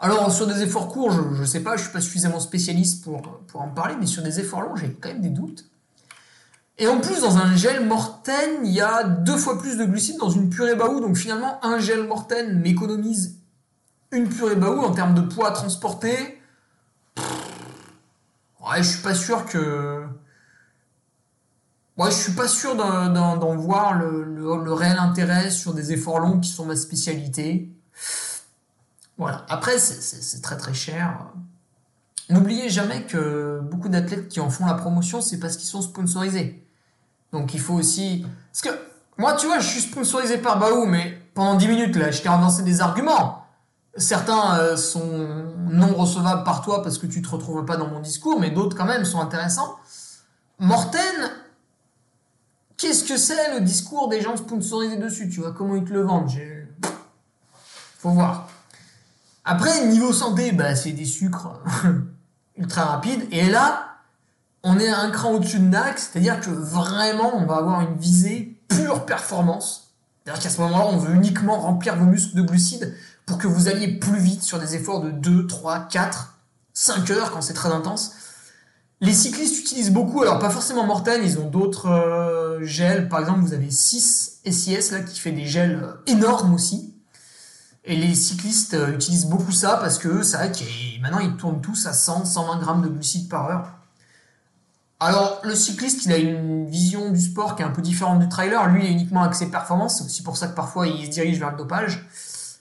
Alors, 0.00 0.30
sur 0.30 0.46
des 0.46 0.62
efforts 0.62 0.88
courts, 0.88 1.10
je 1.10 1.40
ne 1.40 1.46
sais 1.46 1.60
pas, 1.60 1.76
je 1.76 1.82
suis 1.82 1.92
pas 1.92 2.00
suffisamment 2.00 2.38
spécialiste 2.38 3.02
pour, 3.02 3.20
en 3.54 3.68
parler, 3.68 3.96
mais 3.98 4.06
sur 4.06 4.22
des 4.22 4.38
efforts 4.38 4.62
longs, 4.62 4.76
j'ai 4.76 4.90
quand 5.00 5.08
même 5.08 5.20
des 5.20 5.30
doutes. 5.30 5.64
Et 6.78 6.86
en 6.86 7.00
plus, 7.00 7.20
dans 7.20 7.36
un 7.38 7.56
gel 7.56 7.84
Morten, 7.84 8.60
il 8.62 8.70
y 8.70 8.80
a 8.80 9.02
deux 9.02 9.36
fois 9.36 9.58
plus 9.58 9.76
de 9.76 9.84
glucides 9.84 10.18
dans 10.18 10.30
une 10.30 10.48
purée 10.48 10.76
Baou. 10.76 11.00
Donc 11.00 11.16
finalement, 11.16 11.58
un 11.64 11.80
gel 11.80 12.06
Morten 12.06 12.60
m'économise 12.60 13.38
une 14.12 14.28
purée 14.28 14.54
Baou 14.54 14.78
en 14.82 14.92
termes 14.92 15.14
de 15.14 15.22
poids 15.22 15.50
transporté. 15.50 16.40
Ouais, 18.60 18.78
je 18.78 18.82
suis 18.82 19.02
pas 19.02 19.14
sûr 19.14 19.44
que. 19.46 20.04
Ouais, 21.96 22.12
je 22.12 22.16
suis 22.16 22.32
pas 22.32 22.46
sûr 22.46 22.76
d'en 22.76 23.56
voir 23.56 23.98
le 23.98 24.72
réel 24.72 24.98
intérêt 25.00 25.50
sur 25.50 25.74
des 25.74 25.90
efforts 25.90 26.20
longs 26.20 26.38
qui 26.38 26.50
sont 26.50 26.64
ma 26.64 26.76
spécialité. 26.76 27.68
Voilà. 29.18 29.44
Après, 29.48 29.78
c'est 29.78 30.40
très 30.40 30.56
très 30.56 30.72
cher. 30.72 31.26
N'oubliez 32.30 32.70
jamais 32.70 33.04
que 33.04 33.60
beaucoup 33.60 33.88
d'athlètes 33.88 34.28
qui 34.28 34.40
en 34.40 34.48
font 34.48 34.66
la 34.66 34.74
promotion, 34.74 35.20
c'est 35.20 35.40
parce 35.40 35.56
qu'ils 35.56 35.68
sont 35.68 35.82
sponsorisés. 35.82 36.64
Donc 37.32 37.52
il 37.52 37.60
faut 37.60 37.74
aussi... 37.74 38.24
Parce 38.52 38.62
que 38.62 38.80
moi, 39.16 39.34
tu 39.34 39.46
vois, 39.46 39.58
je 39.58 39.68
suis 39.68 39.80
sponsorisé 39.80 40.38
par 40.38 40.58
Baou, 40.58 40.86
mais 40.86 41.20
pendant 41.34 41.56
10 41.56 41.68
minutes, 41.68 41.96
là, 41.96 42.10
je 42.10 42.22
t'ai 42.22 42.28
avancé 42.28 42.62
des 42.62 42.80
arguments. 42.80 43.44
Certains 43.96 44.58
euh, 44.58 44.76
sont 44.76 45.52
non 45.70 45.92
recevables 45.94 46.44
par 46.44 46.62
toi 46.62 46.82
parce 46.82 46.98
que 46.98 47.06
tu 47.06 47.20
te 47.20 47.28
retrouves 47.28 47.64
pas 47.64 47.76
dans 47.76 47.88
mon 47.88 48.00
discours, 48.00 48.38
mais 48.38 48.50
d'autres 48.50 48.76
quand 48.76 48.84
même 48.84 49.04
sont 49.04 49.20
intéressants. 49.20 49.76
Morten, 50.60 51.00
qu'est-ce 52.76 53.04
que 53.04 53.16
c'est 53.16 53.54
le 53.54 53.60
discours 53.60 54.08
des 54.08 54.20
gens 54.20 54.36
sponsorisés 54.36 54.96
dessus 54.96 55.28
Tu 55.28 55.40
vois? 55.40 55.52
Comment 55.52 55.74
ils 55.74 55.84
te 55.84 55.92
le 55.92 56.02
vendent? 56.02 56.30
Faut 57.98 58.10
voir. 58.10 58.47
Après, 59.50 59.86
niveau 59.86 60.12
santé, 60.12 60.52
bah, 60.52 60.76
c'est 60.76 60.92
des 60.92 61.06
sucres 61.06 61.62
ultra 62.58 62.84
rapides. 62.84 63.26
Et 63.30 63.48
là, 63.48 63.96
on 64.62 64.78
est 64.78 64.88
à 64.88 65.00
un 65.00 65.10
cran 65.10 65.32
au-dessus 65.32 65.58
de 65.58 65.64
NAC, 65.64 65.98
c'est-à-dire 65.98 66.38
que 66.38 66.50
vraiment, 66.50 67.34
on 67.34 67.46
va 67.46 67.56
avoir 67.56 67.80
une 67.80 67.96
visée 67.96 68.60
pure 68.68 69.06
performance. 69.06 69.94
C'est-à-dire 70.22 70.42
qu'à 70.42 70.50
ce 70.50 70.60
moment-là, 70.60 70.84
on 70.92 70.98
veut 70.98 71.14
uniquement 71.14 71.58
remplir 71.58 71.96
vos 71.96 72.04
muscles 72.04 72.36
de 72.36 72.42
glucides 72.42 72.94
pour 73.24 73.38
que 73.38 73.46
vous 73.46 73.68
alliez 73.68 73.88
plus 73.88 74.18
vite 74.18 74.42
sur 74.42 74.58
des 74.58 74.74
efforts 74.74 75.00
de 75.00 75.10
2, 75.10 75.46
3, 75.46 75.88
4, 75.88 76.34
5 76.74 77.10
heures 77.12 77.30
quand 77.30 77.40
c'est 77.40 77.54
très 77.54 77.72
intense. 77.72 78.16
Les 79.00 79.14
cyclistes 79.14 79.58
utilisent 79.58 79.92
beaucoup, 79.92 80.20
alors 80.20 80.38
pas 80.38 80.50
forcément 80.50 80.84
Morten, 80.84 81.22
ils 81.24 81.38
ont 81.38 81.48
d'autres 81.48 81.88
euh, 81.88 82.62
gels. 82.64 83.08
Par 83.08 83.20
exemple, 83.20 83.40
vous 83.40 83.54
avez 83.54 83.70
6 83.70 84.40
SIS 84.44 84.90
là 84.90 85.00
qui 85.00 85.18
fait 85.18 85.32
des 85.32 85.46
gels 85.46 85.80
euh, 85.82 86.12
énormes 86.12 86.52
aussi. 86.52 86.97
Et 87.84 87.96
les 87.96 88.14
cyclistes 88.14 88.74
euh, 88.74 88.94
utilisent 88.94 89.26
beaucoup 89.26 89.52
ça 89.52 89.78
parce 89.80 89.98
que 89.98 90.22
c'est 90.22 90.36
vrai 90.36 90.52
que 90.52 91.00
maintenant 91.00 91.20
ils 91.20 91.36
tournent 91.36 91.60
tous 91.60 91.86
à 91.86 91.92
100, 91.92 92.24
120 92.26 92.58
grammes 92.58 92.82
de 92.82 92.88
glucides 92.88 93.28
par 93.28 93.46
heure. 93.46 93.78
Alors 95.00 95.40
le 95.44 95.54
cycliste, 95.54 96.04
il 96.06 96.12
a 96.12 96.18
une 96.18 96.66
vision 96.66 97.10
du 97.10 97.20
sport 97.20 97.54
qui 97.54 97.62
est 97.62 97.64
un 97.64 97.70
peu 97.70 97.82
différente 97.82 98.18
du 98.18 98.28
trailer. 98.28 98.66
Lui, 98.68 98.84
il 98.84 98.88
est 98.88 98.92
uniquement 98.92 99.22
axé 99.22 99.50
performance. 99.50 99.98
C'est 99.98 100.04
aussi 100.04 100.22
pour 100.22 100.36
ça 100.36 100.48
que 100.48 100.54
parfois 100.54 100.86
il 100.86 101.06
se 101.06 101.10
dirige 101.10 101.38
vers 101.38 101.52
le 101.52 101.56
dopage. 101.56 102.06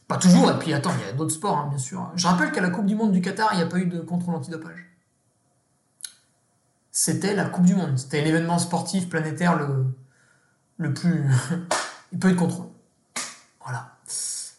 Pas 0.08 0.18
toujours. 0.18 0.50
Et 0.52 0.60
puis 0.60 0.74
attends, 0.74 0.94
il 1.02 1.08
y 1.08 1.10
a 1.10 1.14
d'autres 1.14 1.34
sports, 1.34 1.58
hein, 1.58 1.68
bien 1.70 1.80
sûr. 1.80 2.10
Je 2.16 2.28
rappelle 2.28 2.52
qu'à 2.52 2.62
la 2.62 2.70
Coupe 2.70 2.86
du 2.86 2.96
Monde 2.96 3.12
du 3.12 3.22
Qatar, 3.22 3.50
il 3.54 3.58
n'y 3.58 3.64
a 3.64 3.68
pas 3.68 3.78
eu 3.78 3.88
de 3.88 4.00
contrôle 4.00 4.36
antidopage. 4.36 4.86
C'était 6.92 7.36
la 7.36 7.46
Coupe 7.46 7.66
du 7.66 7.76
Monde. 7.76 7.98
C'était 7.98 8.22
l'événement 8.22 8.60
sportif 8.60 9.10
planétaire 9.10 9.58
le, 9.58 9.86
le 10.78 10.94
plus. 10.94 11.26
il 12.14 12.20
peut 12.20 12.32
de 12.32 12.36
contrôle. 12.36 12.68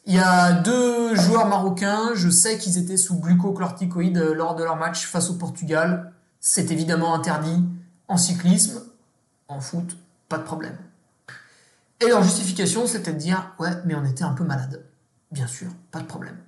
Il 0.08 0.14
y 0.14 0.18
a 0.18 0.52
deux 0.52 1.14
joueurs 1.16 1.46
marocains, 1.46 2.14
je 2.14 2.30
sais 2.30 2.56
qu'ils 2.56 2.78
étaient 2.78 2.96
sous 2.96 3.20
glucocorticoïdes 3.20 4.16
lors 4.16 4.54
de 4.54 4.64
leur 4.64 4.76
match 4.76 5.06
face 5.06 5.28
au 5.28 5.34
Portugal. 5.34 6.14
C'est 6.40 6.70
évidemment 6.70 7.14
interdit 7.14 7.62
en 8.08 8.16
cyclisme, 8.16 8.80
en 9.48 9.60
foot, 9.60 9.98
pas 10.30 10.38
de 10.38 10.44
problème. 10.44 10.78
Et 12.00 12.08
leur 12.08 12.22
justification, 12.22 12.86
c'était 12.86 13.12
de 13.12 13.18
dire 13.18 13.52
ouais, 13.58 13.72
mais 13.84 13.94
on 13.94 14.04
était 14.06 14.24
un 14.24 14.32
peu 14.32 14.44
malade. 14.44 14.82
Bien 15.30 15.46
sûr, 15.46 15.68
pas 15.90 16.00
de 16.00 16.06
problème. 16.06 16.38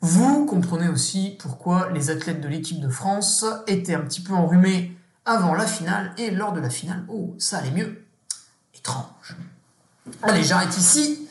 Vous 0.00 0.46
comprenez 0.46 0.88
aussi 0.88 1.36
pourquoi 1.40 1.90
les 1.90 2.08
athlètes 2.08 2.40
de 2.40 2.46
l'équipe 2.46 2.78
de 2.78 2.88
France 2.88 3.44
étaient 3.66 3.96
un 3.96 4.02
petit 4.02 4.20
peu 4.20 4.32
enrhumés 4.32 4.96
avant 5.24 5.54
la 5.54 5.66
finale 5.66 6.14
et 6.18 6.30
lors 6.30 6.52
de 6.52 6.60
la 6.60 6.70
finale. 6.70 7.02
Oh, 7.08 7.34
ça 7.36 7.58
allait 7.58 7.72
mieux. 7.72 8.04
Étrange. 8.76 9.34
Allez, 10.22 10.44
j'arrête 10.44 10.76
ici. 10.78 11.28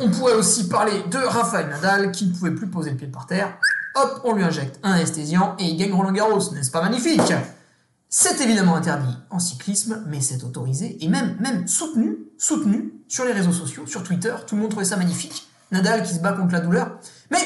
On 0.00 0.10
pourrait 0.10 0.34
aussi 0.34 0.68
parler 0.68 1.02
de 1.10 1.18
Rafael 1.18 1.68
Nadal 1.68 2.12
qui 2.12 2.26
ne 2.26 2.32
pouvait 2.32 2.50
plus 2.50 2.66
poser 2.66 2.90
le 2.90 2.96
pied 2.96 3.06
par 3.06 3.26
terre. 3.26 3.58
Hop, 3.94 4.22
on 4.24 4.34
lui 4.34 4.42
injecte 4.42 4.78
un 4.82 4.92
anesthésiant 4.92 5.54
et 5.58 5.64
il 5.64 5.76
gagne 5.76 5.92
Roland 5.92 6.12
Garros, 6.12 6.52
n'est-ce 6.52 6.70
pas 6.70 6.82
magnifique? 6.82 7.32
C'est 8.08 8.40
évidemment 8.40 8.76
interdit 8.76 9.16
en 9.30 9.38
cyclisme, 9.38 10.02
mais 10.06 10.20
c'est 10.20 10.44
autorisé 10.44 11.02
et 11.04 11.08
même, 11.08 11.36
même 11.40 11.66
soutenu, 11.66 12.18
soutenu 12.38 12.92
sur 13.08 13.24
les 13.24 13.32
réseaux 13.32 13.52
sociaux, 13.52 13.86
sur 13.86 14.02
Twitter. 14.02 14.34
Tout 14.46 14.54
le 14.54 14.62
monde 14.62 14.70
trouvait 14.70 14.86
ça 14.86 14.96
magnifique. 14.96 15.48
Nadal 15.70 16.02
qui 16.02 16.14
se 16.14 16.20
bat 16.20 16.32
contre 16.32 16.52
la 16.52 16.60
douleur. 16.60 16.98
Mais, 17.30 17.38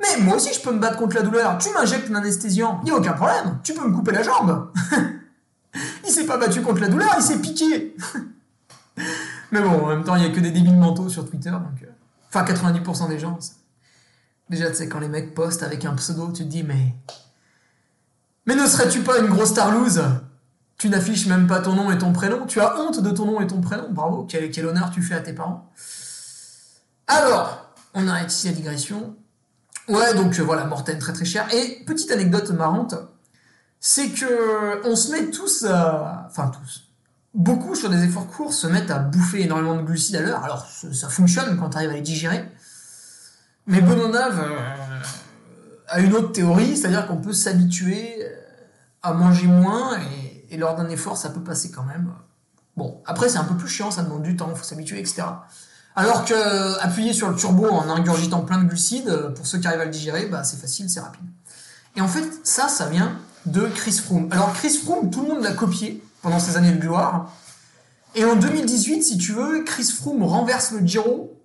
mais 0.00 0.22
moi 0.22 0.36
aussi 0.36 0.52
je 0.52 0.60
peux 0.60 0.72
me 0.72 0.78
battre 0.78 0.98
contre 0.98 1.16
la 1.16 1.22
douleur. 1.22 1.58
Tu 1.58 1.70
m'injectes 1.70 2.10
un 2.10 2.16
anesthésiant, 2.16 2.80
il 2.82 2.86
n'y 2.86 2.90
a 2.90 2.96
aucun 2.96 3.12
problème. 3.12 3.58
Tu 3.62 3.74
peux 3.74 3.86
me 3.86 3.94
couper 3.94 4.12
la 4.12 4.22
jambe. 4.22 4.70
il 6.04 6.10
s'est 6.10 6.26
pas 6.26 6.38
battu 6.38 6.62
contre 6.62 6.80
la 6.80 6.88
douleur, 6.88 7.14
il 7.18 7.22
s'est 7.22 7.38
piqué. 7.38 7.96
Mais 9.52 9.60
bon, 9.60 9.84
en 9.84 9.86
même 9.88 10.04
temps, 10.04 10.16
il 10.16 10.22
n'y 10.22 10.28
a 10.28 10.34
que 10.34 10.40
des 10.40 10.50
débiles 10.50 10.76
mentaux 10.76 11.08
sur 11.08 11.28
Twitter. 11.28 11.50
Donc, 11.50 11.82
euh, 11.82 11.86
Enfin, 12.28 12.44
90% 12.44 13.08
des 13.08 13.18
gens. 13.18 13.38
Déjà, 14.50 14.68
tu 14.70 14.76
sais, 14.76 14.88
quand 14.88 14.98
les 14.98 15.08
mecs 15.08 15.34
postent 15.34 15.62
avec 15.62 15.84
un 15.84 15.94
pseudo, 15.94 16.30
tu 16.32 16.44
te 16.44 16.48
dis, 16.48 16.62
mais. 16.62 16.94
Mais 18.46 18.54
ne 18.54 18.66
serais-tu 18.66 19.00
pas 19.00 19.18
une 19.18 19.28
grosse 19.28 19.54
tarlouse? 19.54 20.02
Tu 20.78 20.88
n'affiches 20.88 21.26
même 21.26 21.46
pas 21.46 21.60
ton 21.60 21.74
nom 21.74 21.90
et 21.90 21.98
ton 21.98 22.12
prénom. 22.12 22.46
Tu 22.46 22.60
as 22.60 22.78
honte 22.78 23.02
de 23.02 23.10
ton 23.10 23.24
nom 23.24 23.40
et 23.40 23.46
ton 23.46 23.60
prénom. 23.60 23.90
Bravo, 23.90 24.26
quel, 24.28 24.66
honneur 24.66 24.90
tu 24.90 25.02
fais 25.02 25.14
à 25.14 25.20
tes 25.20 25.32
parents. 25.32 25.72
Alors, 27.06 27.74
on 27.94 28.06
arrête 28.06 28.32
ici 28.32 28.48
la 28.48 28.52
digression. 28.52 29.16
Ouais, 29.88 30.14
donc 30.14 30.38
euh, 30.38 30.42
voilà, 30.42 30.64
Morten 30.64 30.98
très 30.98 31.12
très 31.12 31.24
cher. 31.24 31.48
Et 31.54 31.84
petite 31.86 32.10
anecdote 32.10 32.50
marrante, 32.50 32.94
c'est 33.80 34.10
que 34.10 34.86
on 34.86 34.96
se 34.96 35.12
met 35.12 35.30
tous 35.30 35.64
à... 35.64 36.26
Enfin 36.28 36.48
tous 36.48 36.85
beaucoup 37.36 37.74
sur 37.74 37.90
des 37.90 38.02
efforts 38.02 38.26
courts 38.26 38.52
se 38.52 38.66
mettent 38.66 38.90
à 38.90 38.98
bouffer 38.98 39.42
énormément 39.42 39.76
de 39.76 39.82
glucides 39.82 40.16
à 40.16 40.20
l'heure. 40.20 40.42
Alors 40.42 40.66
ça 40.66 41.08
fonctionne 41.08 41.56
quand 41.58 41.70
tu 41.70 41.76
arrives 41.76 41.90
à 41.90 41.94
les 41.94 42.00
digérer. 42.00 42.44
Mais 43.66 43.80
Bononave 43.80 44.40
euh, 44.40 45.00
a 45.88 46.00
une 46.00 46.14
autre 46.14 46.32
théorie, 46.32 46.76
c'est-à-dire 46.76 47.06
qu'on 47.06 47.18
peut 47.18 47.34
s'habituer 47.34 48.16
euh, 48.20 48.34
à 49.02 49.12
manger 49.12 49.46
moins 49.46 49.98
et, 50.50 50.56
lors 50.56 50.74
d'un 50.74 50.88
effort 50.88 51.18
ça 51.18 51.28
peut 51.28 51.42
passer 51.42 51.70
quand 51.70 51.82
même. 51.82 52.10
Bon, 52.76 53.02
après 53.04 53.28
c'est 53.28 53.38
un 53.38 53.44
peu 53.44 53.54
plus 53.56 53.68
chiant, 53.68 53.90
ça 53.90 54.02
demande 54.02 54.22
du 54.22 54.36
temps, 54.36 54.48
il 54.50 54.56
faut 54.56 54.64
s'habituer, 54.64 54.98
etc. 54.98 55.22
Alors 55.94 56.24
que 56.24 56.78
appuyer 56.82 57.12
sur 57.12 57.28
le 57.28 57.36
turbo 57.36 57.68
en 57.68 57.90
ingurgitant 57.90 58.40
plein 58.40 58.62
de 58.62 58.68
glucides, 58.68 59.32
pour 59.34 59.46
ceux 59.46 59.58
qui 59.58 59.66
arrivent 59.66 59.80
à 59.80 59.84
le 59.84 59.90
digérer, 59.90 60.26
bah, 60.26 60.44
c'est 60.44 60.58
facile, 60.58 60.88
c'est 60.88 61.00
rapide. 61.00 61.24
Et 61.96 62.00
en 62.00 62.08
fait, 62.08 62.24
ça, 62.44 62.68
ça 62.68 62.86
vient 62.86 63.18
de 63.46 63.66
Chris 63.66 63.92
Froome. 63.92 64.28
Alors 64.30 64.52
Chris 64.54 64.78
Froome, 64.82 65.10
tout 65.10 65.22
le 65.22 65.28
monde 65.28 65.42
l'a 65.42 65.52
copié, 65.52 66.02
pendant 66.22 66.38
ses 66.38 66.56
années 66.56 66.72
de 66.72 66.80
gloire. 66.80 67.32
Et 68.14 68.24
en 68.24 68.36
2018, 68.36 69.02
si 69.02 69.18
tu 69.18 69.32
veux, 69.32 69.62
Chris 69.64 69.84
Froome 69.84 70.22
renverse 70.22 70.72
le 70.72 70.86
Giro, 70.86 71.38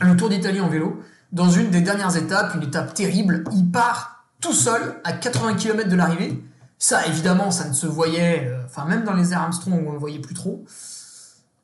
le 0.00 0.16
Tour 0.16 0.28
d'Italie 0.28 0.60
en 0.60 0.68
vélo, 0.68 1.02
dans 1.32 1.50
une 1.50 1.70
des 1.70 1.80
dernières 1.80 2.16
étapes, 2.16 2.54
une 2.54 2.62
étape 2.62 2.94
terrible. 2.94 3.44
Il 3.52 3.70
part 3.70 4.26
tout 4.40 4.52
seul 4.52 5.00
à 5.04 5.12
80 5.12 5.54
km 5.54 5.88
de 5.88 5.96
l'arrivée, 5.96 6.42
Ça, 6.78 7.06
évidemment, 7.06 7.50
ça 7.50 7.66
ne 7.66 7.72
se 7.72 7.86
voyait, 7.86 8.46
euh, 8.46 8.62
enfin, 8.66 8.84
même 8.84 9.04
dans 9.04 9.14
les 9.14 9.32
airs 9.32 9.40
Armstrong, 9.40 9.82
on 9.86 9.88
ne 9.88 9.92
le 9.92 9.98
voyait 9.98 10.18
plus 10.18 10.34
trop. 10.34 10.64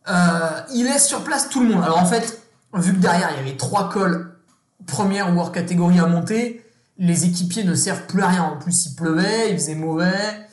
Euh, 0.08 0.60
il 0.74 0.84
laisse 0.84 1.06
sur 1.06 1.22
place 1.22 1.50
tout 1.50 1.60
le 1.60 1.68
monde. 1.68 1.84
Alors 1.84 1.98
en 1.98 2.06
fait, 2.06 2.42
vu 2.74 2.92
que 2.94 2.98
derrière, 2.98 3.30
il 3.32 3.36
y 3.36 3.48
avait 3.48 3.56
trois 3.58 3.90
cols 3.90 4.34
première 4.86 5.34
ou 5.34 5.38
hors 5.38 5.52
catégorie 5.52 6.00
à 6.00 6.06
monter, 6.06 6.64
les 6.98 7.24
équipiers 7.26 7.64
ne 7.64 7.74
servent 7.74 8.06
plus 8.06 8.22
à 8.22 8.28
rien. 8.28 8.42
En 8.44 8.56
plus, 8.56 8.86
il 8.86 8.94
pleuvait, 8.94 9.50
il 9.50 9.58
faisait 9.58 9.74
mauvais. 9.74 10.48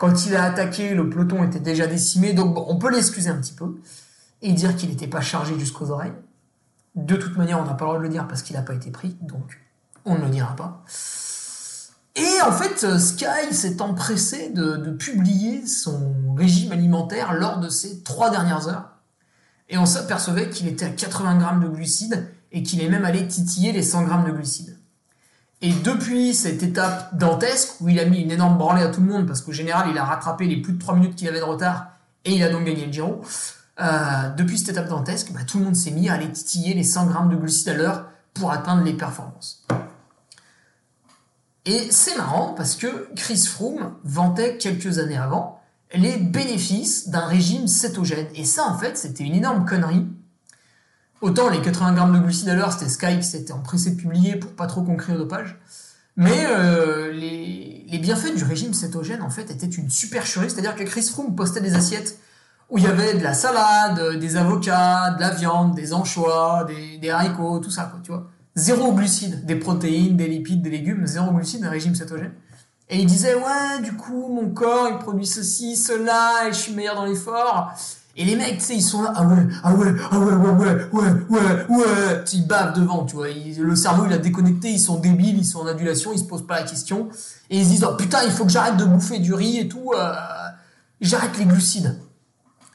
Quand 0.00 0.24
il 0.24 0.34
a 0.34 0.44
attaqué, 0.44 0.94
le 0.94 1.10
peloton 1.10 1.44
était 1.44 1.60
déjà 1.60 1.86
décimé, 1.86 2.32
donc 2.32 2.56
on 2.70 2.78
peut 2.78 2.90
l'excuser 2.90 3.28
un 3.28 3.36
petit 3.36 3.52
peu 3.52 3.74
et 4.40 4.54
dire 4.54 4.74
qu'il 4.74 4.88
n'était 4.88 5.06
pas 5.06 5.20
chargé 5.20 5.58
jusqu'aux 5.58 5.90
oreilles. 5.90 6.14
De 6.94 7.16
toute 7.16 7.36
manière, 7.36 7.60
on 7.60 7.66
n'a 7.66 7.74
pas 7.74 7.84
le 7.84 7.90
droit 7.90 7.98
de 7.98 8.02
le 8.04 8.08
dire 8.08 8.26
parce 8.26 8.40
qu'il 8.40 8.56
n'a 8.56 8.62
pas 8.62 8.72
été 8.72 8.90
pris, 8.90 9.18
donc 9.20 9.60
on 10.06 10.16
ne 10.16 10.24
le 10.24 10.30
dira 10.30 10.56
pas. 10.56 10.82
Et 12.16 12.40
en 12.40 12.50
fait, 12.50 12.98
Sky 12.98 13.52
s'est 13.52 13.82
empressé 13.82 14.48
de, 14.48 14.90
publier 14.92 15.66
son 15.66 16.32
régime 16.34 16.72
alimentaire 16.72 17.34
lors 17.34 17.60
de 17.60 17.68
ces 17.68 18.02
trois 18.02 18.30
dernières 18.30 18.68
heures. 18.68 18.92
Et 19.68 19.76
on 19.76 19.84
s'apercevait 19.84 20.48
qu'il 20.48 20.66
était 20.66 20.86
à 20.86 20.90
80 20.90 21.36
grammes 21.36 21.62
de 21.62 21.68
glucides 21.68 22.26
et 22.52 22.62
qu'il 22.62 22.80
est 22.80 22.88
même 22.88 23.04
allé 23.04 23.28
titiller 23.28 23.72
les 23.72 23.82
100 23.82 24.04
grammes 24.04 24.24
de 24.24 24.32
glucides. 24.32 24.79
Et 25.62 25.72
depuis 25.72 26.34
cette 26.34 26.62
étape 26.62 27.16
dantesque, 27.16 27.80
où 27.80 27.88
il 27.88 27.98
a 28.00 28.06
mis 28.06 28.20
une 28.20 28.30
énorme 28.30 28.56
branlée 28.56 28.82
à 28.82 28.88
tout 28.88 29.00
le 29.00 29.06
monde, 29.06 29.26
parce 29.26 29.42
qu'au 29.42 29.52
général, 29.52 29.88
il 29.90 29.98
a 29.98 30.04
rattrapé 30.04 30.46
les 30.46 30.56
plus 30.56 30.72
de 30.72 30.78
3 30.78 30.94
minutes 30.94 31.16
qu'il 31.16 31.28
avait 31.28 31.40
de 31.40 31.44
retard, 31.44 31.88
et 32.24 32.32
il 32.32 32.42
a 32.42 32.48
donc 32.48 32.64
gagné 32.64 32.86
le 32.86 32.92
Giro, 32.92 33.22
euh, 33.80 34.30
depuis 34.36 34.58
cette 34.58 34.70
étape 34.70 34.88
dantesque, 34.88 35.32
bah, 35.32 35.40
tout 35.46 35.58
le 35.58 35.64
monde 35.64 35.76
s'est 35.76 35.90
mis 35.90 36.08
à 36.08 36.14
aller 36.14 36.30
titiller 36.30 36.74
les 36.74 36.84
100 36.84 37.06
grammes 37.06 37.30
de 37.30 37.36
glucides 37.36 37.68
à 37.70 37.74
l'heure 37.74 38.06
pour 38.34 38.52
atteindre 38.52 38.84
les 38.84 38.92
performances. 38.92 39.66
Et 41.66 41.90
c'est 41.90 42.16
marrant 42.16 42.54
parce 42.54 42.74
que 42.74 43.08
Chris 43.16 43.44
Froome 43.46 43.94
vantait 44.04 44.56
quelques 44.56 44.98
années 44.98 45.16
avant 45.16 45.60
les 45.94 46.16
bénéfices 46.16 47.08
d'un 47.08 47.26
régime 47.26 47.66
cétogène. 47.66 48.26
Et 48.34 48.44
ça, 48.44 48.66
en 48.66 48.78
fait, 48.78 48.96
c'était 48.96 49.24
une 49.24 49.34
énorme 49.34 49.64
connerie. 49.64 50.06
Autant 51.20 51.50
les 51.50 51.60
80 51.60 51.92
grammes 51.92 52.14
de 52.14 52.18
glucides 52.18 52.48
à 52.48 52.54
l'heure, 52.54 52.72
c'était 52.72 52.88
Sky 52.88 53.18
qui 53.18 53.24
s'était 53.24 53.52
empressé 53.52 53.90
de 53.90 53.96
publier 53.96 54.36
pour 54.36 54.52
pas 54.52 54.66
trop 54.66 54.82
concréer 54.82 55.16
au 55.16 55.18
dopage. 55.18 55.58
Mais 56.16 56.46
euh, 56.46 57.12
les, 57.12 57.84
les, 57.88 57.98
bienfaits 57.98 58.34
du 58.34 58.44
régime 58.44 58.74
cétogène, 58.74 59.22
en 59.22 59.30
fait, 59.30 59.50
étaient 59.50 59.66
une 59.66 59.90
supercherie. 59.90 60.50
C'est-à-dire 60.50 60.74
que 60.74 60.82
Chris 60.84 61.02
Froome 61.02 61.34
postait 61.34 61.60
des 61.60 61.74
assiettes 61.74 62.18
où 62.70 62.78
il 62.78 62.84
y 62.84 62.86
avait 62.86 63.14
de 63.14 63.22
la 63.22 63.34
salade, 63.34 64.18
des 64.18 64.36
avocats, 64.36 65.10
de 65.10 65.20
la 65.20 65.30
viande, 65.30 65.74
des 65.74 65.92
anchois, 65.92 66.64
des, 66.64 66.98
des 66.98 67.10
haricots, 67.10 67.58
tout 67.58 67.70
ça, 67.70 67.84
quoi, 67.84 68.00
tu 68.02 68.12
vois. 68.12 68.28
Zéro 68.54 68.92
glucides, 68.92 69.44
des 69.44 69.56
protéines, 69.56 70.16
des 70.16 70.26
lipides, 70.26 70.62
des 70.62 70.70
légumes, 70.70 71.06
zéro 71.06 71.32
glucides, 71.32 71.64
un 71.64 71.70
régime 71.70 71.94
cétogène. 71.94 72.32
Et 72.88 72.98
il 72.98 73.06
disait, 73.06 73.34
ouais, 73.34 73.82
du 73.82 73.92
coup, 73.92 74.28
mon 74.28 74.50
corps, 74.50 74.88
il 74.90 74.98
produit 74.98 75.26
ceci, 75.26 75.76
cela, 75.76 76.48
et 76.48 76.52
je 76.52 76.58
suis 76.58 76.72
meilleur 76.72 76.96
dans 76.96 77.04
l'effort. 77.04 77.72
Et 78.20 78.24
les 78.24 78.36
mecs, 78.36 78.58
tu 78.58 78.64
sais, 78.64 78.74
ils 78.74 78.82
sont 78.82 79.00
là, 79.00 79.14
ah 79.16 79.24
ouais, 79.24 79.46
ah 79.62 79.74
ouais, 79.74 79.94
ah 80.10 80.18
ouais, 80.18 80.34
ouais, 80.34 80.50
ouais, 80.50 80.88
ouais, 80.92 81.10
ouais, 81.30 81.66
ouais, 81.70 82.24
ils 82.34 82.46
bavent 82.46 82.78
devant, 82.78 83.06
tu 83.06 83.16
vois. 83.16 83.28
le 83.30 83.74
cerveau, 83.74 84.04
il 84.06 84.12
a 84.12 84.18
déconnecté, 84.18 84.68
ils 84.68 84.78
sont 84.78 85.00
débiles, 85.00 85.38
ils 85.38 85.46
sont 85.46 85.60
en 85.60 85.66
adulation, 85.66 86.12
ils 86.12 86.18
se 86.18 86.24
posent 86.24 86.46
pas 86.46 86.60
la 86.60 86.66
question. 86.66 87.08
Et 87.48 87.56
ils 87.56 87.64
se 87.64 87.70
disent, 87.70 87.86
oh 87.88 87.96
putain, 87.96 88.18
il 88.26 88.30
faut 88.30 88.44
que 88.44 88.50
j'arrête 88.50 88.76
de 88.76 88.84
bouffer 88.84 89.20
du 89.20 89.32
riz 89.32 89.60
et 89.60 89.68
tout, 89.68 89.92
euh, 89.96 90.12
j'arrête 91.00 91.38
les 91.38 91.46
glucides. 91.46 91.98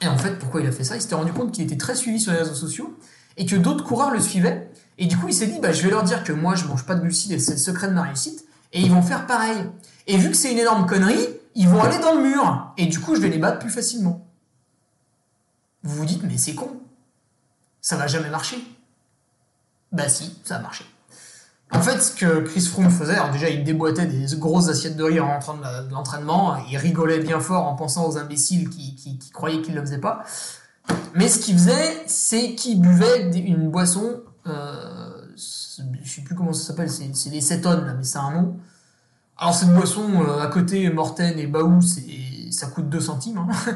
Et 0.02 0.08
en 0.08 0.18
fait, 0.18 0.40
pourquoi 0.40 0.62
il 0.62 0.68
a 0.68 0.72
fait 0.72 0.84
ça? 0.84 0.96
Il 0.96 1.02
s'était 1.04 1.14
rendu 1.14 1.32
compte 1.32 1.52
qu'il 1.52 1.64
était 1.64 1.78
très 1.78 1.94
suivi 1.94 2.20
sur 2.20 2.32
les 2.32 2.40
réseaux 2.40 2.56
sociaux 2.56 2.98
et 3.38 3.46
que 3.46 3.56
d'autres 3.56 3.84
coureurs 3.84 4.10
le 4.10 4.22
suivaient. 4.22 4.72
Et 4.98 5.06
du 5.06 5.16
coup, 5.16 5.28
il 5.28 5.34
s'est 5.36 5.46
dit, 5.46 5.60
bah, 5.62 5.74
je 5.74 5.84
vais 5.84 5.92
leur 5.92 6.02
dire 6.02 6.24
que 6.24 6.34
moi, 6.34 6.56
je 6.56 6.66
mange 6.66 6.88
pas 6.88 6.96
de 6.96 7.02
glucides 7.02 7.34
et 7.34 7.38
c'est 7.38 7.52
le 7.52 7.60
secret 7.60 7.88
de 7.88 7.94
ma 7.94 8.02
réussite. 8.02 8.46
Et 8.74 8.82
ils 8.82 8.90
vont 8.90 9.04
faire 9.04 9.28
pareil. 9.28 9.58
Et 10.08 10.18
vu 10.18 10.32
que 10.32 10.38
c'est 10.38 10.52
une 10.52 10.58
énorme 10.58 10.88
connerie, 10.88 11.28
ils 11.54 11.70
vont 11.70 11.84
aller 11.84 12.00
dans 12.00 12.16
le 12.16 12.24
mur. 12.24 12.74
Et 12.78 12.88
du 12.88 13.00
coup, 13.00 13.14
je 13.14 13.22
vais 13.22 13.30
les 13.30 13.38
battre 13.38 13.60
plus 13.60 13.70
facilement. 13.70 14.26
Vous 15.86 15.96
vous 15.96 16.06
dites, 16.06 16.24
mais 16.24 16.38
c'est 16.38 16.56
con. 16.56 16.82
Ça 17.80 17.96
va 17.96 18.08
jamais 18.08 18.30
marcher. 18.30 18.58
Bah 19.92 20.10
si, 20.10 20.38
ça 20.44 20.58
a 20.58 20.60
marché. 20.60 20.84
En 21.72 21.82
fait, 21.82 22.00
ce 22.02 22.12
que 22.12 22.40
Chris 22.42 22.62
Froome 22.62 22.90
faisait, 22.90 23.14
alors 23.14 23.32
déjà, 23.32 23.50
il 23.50 23.64
déboîtait 23.64 24.06
des 24.06 24.36
grosses 24.38 24.68
assiettes 24.68 24.98
de 24.98 25.04
riz 25.04 25.20
en 25.20 25.28
rentrant 25.28 25.56
de 25.56 25.92
l'entraînement, 25.92 26.58
il 26.70 26.78
rigolait 26.78 27.20
bien 27.20 27.40
fort 27.40 27.68
en 27.68 27.76
pensant 27.76 28.08
aux 28.08 28.18
imbéciles 28.18 28.70
qui, 28.70 29.20
croyaient 29.34 29.62
qu'il 29.62 29.74
ne 29.74 29.80
le 29.80 29.86
faisait 29.86 30.00
pas. 30.00 30.24
Mais 31.14 31.28
ce 31.28 31.40
qu'il 31.40 31.56
faisait, 31.56 32.04
c'est 32.08 32.56
qu'il 32.56 32.82
buvait 32.82 33.30
une 33.32 33.70
boisson, 33.70 34.22
euh, 34.48 35.26
je 35.36 36.10
sais 36.10 36.22
plus 36.22 36.36
comment 36.36 36.54
ça 36.54 36.68
s'appelle, 36.68 36.90
c'est 36.90 37.30
des 37.30 37.42
cétones, 37.42 37.86
là, 37.86 37.94
mais 37.94 38.04
c'est 38.04 38.20
un 38.20 38.32
nom. 38.32 38.58
Alors 39.38 39.54
cette 39.54 39.74
boisson, 39.74 40.24
euh, 40.24 40.42
à 40.42 40.48
côté 40.48 40.90
Morten 40.90 41.38
et 41.38 41.48
Baou, 41.48 41.82
ça 41.82 42.68
coûte 42.68 42.90
2 42.90 43.00
centimes. 43.00 43.38
Hein. 43.38 43.50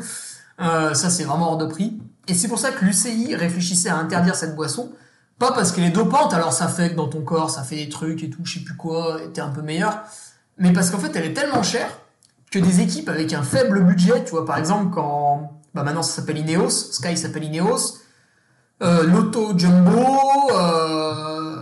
Euh, 0.61 0.93
ça, 0.93 1.09
c'est 1.09 1.23
vraiment 1.23 1.51
hors 1.51 1.57
de 1.57 1.65
prix. 1.65 1.99
Et 2.27 2.33
c'est 2.33 2.47
pour 2.47 2.59
ça 2.59 2.71
que 2.71 2.85
l'UCI 2.85 3.35
réfléchissait 3.35 3.89
à 3.89 3.97
interdire 3.97 4.35
cette 4.35 4.55
boisson, 4.55 4.91
pas 5.39 5.53
parce 5.53 5.71
qu'elle 5.71 5.85
est 5.85 5.89
dopante, 5.89 6.33
alors 6.33 6.53
ça 6.53 6.67
fait 6.67 6.91
que 6.91 6.95
dans 6.95 7.07
ton 7.07 7.21
corps, 7.21 7.49
ça 7.49 7.63
fait 7.63 7.77
des 7.77 7.89
trucs 7.89 8.23
et 8.23 8.29
tout, 8.29 8.41
je 8.43 8.59
sais 8.59 8.65
plus 8.65 8.75
quoi, 8.75 9.19
et 9.23 9.31
t'es 9.31 9.41
un 9.41 9.49
peu 9.49 9.61
meilleur. 9.61 10.03
Mais 10.57 10.73
parce 10.73 10.91
qu'en 10.91 10.99
fait, 10.99 11.15
elle 11.15 11.25
est 11.25 11.33
tellement 11.33 11.63
chère 11.63 11.89
que 12.51 12.59
des 12.59 12.81
équipes 12.81 13.09
avec 13.09 13.33
un 13.33 13.41
faible 13.41 13.83
budget, 13.83 14.23
tu 14.25 14.31
vois, 14.31 14.45
par 14.45 14.57
exemple, 14.57 14.93
quand, 14.93 15.59
bah 15.73 15.83
maintenant 15.83 16.03
ça 16.03 16.17
s'appelle 16.17 16.37
Ineos, 16.37 16.69
Sky 16.69 17.15
s'appelle 17.15 17.45
Ineos, 17.45 17.99
euh, 18.83 19.03
Lotto 19.07 19.57
Jumbo, 19.57 20.05
euh, 20.51 21.55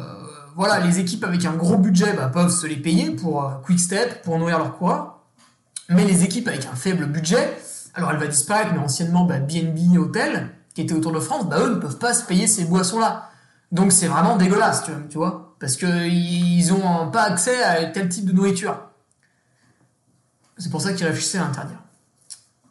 voilà, 0.56 0.80
les 0.80 1.00
équipes 1.00 1.24
avec 1.24 1.46
un 1.46 1.54
gros 1.54 1.78
budget 1.78 2.14
bah, 2.14 2.32
peuvent 2.34 2.52
se 2.52 2.66
les 2.66 2.78
payer 2.78 3.12
pour 3.12 3.44
euh, 3.44 3.50
Quick 3.64 3.80
Step, 3.80 4.24
pour 4.24 4.40
nourrir 4.40 4.58
leurs 4.58 4.76
coureurs. 4.76 5.20
Mais 5.90 6.04
les 6.04 6.24
équipes 6.24 6.48
avec 6.48 6.66
un 6.66 6.76
faible 6.76 7.06
budget, 7.06 7.58
alors 7.98 8.12
elle 8.12 8.20
va 8.20 8.28
disparaître, 8.28 8.72
mais 8.74 8.80
anciennement, 8.80 9.26
bah, 9.26 9.40
BNB 9.40 9.98
Hotel, 9.98 10.52
qui 10.76 10.82
était 10.82 10.94
autour 10.94 11.12
de 11.12 11.20
France, 11.20 11.50
bah, 11.50 11.60
eux 11.60 11.72
ne 11.72 11.80
peuvent 11.80 11.98
pas 11.98 12.14
se 12.14 12.24
payer 12.24 12.46
ces 12.46 12.66
boissons-là. 12.66 13.32
Donc 13.72 13.92
c'est 13.92 14.08
vraiment 14.08 14.38
dégueulasse, 14.38 14.84
tu 15.10 15.18
vois, 15.18 15.56
parce 15.60 15.76
qu'ils 15.76 16.68
n'ont 16.70 17.10
pas 17.10 17.24
accès 17.24 17.62
à 17.64 17.84
tel 17.86 18.08
type 18.08 18.26
de 18.26 18.34
nourriture. 18.34 18.80
C'est 20.60 20.70
pour 20.70 20.80
ça 20.80 20.94
qu'ils 20.94 21.08
réfléchissaient 21.08 21.40
à 21.40 21.46
interdire. 21.46 21.80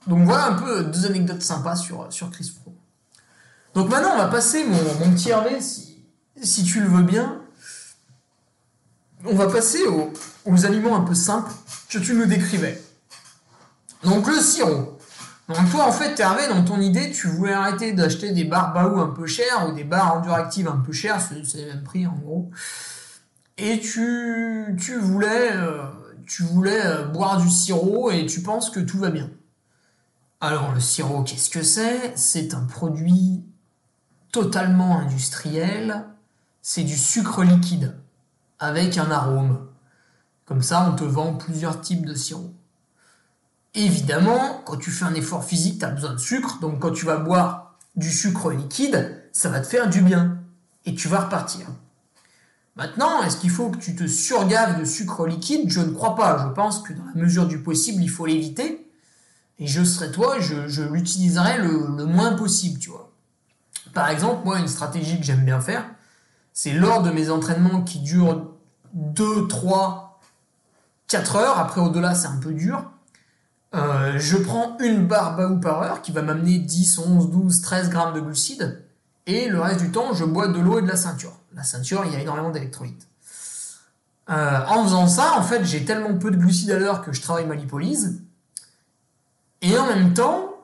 Donc 0.07 0.25
voilà 0.25 0.47
un 0.47 0.55
peu 0.55 0.85
deux 0.85 1.07
anecdotes 1.07 1.43
sympas 1.43 1.75
sur, 1.75 2.07
sur 2.13 2.31
Chris 2.31 2.53
Froome. 2.61 2.75
Donc 3.75 3.91
maintenant, 3.91 4.13
on 4.15 4.19
va 4.19 4.29
passer 4.29 4.65
mon, 4.65 5.11
petit 5.11 5.31
Hervé, 5.31 5.61
si, 5.61 6.05
si 6.41 6.63
tu 6.63 6.81
le 6.81 6.87
veux 6.87 7.03
bien. 7.03 7.43
On 9.25 9.35
va 9.35 9.49
passer 9.49 9.85
aux, 9.87 10.13
aux 10.45 10.67
aliments 10.67 10.97
un 10.97 11.01
peu 11.01 11.15
simples 11.15 11.51
que 11.91 11.99
tu 11.99 12.15
nous 12.15 12.27
décrivais. 12.27 12.81
Donc 14.05 14.29
le 14.29 14.39
sirop. 14.41 14.96
Donc 15.49 15.71
toi, 15.71 15.87
en 15.87 15.93
fait, 15.93 16.19
Hervé, 16.19 16.49
dans 16.49 16.65
ton 16.65 16.81
idée, 16.81 17.13
tu 17.13 17.29
voulais 17.29 17.53
arrêter 17.53 17.93
d'acheter 17.93 18.33
des 18.33 18.45
barres 18.45 18.73
Baou 18.73 19.01
un 19.01 19.11
peu 19.11 19.27
chères 19.27 19.69
ou 19.69 19.73
des 19.73 19.85
barres 19.85 20.17
Enduractive 20.17 20.67
un 20.67 20.79
peu 20.79 20.93
chères, 20.93 21.21
c'est 21.21 21.37
le 21.37 21.67
même 21.69 21.85
prix 21.85 22.07
en 22.07 22.15
gros. 22.15 22.51
Et 23.57 23.79
tu, 23.79 24.77
tu 24.79 24.99
voulais, 24.99 25.53
euh, 25.53 25.85
tu 26.27 26.43
voulais 26.43 26.85
euh, 26.85 27.05
boire 27.05 27.41
du 27.41 27.49
sirop 27.49 28.11
et 28.11 28.27
tu 28.27 28.43
penses 28.43 28.71
que 28.71 28.81
tout 28.81 28.99
va 28.99 29.11
bien. 29.11 29.31
Alors 30.41 30.73
le 30.75 30.81
sirop, 30.81 31.23
qu'est-ce 31.23 31.49
que 31.49 31.63
c'est? 31.63 32.13
C'est 32.17 32.53
un 32.53 32.65
produit 32.65 33.45
totalement 34.33 34.99
industriel. 34.99 36.05
C'est 36.61 36.83
du 36.83 36.97
sucre 36.97 37.45
liquide 37.45 37.97
avec 38.59 38.99
un 38.99 39.11
arôme. 39.11 39.69
Comme 40.45 40.63
ça, 40.63 40.91
on 40.91 40.97
te 40.97 41.05
vend 41.05 41.35
plusieurs 41.35 41.81
types 41.81 42.05
de 42.05 42.15
sirop. 42.15 42.53
Évidemment, 43.77 44.63
quand 44.65 44.79
tu 44.79 44.91
fais 44.91 45.05
un 45.05 45.15
effort 45.15 45.45
physique, 45.45 45.79
tu 45.79 45.85
as 45.85 45.91
besoin 45.91 46.15
de 46.15 46.19
sucre, 46.19 46.59
donc 46.61 46.81
quand 46.81 46.93
tu 46.93 47.05
vas 47.05 47.19
boire 47.19 47.77
du 47.95 48.11
sucre 48.11 48.51
liquide, 48.51 49.23
ça 49.33 49.51
va 49.51 49.61
te 49.61 49.67
faire 49.67 49.91
du 49.91 50.01
bien. 50.01 50.39
Et 50.87 50.95
tu 50.95 51.09
vas 51.09 51.21
repartir. 51.21 51.67
Maintenant, 52.75 53.23
est-ce 53.23 53.37
qu'il 53.37 53.51
faut 53.51 53.69
que 53.71 53.77
tu 53.77 53.95
te 53.95 54.07
surgaves 54.07 54.81
de 54.81 54.85
sucre 54.85 55.27
liquide? 55.27 55.69
Je 55.69 55.81
ne 55.81 55.93
crois 55.93 56.15
pas. 56.15 56.47
Je 56.49 56.55
pense 56.55 56.81
que 56.81 56.95
dans 56.95 57.05
la 57.05 57.21
mesure 57.21 57.47
du 57.47 57.59
possible, 57.59 58.03
il 58.03 58.09
faut 58.09 58.25
l'éviter. 58.25 58.91
Et 59.59 59.67
je 59.67 59.85
serais 59.85 60.11
toi, 60.11 60.39
je, 60.41 60.83
l'utiliserai 60.83 61.59
le, 61.59 61.87
le, 61.97 62.05
moins 62.05 62.33
possible, 62.33 62.79
tu 62.79 62.91
vois. 62.91 63.13
Par 63.93 64.09
exemple, 64.09 64.43
moi, 64.45 64.59
une 64.59 64.69
stratégie 64.69 65.19
que 65.19 65.25
j'aime 65.25 65.45
bien 65.45 65.61
faire, 65.61 65.85
c'est 66.55 66.73
lors 66.73 67.03
de 67.03 67.11
mes 67.11 67.29
entraînements 67.29 67.83
qui 67.83 67.99
durent 67.99 68.47
2, 68.95 69.49
3, 69.49 70.21
4 71.09 71.37
heures, 71.37 71.59
après 71.59 71.83
au-delà 71.83 72.15
c'est 72.15 72.29
un 72.29 72.39
peu 72.39 72.53
dur, 72.53 72.91
euh, 73.75 74.19
je 74.19 74.37
prends 74.37 74.77
une 74.79 75.07
barre 75.07 75.37
Baou 75.37 75.59
par 75.59 75.83
heure 75.83 76.03
qui 76.03 76.13
va 76.13 76.23
m'amener 76.23 76.59
10, 76.59 76.99
11, 76.99 77.31
12, 77.31 77.61
13 77.61 77.91
grammes 77.91 78.15
de 78.15 78.21
glucides. 78.21 78.83
Et 79.27 79.49
le 79.49 79.61
reste 79.61 79.81
du 79.81 79.91
temps, 79.91 80.15
je 80.15 80.25
bois 80.25 80.49
de 80.49 80.59
l'eau 80.59 80.79
et 80.79 80.83
de 80.83 80.87
la 80.87 80.97
ceinture. 80.97 81.37
La 81.55 81.65
ceinture, 81.65 82.05
il 82.07 82.13
y 82.13 82.17
a 82.17 82.21
énormément 82.21 82.51
d'électrolytes. 82.51 83.09
Euh, 84.31 84.61
en 84.69 84.85
faisant 84.85 85.09
ça, 85.09 85.39
en 85.39 85.43
fait, 85.43 85.65
j'ai 85.65 85.85
tellement 85.85 86.17
peu 86.17 86.31
de 86.31 86.37
glucides 86.37 86.71
à 86.71 86.79
l'heure 86.79 87.03
que 87.03 87.13
je 87.13 87.21
travaille 87.21 87.47
ma 87.47 87.55
lipolyse. 87.55 88.23
Et 89.63 89.77
en 89.77 89.87
même 89.87 90.15
temps, 90.15 90.55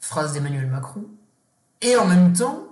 phrase 0.00 0.32
d'Emmanuel 0.32 0.68
Macron, 0.68 1.04
et 1.80 1.96
en 1.96 2.06
même 2.06 2.32
temps, 2.32 2.68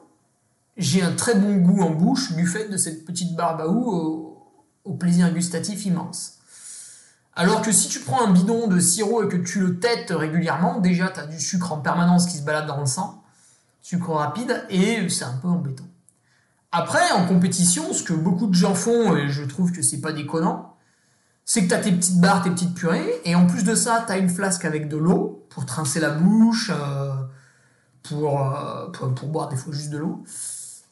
j'ai 0.76 1.02
un 1.02 1.12
très 1.12 1.34
bon 1.34 1.56
goût 1.56 1.82
en 1.82 1.90
bouche 1.90 2.32
du 2.32 2.46
fait 2.46 2.68
de 2.68 2.76
cette 2.76 3.04
petite 3.04 3.34
barre 3.34 3.56
Baou 3.56 4.36
au 4.84 4.94
plaisir 4.94 5.32
gustatif 5.32 5.84
immense. 5.84 6.41
Alors 7.34 7.62
que 7.62 7.72
si 7.72 7.88
tu 7.88 8.00
prends 8.00 8.26
un 8.26 8.30
bidon 8.30 8.66
de 8.66 8.78
sirop 8.78 9.24
et 9.24 9.28
que 9.28 9.36
tu 9.36 9.60
le 9.60 9.80
têtes 9.80 10.10
régulièrement, 10.10 10.80
déjà 10.80 11.08
tu 11.08 11.20
as 11.20 11.26
du 11.26 11.40
sucre 11.40 11.72
en 11.72 11.78
permanence 11.78 12.26
qui 12.26 12.36
se 12.36 12.42
balade 12.42 12.66
dans 12.66 12.80
le 12.80 12.86
sang, 12.86 13.22
sucre 13.80 14.10
rapide, 14.10 14.64
et 14.68 15.08
c'est 15.08 15.24
un 15.24 15.38
peu 15.40 15.48
embêtant. 15.48 15.86
Après, 16.72 17.10
en 17.12 17.26
compétition, 17.26 17.92
ce 17.92 18.02
que 18.02 18.12
beaucoup 18.12 18.46
de 18.46 18.54
gens 18.54 18.74
font, 18.74 19.16
et 19.16 19.28
je 19.28 19.44
trouve 19.44 19.72
que 19.72 19.82
c'est 19.82 20.00
pas 20.00 20.12
déconnant, 20.12 20.76
c'est 21.44 21.64
que 21.64 21.68
tu 21.68 21.74
as 21.74 21.78
tes 21.78 21.92
petites 21.92 22.20
barres, 22.20 22.42
tes 22.42 22.50
petites 22.50 22.74
purées, 22.74 23.20
et 23.24 23.34
en 23.34 23.46
plus 23.46 23.64
de 23.64 23.74
ça, 23.74 24.04
tu 24.06 24.12
as 24.12 24.18
une 24.18 24.28
flasque 24.28 24.64
avec 24.64 24.88
de 24.88 24.96
l'eau 24.96 25.46
pour 25.48 25.64
trincer 25.64 26.00
la 26.00 26.10
bouche, 26.10 26.70
euh, 26.72 27.12
pour, 28.02 28.46
euh, 28.46 28.90
pour, 28.90 29.28
boire 29.28 29.48
des 29.48 29.56
fois 29.56 29.72
juste 29.72 29.90
de 29.90 29.98
l'eau. 29.98 30.22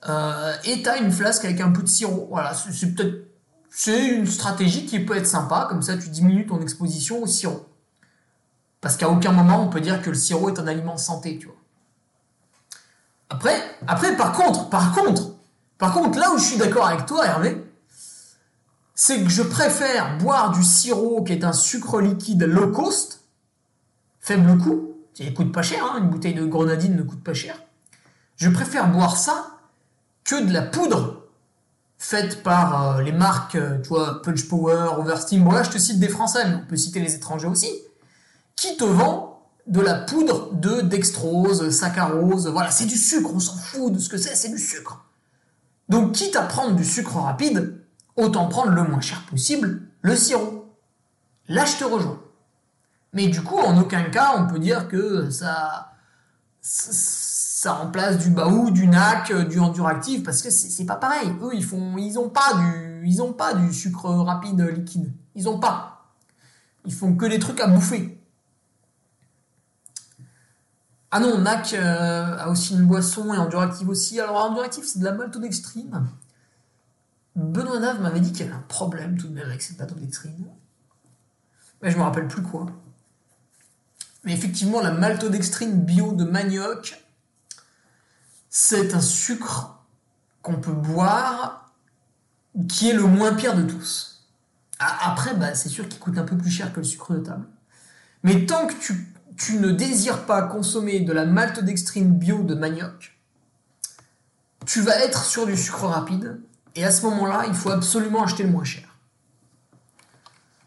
Euh, 0.09 0.55
et 0.65 0.83
tu 0.83 0.89
as 0.89 0.99
une 0.99 1.13
flasque 1.13 1.45
avec 1.45 1.61
un 1.61 1.71
peu 1.71 1.83
de 1.83 1.89
sirop. 1.89 2.29
Voilà, 2.31 2.55
c'est 2.55 2.95
peut-être 2.95 3.30
c'est 3.71 4.09
une 4.09 4.27
stratégie 4.27 4.85
qui 4.85 4.99
peut 5.01 5.17
être 5.17 5.27
sympa, 5.27 5.67
comme 5.69 5.83
ça 5.83 5.97
tu 5.97 6.09
diminues 6.09 6.47
ton 6.47 6.61
exposition 6.61 7.23
au 7.23 7.27
sirop. 7.27 7.67
Parce 8.81 8.97
qu'à 8.97 9.09
aucun 9.09 9.33
moment 9.33 9.63
on 9.63 9.69
peut 9.69 9.81
dire 9.81 10.03
que 10.03 10.11
le 10.11 10.17
sirop 10.17 10.51
est 10.51 10.59
un 10.59 10.67
aliment 10.67 10.97
santé, 10.97 11.39
tu 11.39 11.47
vois. 11.47 11.57
Après, 13.29 13.63
après 13.87 14.17
par 14.17 14.33
contre, 14.33 14.69
par 14.69 14.93
contre, 14.93 15.35
par 15.79 15.95
contre, 15.95 16.19
là 16.19 16.33
où 16.33 16.39
je 16.39 16.45
suis 16.45 16.59
d'accord 16.59 16.87
avec 16.87 17.07
toi, 17.07 17.25
Hervé, 17.25 17.65
c'est 18.95 19.23
que 19.23 19.31
je 19.31 19.43
préfère 19.43 20.19
boire 20.19 20.51
du 20.51 20.63
sirop 20.63 21.23
qui 21.25 21.33
est 21.33 21.45
un 21.45 21.55
sucre 21.55 22.01
liquide 22.01 22.43
low 22.43 22.71
cost, 22.71 23.23
faible 24.21 24.59
coût, 24.59 24.91
il 25.19 25.33
coûte 25.35 25.53
pas 25.53 25.63
cher, 25.63 25.85
hein, 25.85 25.99
une 25.99 26.09
bouteille 26.09 26.35
de 26.35 26.45
grenadine 26.45 26.97
ne 26.97 27.03
coûte 27.03 27.23
pas 27.23 27.35
cher. 27.35 27.63
Je 28.37 28.49
préfère 28.49 28.91
boire 28.91 29.17
ça 29.17 29.59
que 30.25 30.45
de 30.45 30.53
la 30.53 30.63
poudre 30.63 31.20
faite 32.01 32.43
par 32.43 32.97
euh, 32.97 33.03
les 33.03 33.13
marques, 33.13 33.57
euh, 33.57 33.79
tu 33.83 33.91
vois, 33.91 34.23
Punch 34.23 34.49
Power, 34.49 34.95
Oversteam. 34.99 35.45
Bon 35.45 35.53
là, 35.53 35.63
je 35.63 35.71
te 35.71 35.79
cite 35.79 36.01
des 36.01 36.09
Français, 36.09 36.49
mais 36.49 36.55
on 36.55 36.67
peut 36.67 36.77
citer 36.77 36.99
les 36.99 37.15
étrangers 37.15 37.47
aussi, 37.47 37.71
qui 38.57 38.77
te 38.79 38.85
vend 38.85 39.47
de 39.67 39.83
la 39.83 39.95
poudre 39.95 40.55
de 40.55 40.81
dextrose, 40.81 41.71
saccharose. 41.71 42.49
Voilà, 42.49 42.71
c'est 42.71 42.87
du 42.87 42.97
sucre, 42.97 43.31
on 43.35 43.39
s'en 43.39 43.55
fout 43.55 43.93
de 43.93 43.99
ce 43.99 44.09
que 44.09 44.17
c'est, 44.17 44.35
c'est 44.35 44.49
du 44.49 44.59
sucre. 44.59 45.05
Donc, 45.91 46.13
quitte 46.13 46.37
à 46.37 46.43
prendre 46.43 46.75
du 46.75 46.87
sucre 46.87 47.17
rapide, 47.17 47.85
autant 48.17 48.49
prendre 48.49 48.71
le 48.71 48.83
moins 48.83 49.03
cher 49.03 49.23
possible, 49.27 49.83
le 50.01 50.17
sirop. 50.17 50.75
Là, 51.49 51.67
je 51.67 51.77
te 51.77 51.85
rejoins. 51.85 52.23
Mais 53.13 53.27
du 53.27 53.43
coup, 53.43 53.59
en 53.59 53.79
aucun 53.79 54.05
cas, 54.05 54.37
on 54.39 54.47
peut 54.47 54.59
dire 54.59 54.89
que 54.89 55.29
ça, 55.29 55.93
ça 57.61 57.75
remplace 57.75 58.17
du 58.17 58.31
Baou, 58.31 58.71
du 58.71 58.87
NAC, 58.87 59.35
du 59.49 59.61
Enduractive, 59.61 60.23
parce 60.23 60.41
que 60.41 60.49
c'est 60.49 60.87
pas 60.87 60.97
pareil. 60.97 61.31
Eux, 61.43 61.51
ils 61.53 61.63
font, 61.63 61.99
ils 61.99 62.19
ont 62.19 62.31
pas 62.31 62.55
du, 62.55 63.03
ils 63.07 63.21
ont 63.21 63.35
pas 63.35 63.53
du 63.53 63.71
sucre 63.75 64.09
rapide 64.09 64.63
liquide. 64.63 65.13
Ils 65.35 65.47
ont 65.47 65.61
pas. 65.61 66.11
Ils 66.87 66.95
font 66.95 67.15
que 67.15 67.27
des 67.27 67.39
trucs 67.39 67.61
à 67.61 67.67
bouffer. 67.67 68.19
Ah 71.11 71.21
non, 71.21 71.37
NAC 71.37 71.75
euh, 71.75 72.39
a 72.39 72.49
aussi 72.49 72.73
une 72.73 72.87
boisson 72.87 73.35
et 73.35 73.37
Enduractive 73.37 73.91
aussi. 73.91 74.19
Alors 74.19 74.37
Enduractive, 74.37 74.85
c'est 74.87 75.01
de 75.01 75.05
la 75.05 75.13
maltodextrine. 75.13 76.07
Benoît 77.37 77.79
Nave 77.79 78.01
m'avait 78.01 78.21
dit 78.21 78.33
qu'il 78.33 78.47
y 78.47 78.49
avait 78.49 78.57
un 78.57 78.65
problème 78.69 79.19
tout 79.19 79.29
de 79.29 79.35
même 79.35 79.47
avec 79.47 79.61
cette 79.61 79.79
maltodextrine. 79.79 80.47
Mais 81.83 81.91
je 81.91 81.99
me 81.99 82.05
rappelle 82.05 82.27
plus 82.27 82.43
quoi. 82.43 82.69
Mais 84.25 84.33
effectivement, 84.33 84.81
la 84.81 84.93
maltodextrine 84.93 85.85
bio 85.85 86.15
de 86.15 86.25
manioc, 86.25 87.05
c'est 88.51 88.95
un 88.95 89.01
sucre 89.01 89.79
qu'on 90.43 90.57
peut 90.57 90.73
boire 90.73 91.73
qui 92.69 92.91
est 92.91 92.93
le 92.93 93.05
moins 93.05 93.33
pire 93.33 93.55
de 93.55 93.63
tous. 93.63 94.29
Après, 94.81 95.35
bah, 95.35 95.55
c'est 95.55 95.69
sûr 95.69 95.89
qu'il 95.89 96.01
coûte 96.01 96.19
un 96.19 96.25
peu 96.25 96.37
plus 96.37 96.51
cher 96.51 96.73
que 96.73 96.81
le 96.81 96.85
sucre 96.85 97.15
de 97.15 97.21
table. 97.21 97.47
Mais 98.25 98.47
tant 98.47 98.67
que 98.67 98.75
tu, 98.75 99.59
ne 99.59 99.71
désires 99.71 100.27
pas 100.27 100.43
consommer 100.43 101.01
de 101.01 101.13
la 101.13 101.25
maltodextrine 101.25 102.13
bio 102.13 102.43
de 102.43 102.55
manioc, 102.55 103.19
tu 104.67 104.81
vas 104.81 104.99
être 104.99 105.25
sur 105.25 105.47
du 105.47 105.57
sucre 105.57 105.87
rapide. 105.87 106.41
Et 106.75 106.85
à 106.85 106.91
ce 106.91 107.03
moment-là, 107.07 107.45
il 107.47 107.55
faut 107.55 107.71
absolument 107.71 108.25
acheter 108.25 108.43
le 108.43 108.51
moins 108.51 108.65
cher. 108.65 108.97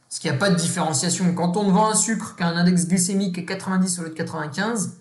Parce 0.10 0.20
qu'il 0.20 0.30
n'y 0.30 0.38
a 0.38 0.40
pas 0.40 0.52
de 0.52 0.56
différenciation. 0.56 1.34
Quand 1.34 1.58
on 1.58 1.72
vend 1.72 1.90
un 1.90 1.96
sucre 1.96 2.36
qui 2.36 2.44
a 2.44 2.48
un 2.48 2.56
index 2.56 2.88
glycémique 2.88 3.38
à 3.40 3.44
90 3.44 4.00
au 4.00 4.04
lieu 4.04 4.10
de 4.10 4.14
95, 4.14 4.98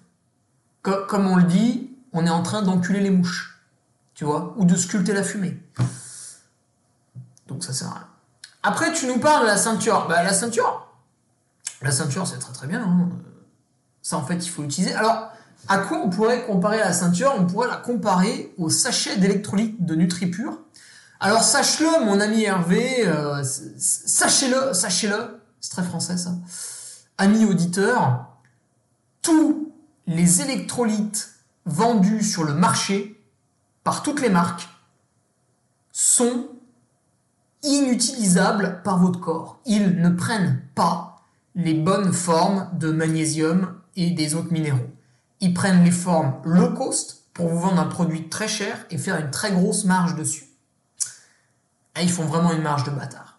comme 0.83 1.27
on 1.27 1.37
le 1.37 1.45
dit, 1.45 1.92
on 2.13 2.27
est 2.27 2.31
en 2.31 2.43
train 2.43 2.63
d'enculer 2.63 3.01
les 3.01 3.11
mouches. 3.11 3.61
Tu 4.15 4.25
vois 4.25 4.55
Ou 4.57 4.65
de 4.65 4.77
sculpter 4.77 5.13
la 5.13 5.23
fumée. 5.23 5.61
Donc 7.49 7.65
ça 7.65 7.73
sert 7.73 7.89
à 7.89 7.95
rien. 7.95 8.09
Après, 8.63 8.93
tu 8.93 9.07
nous 9.07 9.19
parles 9.19 9.43
de 9.43 9.47
la 9.47 9.57
ceinture. 9.57 10.07
Bah, 10.09 10.23
la 10.23 10.33
ceinture, 10.33 10.87
la 11.81 11.91
ceinture, 11.91 12.27
c'est 12.27 12.39
très 12.39 12.53
très 12.53 12.67
bien. 12.67 12.83
Hein. 12.83 13.09
Ça, 14.03 14.17
en 14.17 14.25
fait, 14.25 14.45
il 14.45 14.49
faut 14.49 14.63
l'utiliser. 14.63 14.95
Alors, 14.95 15.33
à 15.69 15.79
quoi 15.79 15.99
on 15.99 16.11
pourrait 16.11 16.45
comparer 16.47 16.79
la 16.79 16.93
ceinture? 16.93 17.35
On 17.37 17.47
pourrait 17.47 17.69
la 17.69 17.77
comparer 17.77 18.55
au 18.59 18.71
sachet 18.71 19.17
d'électrolytes 19.17 19.85
de 19.85 19.95
NutriPure 19.95 20.59
alors 21.25 21.45
sache-le, 21.45 22.05
mon 22.05 22.19
ami 22.19 22.43
Hervé, 22.43 23.07
euh, 23.07 23.45
sachez-le, 23.45 24.75
sachez-le, 24.75 25.41
c'est 25.61 25.71
très 25.71 25.85
français 25.85 26.17
ça. 26.17 26.35
Ami 27.17 27.45
auditeur, 27.45 28.27
tous 29.23 29.73
les 30.09 30.43
électrolytes 30.43 31.32
vendus 31.65 32.23
sur 32.23 32.45
le 32.45 32.55
marché 32.55 33.21
par 33.85 34.03
toutes 34.03 34.21
les 34.21 34.31
marques 34.31 34.69
sont 35.93 36.49
inutilisables 37.63 38.81
par 38.83 38.99
votre 38.99 39.21
corps. 39.21 39.61
Ils 39.67 40.01
ne 40.01 40.11
prennent 40.11 40.63
pas 40.75 41.23
les 41.55 41.75
bonnes 41.75 42.13
formes 42.13 42.69
de 42.79 42.91
magnésium 42.91 43.75
et 43.97 44.11
des 44.11 44.35
autres 44.35 44.53
minéraux. 44.53 44.91
Ils 45.41 45.55
prennent 45.55 45.85
les 45.85 45.91
formes 45.91 46.35
low 46.45 46.73
cost 46.73 47.25
pour 47.35 47.49
vous 47.49 47.61
vendre 47.61 47.81
un 47.81 47.87
produit 47.87 48.29
très 48.29 48.49
cher 48.49 48.87
et 48.91 48.99
faire 48.99 49.19
une 49.19 49.31
très 49.31 49.53
grosse 49.53 49.85
marge 49.85 50.15
dessus. 50.17 50.47
Ah, 51.95 52.03
ils 52.03 52.11
font 52.11 52.25
vraiment 52.25 52.53
une 52.53 52.63
marge 52.63 52.85
de 52.85 52.91
bâtard. 52.91 53.39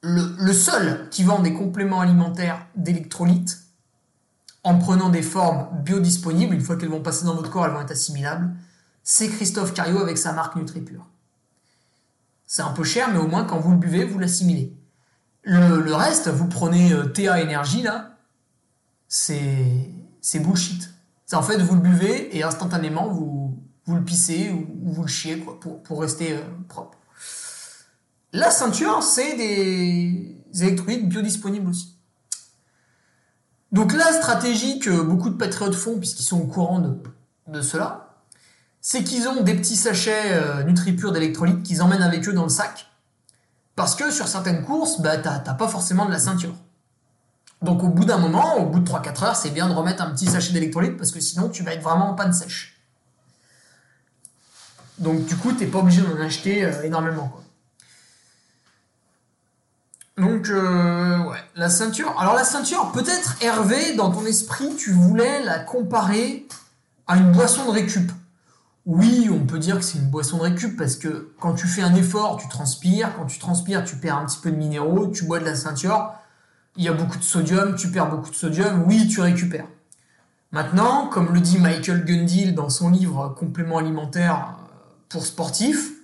Le, 0.00 0.52
seul 0.52 1.08
qui 1.10 1.24
vend 1.24 1.40
des 1.40 1.52
compléments 1.52 2.00
alimentaires 2.00 2.66
d'électrolytes 2.76 3.67
en 4.68 4.76
prenant 4.76 5.08
des 5.08 5.22
formes 5.22 5.66
biodisponibles, 5.82 6.54
une 6.54 6.60
fois 6.60 6.76
qu'elles 6.76 6.90
vont 6.90 7.00
passer 7.00 7.24
dans 7.24 7.34
votre 7.34 7.48
corps, 7.48 7.64
elles 7.64 7.72
vont 7.72 7.80
être 7.80 7.90
assimilables, 7.90 8.54
c'est 9.02 9.28
Christophe 9.28 9.72
Cario 9.72 9.98
avec 9.98 10.18
sa 10.18 10.34
marque 10.34 10.56
NutriPure. 10.56 11.06
C'est 12.46 12.60
un 12.60 12.72
peu 12.72 12.84
cher, 12.84 13.10
mais 13.10 13.18
au 13.18 13.26
moins 13.26 13.44
quand 13.44 13.58
vous 13.58 13.70
le 13.70 13.78
buvez, 13.78 14.04
vous 14.04 14.18
l'assimilez. 14.18 14.76
Le, 15.42 15.94
reste, 15.94 16.28
vous 16.28 16.48
prenez 16.48 16.92
euh, 16.92 17.06
TA 17.06 17.40
Énergie, 17.40 17.80
là, 17.80 18.18
c'est 19.08 19.90
bullshit. 20.34 20.90
C'est 21.24 21.36
en 21.36 21.42
fait, 21.42 21.56
vous 21.56 21.74
le 21.74 21.80
buvez 21.80 22.36
et 22.36 22.42
instantanément, 22.42 23.08
vous, 23.08 23.58
vous 23.86 23.94
le 23.94 24.04
pissez 24.04 24.50
ou, 24.50 24.66
vous 24.92 25.02
le 25.02 25.08
chiez 25.08 25.38
quoi, 25.38 25.58
pour, 25.58 25.98
rester 25.98 26.34
euh, 26.34 26.42
propre. 26.68 26.98
La 28.34 28.50
ceinture, 28.50 29.02
c'est 29.02 29.34
des 29.34 30.36
électrolytes 30.60 31.08
biodisponibles 31.08 31.70
aussi. 31.70 31.97
Donc 33.72 33.92
la 33.92 34.12
stratégie 34.12 34.78
que 34.78 35.02
beaucoup 35.02 35.30
de 35.30 35.36
patriotes 35.36 35.74
font, 35.74 35.98
puisqu'ils 35.98 36.24
sont 36.24 36.40
au 36.40 36.46
courant 36.46 36.80
de, 37.46 37.60
cela, 37.60 38.14
c'est 38.80 39.04
qu'ils 39.04 39.28
ont 39.28 39.42
des 39.42 39.54
petits 39.54 39.76
sachets 39.76 40.32
euh, 40.32 40.62
d'électrolytes 40.62 41.62
qu'ils 41.62 41.82
emmènent 41.82 42.02
avec 42.02 42.26
eux 42.28 42.32
dans 42.32 42.44
le 42.44 42.48
sac, 42.48 42.86
parce 43.76 43.94
que 43.94 44.10
sur 44.10 44.26
certaines 44.26 44.64
courses, 44.64 45.00
bah, 45.00 45.18
t'as 45.18 45.38
pas 45.38 45.68
forcément 45.68 46.06
de 46.06 46.10
la 46.10 46.18
ceinture. 46.18 46.54
Donc 47.60 47.82
au 47.82 47.88
bout 47.88 48.04
d'un 48.04 48.18
moment, 48.18 48.56
au 48.56 48.66
bout 48.66 48.80
de 48.80 48.88
3-4 48.88 49.24
heures, 49.24 49.36
c'est 49.36 49.50
bien 49.50 49.68
de 49.68 49.74
remettre 49.74 50.02
un 50.02 50.10
petit 50.10 50.26
sachet 50.26 50.52
d'électrolytes, 50.52 50.96
parce 50.96 51.10
que 51.10 51.20
sinon 51.20 51.48
tu 51.48 51.62
vas 51.62 51.74
être 51.74 51.82
vraiment 51.82 52.10
en 52.10 52.14
panne 52.14 52.32
sèche. 52.32 52.78
Donc 54.98 55.26
du 55.26 55.36
coup, 55.36 55.52
tu 55.52 55.64
n'es 55.64 55.66
pas 55.66 55.78
obligé 55.78 56.02
d'en 56.02 56.20
acheter 56.20 56.64
euh, 56.64 56.82
énormément. 56.82 57.32
Donc, 60.18 60.48
euh, 60.48 61.18
ouais, 61.24 61.38
la 61.54 61.68
ceinture. 61.68 62.14
Alors 62.18 62.34
la 62.34 62.44
ceinture, 62.44 62.90
peut-être 62.92 63.36
Hervé, 63.40 63.94
dans 63.94 64.10
ton 64.10 64.26
esprit, 64.26 64.74
tu 64.76 64.90
voulais 64.90 65.42
la 65.44 65.58
comparer 65.60 66.46
à 67.06 67.16
une 67.16 67.32
boisson 67.32 67.66
de 67.66 67.70
récup. 67.70 68.10
Oui, 68.84 69.28
on 69.30 69.44
peut 69.44 69.58
dire 69.58 69.76
que 69.76 69.84
c'est 69.84 69.98
une 69.98 70.10
boisson 70.10 70.38
de 70.38 70.42
récup 70.42 70.76
parce 70.76 70.96
que 70.96 71.32
quand 71.40 71.54
tu 71.54 71.66
fais 71.66 71.82
un 71.82 71.94
effort, 71.94 72.38
tu 72.38 72.48
transpires. 72.48 73.14
Quand 73.16 73.26
tu 73.26 73.38
transpires, 73.38 73.84
tu 73.84 73.96
perds 73.96 74.16
un 74.16 74.24
petit 74.24 74.40
peu 74.40 74.50
de 74.50 74.56
minéraux. 74.56 75.08
Tu 75.08 75.24
bois 75.24 75.38
de 75.38 75.44
la 75.44 75.54
ceinture. 75.54 76.12
Il 76.76 76.84
y 76.84 76.88
a 76.88 76.92
beaucoup 76.92 77.18
de 77.18 77.24
sodium, 77.24 77.74
tu 77.74 77.90
perds 77.90 78.08
beaucoup 78.08 78.30
de 78.30 78.34
sodium. 78.34 78.84
Oui, 78.86 79.06
tu 79.08 79.20
récupères. 79.20 79.66
Maintenant, 80.52 81.08
comme 81.08 81.34
le 81.34 81.40
dit 81.40 81.58
Michael 81.58 82.04
Gundil 82.04 82.54
dans 82.54 82.70
son 82.70 82.88
livre 82.88 83.34
Complément 83.38 83.78
alimentaire 83.78 84.56
pour 85.08 85.26
sportifs, 85.26 85.97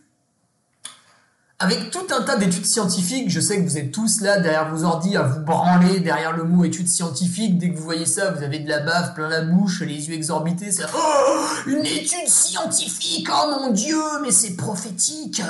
avec 1.60 1.90
tout 1.92 2.06
un 2.10 2.22
tas 2.22 2.36
d'études 2.36 2.66
scientifiques, 2.66 3.30
je 3.30 3.38
sais 3.38 3.58
que 3.58 3.62
vous 3.62 3.78
êtes 3.78 3.92
tous 3.92 4.20
là 4.20 4.40
derrière 4.40 4.68
vos 4.74 4.84
ordi 4.84 5.16
à 5.16 5.22
vous 5.22 5.40
branler 5.40 6.00
derrière 6.00 6.36
le 6.36 6.42
mot 6.42 6.64
études 6.64 6.88
scientifiques. 6.88 7.58
Dès 7.58 7.70
que 7.70 7.76
vous 7.76 7.84
voyez 7.84 8.06
ça, 8.06 8.32
vous 8.32 8.42
avez 8.42 8.58
de 8.58 8.68
la 8.68 8.80
bave 8.80 9.14
plein 9.14 9.28
la 9.28 9.42
bouche, 9.42 9.80
les 9.82 10.08
yeux 10.08 10.14
exorbités. 10.14 10.72
C'est 10.72 10.82
oh, 10.92 11.46
une 11.68 11.86
étude 11.86 12.26
scientifique. 12.26 13.28
Oh 13.30 13.50
mon 13.60 13.70
dieu, 13.70 14.02
mais 14.22 14.32
c'est 14.32 14.56
prophétique. 14.56 15.42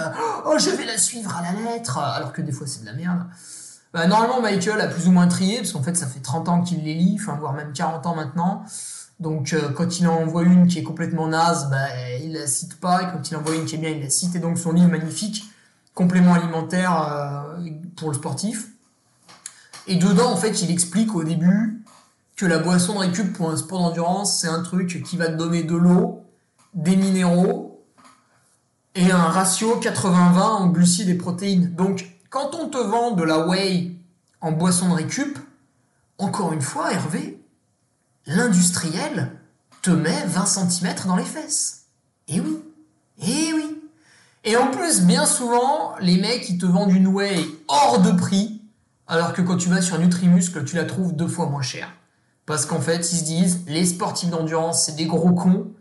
Oh, 0.45 0.57
je 0.59 0.71
vais 0.71 0.85
la 0.85 0.99
suivre 0.99 1.35
à 1.37 1.43
la 1.43 1.73
lettre. 1.73 1.97
Alors 1.97 2.35
que 2.35 2.43
des 2.43 2.53
fois 2.53 2.67
c'est 2.67 2.83
de 2.83 2.87
la 2.87 2.93
merde. 2.93 3.25
bah, 3.95 4.07
normalement, 4.07 4.43
Michael 4.43 4.83
a 4.83 4.89
plus 4.89 5.09
ou 5.09 5.11
moins 5.11 5.27
trié, 5.27 5.59
parce 5.59 5.73
qu'en 5.73 5.83
fait, 5.83 5.97
ça 5.97 6.07
fait 6.07 6.21
30 6.21 6.49
ans 6.51 6.61
qu'il 6.61 6.85
les 6.85 6.95
lit, 6.95 7.19
voire 7.39 7.55
même 7.55 7.73
40 7.73 8.07
ans 8.07 8.15
maintenant. 8.15 8.63
Donc, 9.21 9.55
euh, 9.55 9.71
quand 9.71 10.01
il 10.01 10.07
en 10.07 10.17
envoie 10.17 10.43
une 10.43 10.67
qui 10.67 10.81
est 10.81 10.83
complètement 10.83 11.29
naze, 11.29 11.71
bah, 11.71 11.87
il 12.23 12.35
la 12.35 12.47
cite 12.47 12.79
pas, 12.79 13.03
et 13.03 13.07
quand 13.07 13.31
il 13.31 13.37
envoie 13.37 13.55
une 13.55 13.65
qui 13.65 13.77
est 13.77 13.79
bien, 13.79 13.91
il 13.91 14.03
la 14.03 14.11
cite. 14.11 14.35
Et 14.35 14.39
donc, 14.39 14.59
son 14.59 14.73
livre 14.73 14.91
magnifique, 14.91 15.45
Complément 15.95 16.35
alimentaire 16.35 17.57
euh, 17.59 17.71
pour 17.97 18.09
le 18.09 18.15
sportif. 18.15 18.69
Et 19.87 19.97
dedans, 19.97 20.33
en 20.33 20.37
fait, 20.37 20.63
il 20.63 20.71
explique 20.71 21.15
au 21.15 21.25
début 21.25 21.85
que 22.37 22.47
la 22.47 22.59
boisson 22.59 22.95
de 22.95 22.99
récup 23.01 23.33
pour 23.33 23.51
un 23.51 23.57
sport 23.57 23.81
d'endurance, 23.81 24.41
c'est 24.41 24.49
un 24.49 24.63
truc 24.63 25.03
qui 25.05 25.17
va 25.17 25.27
te 25.29 25.37
donner 25.37 25.63
de 25.63 25.77
l'eau, 25.77 26.25
des 26.73 26.97
minéraux, 26.97 27.75
et 28.95 29.11
un 29.11 29.25
ratio 29.25 29.81
80-20 29.81 30.41
en 30.41 30.67
glucides 30.69 31.09
et 31.09 31.15
protéines. 31.15 31.75
Donc, 31.75 32.07
quand 32.31 32.55
on 32.55 32.69
te 32.69 32.79
vend 32.79 33.13
de 33.13 33.23
la 33.23 33.47
whey 33.47 33.93
en 34.41 34.53
boisson 34.53 34.89
de 34.89 34.95
récup, 34.95 35.39
encore 36.19 36.53
une 36.53 36.63
fois, 36.63 36.93
Hervé, 36.93 37.41
l'industriel 38.27 39.33
te 39.83 39.91
met 39.91 40.25
20 40.27 40.47
cm 40.47 40.95
dans 41.07 41.17
les 41.17 41.25
fesses. 41.25 41.87
Et 42.29 42.41
oui, 42.41 42.59
et 43.21 43.53
oui. 43.53 43.74
Et 44.45 44.57
en 44.59 44.71
plus, 44.71 45.03
bien 45.03 45.25
souvent, 45.25 45.95
les 46.01 46.19
mecs, 46.19 46.49
ils 46.51 46.59
te 46.59 46.67
vendent 46.67 46.93
une 46.93 47.07
whey 47.07 47.39
hors 47.67 48.01
de 48.01 48.11
prix, 48.13 48.61
alors 49.07 49.33
que 49.33 49.41
quand 49.41 49.57
tu 49.57 49.71
vas 49.71 49.81
sur 49.81 49.99
Nutrimuscle, 49.99 50.65
tu 50.65 50.77
la 50.77 50.85
trouves 50.85 51.17
deux 51.17 51.27
fois 51.27 51.47
moins 51.47 51.63
chère. 51.63 51.89
Parce 52.45 52.67
qu'en 52.67 52.81
fait, 52.81 53.11
ils 53.11 53.19
se 53.19 53.25
disent, 53.25 53.61
les 53.67 53.87
sportifs 53.87 54.29
d'endurance, 54.29 54.85
c'est 54.85 54.97
des 54.97 55.07
gros 55.07 55.33
cons. 55.33 55.73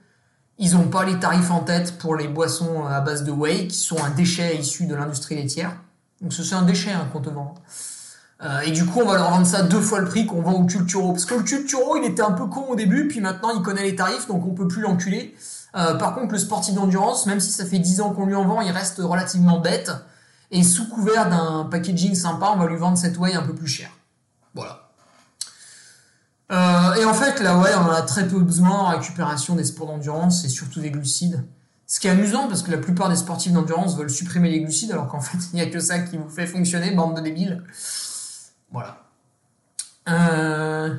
Ils 0.60 0.74
n'ont 0.76 0.88
pas 0.88 1.04
les 1.04 1.20
tarifs 1.20 1.52
en 1.52 1.60
tête 1.60 1.98
pour 1.98 2.16
les 2.16 2.30
boissons 2.30 2.86
à 2.86 3.02
base 3.02 3.26
de 3.26 3.32
whey, 3.32 3.68
qui 3.68 3.78
sont 3.78 4.02
un 4.02 4.12
déchet 4.12 4.56
issu 4.58 4.86
de 4.86 4.96
l'industrie 4.96 5.36
laitière. 5.36 5.76
Donc 6.22 6.32
c'est 6.32 6.54
un 6.54 6.62
déchet 6.62 6.92
hein, 6.92 7.10
qu'on 7.12 7.20
te 7.20 7.30
vend. 7.30 7.56
Euh, 8.44 8.62
et 8.62 8.72
du 8.72 8.86
coup, 8.86 9.02
on 9.02 9.06
va 9.06 9.18
leur 9.18 9.30
vendre 9.30 9.46
ça 9.46 9.64
deux 9.64 9.82
fois 9.82 10.00
le 10.00 10.06
prix 10.06 10.26
qu'on 10.26 10.42
vend 10.42 10.54
au 10.54 10.66
Culturo. 10.66 11.12
Parce 11.12 11.26
que 11.26 11.36
le 11.36 11.44
Culturo, 11.44 11.98
il 11.98 12.06
était 12.06 12.22
un 12.22 12.32
peu 12.32 12.46
con 12.46 12.66
au 12.70 12.76
début, 12.76 13.10
puis 13.10 13.20
maintenant 13.20 13.50
il 13.54 13.62
connaît 13.62 13.84
les 13.84 13.96
tarifs, 13.96 14.28
donc 14.28 14.46
on 14.46 14.54
peut 14.54 14.68
plus 14.68 14.82
l'enculer. 14.82 15.36
Euh, 15.76 15.96
par 15.96 16.14
contre, 16.14 16.34
le 16.34 16.40
sportif 16.40 16.76
d'endurance, 16.76 17.26
même 17.26 17.40
si 17.40 17.52
ça 17.52 17.66
fait 17.66 17.80
10 17.80 18.02
ans 18.02 18.12
qu'on 18.12 18.26
lui 18.26 18.36
en 18.36 18.46
vend, 18.46 18.62
il 18.62 18.72
reste 18.72 19.00
relativement 19.00 19.60
bête. 19.60 19.92
Et 20.52 20.64
sous 20.64 20.88
couvert 20.88 21.30
d'un 21.30 21.68
packaging 21.70 22.14
sympa, 22.14 22.52
on 22.54 22.58
va 22.58 22.68
lui 22.68 22.78
vendre 22.78 22.98
cette 22.98 23.18
whey 23.18 23.34
un 23.34 23.42
peu 23.42 23.56
plus 23.56 23.68
cher. 23.68 23.90
Voilà. 24.54 24.90
Euh, 26.52 26.94
et 26.96 27.06
en 27.06 27.14
fait, 27.14 27.40
la 27.42 27.58
whey, 27.58 27.72
on 27.76 27.86
en 27.86 27.92
a 27.92 28.04
très 28.04 28.28
peu 28.28 28.40
besoin 28.40 28.70
en 28.70 28.90
récupération 28.90 29.56
des 29.56 29.64
sports 29.64 29.88
d'endurance 29.88 30.46
et 30.46 30.50
surtout 30.50 30.80
des 30.80 30.92
glucides. 30.92 31.44
Ce 31.88 32.00
qui 32.00 32.08
est 32.08 32.12
amusant 32.12 32.48
parce 32.48 32.62
que 32.62 32.72
la 32.72 32.78
plupart 32.78 33.10
des 33.10 33.16
sportifs 33.16 33.52
d'endurance 33.52 33.98
veulent 33.98 34.10
supprimer 34.10 34.50
les 34.50 34.62
glucides 34.62 34.92
alors 34.92 35.08
qu'en 35.08 35.22
fait 35.22 35.38
il 35.52 35.56
n'y 35.56 35.62
a 35.62 35.66
que 35.66 35.80
ça 35.80 36.00
qui 36.00 36.18
vous 36.18 36.30
fait 36.30 36.46
fonctionner, 36.46 36.92
bande 36.92 37.16
de 37.16 37.22
débiles. 37.22 37.64
Voilà. 38.72 38.98
Euh... 40.10 40.96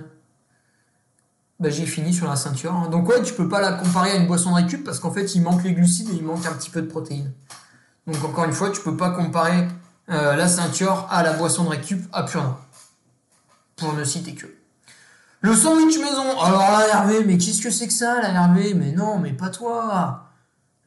Bah, 1.64 1.70
j'ai 1.70 1.86
fini 1.86 2.12
sur 2.12 2.28
la 2.28 2.36
ceinture. 2.36 2.74
Hein. 2.74 2.88
Donc 2.90 3.08
ouais, 3.08 3.22
tu 3.22 3.32
peux 3.32 3.48
pas 3.48 3.62
la 3.62 3.72
comparer 3.72 4.10
à 4.10 4.16
une 4.16 4.26
boisson 4.26 4.50
de 4.50 4.56
récup 4.56 4.84
parce 4.84 4.98
qu'en 4.98 5.10
fait 5.10 5.34
il 5.34 5.40
manque 5.40 5.64
les 5.64 5.72
glucides 5.72 6.10
et 6.10 6.16
il 6.16 6.22
manque 6.22 6.44
un 6.44 6.52
petit 6.52 6.68
peu 6.68 6.82
de 6.82 6.86
protéines. 6.86 7.32
Donc 8.06 8.22
encore 8.22 8.44
une 8.44 8.52
fois, 8.52 8.68
tu 8.68 8.82
peux 8.82 8.98
pas 8.98 9.12
comparer 9.12 9.66
euh, 10.10 10.36
la 10.36 10.46
ceinture 10.46 11.06
à 11.08 11.22
la 11.22 11.32
boisson 11.32 11.64
de 11.64 11.70
récup 11.70 12.06
à 12.12 12.24
pur 12.24 12.58
Pour 13.76 13.94
ne 13.94 14.04
citer 14.04 14.34
que. 14.34 14.44
Le 15.40 15.56
sandwich 15.56 15.98
maison. 15.98 16.38
Alors 16.38 16.60
là, 16.60 16.86
Hervé, 16.86 17.24
mais 17.24 17.38
qu'est-ce 17.38 17.62
que 17.62 17.70
c'est 17.70 17.86
que 17.86 17.94
ça, 17.94 18.20
là, 18.20 18.28
Hervé? 18.28 18.74
Mais 18.74 18.92
non, 18.92 19.18
mais 19.18 19.32
pas 19.32 19.48
toi. 19.48 20.28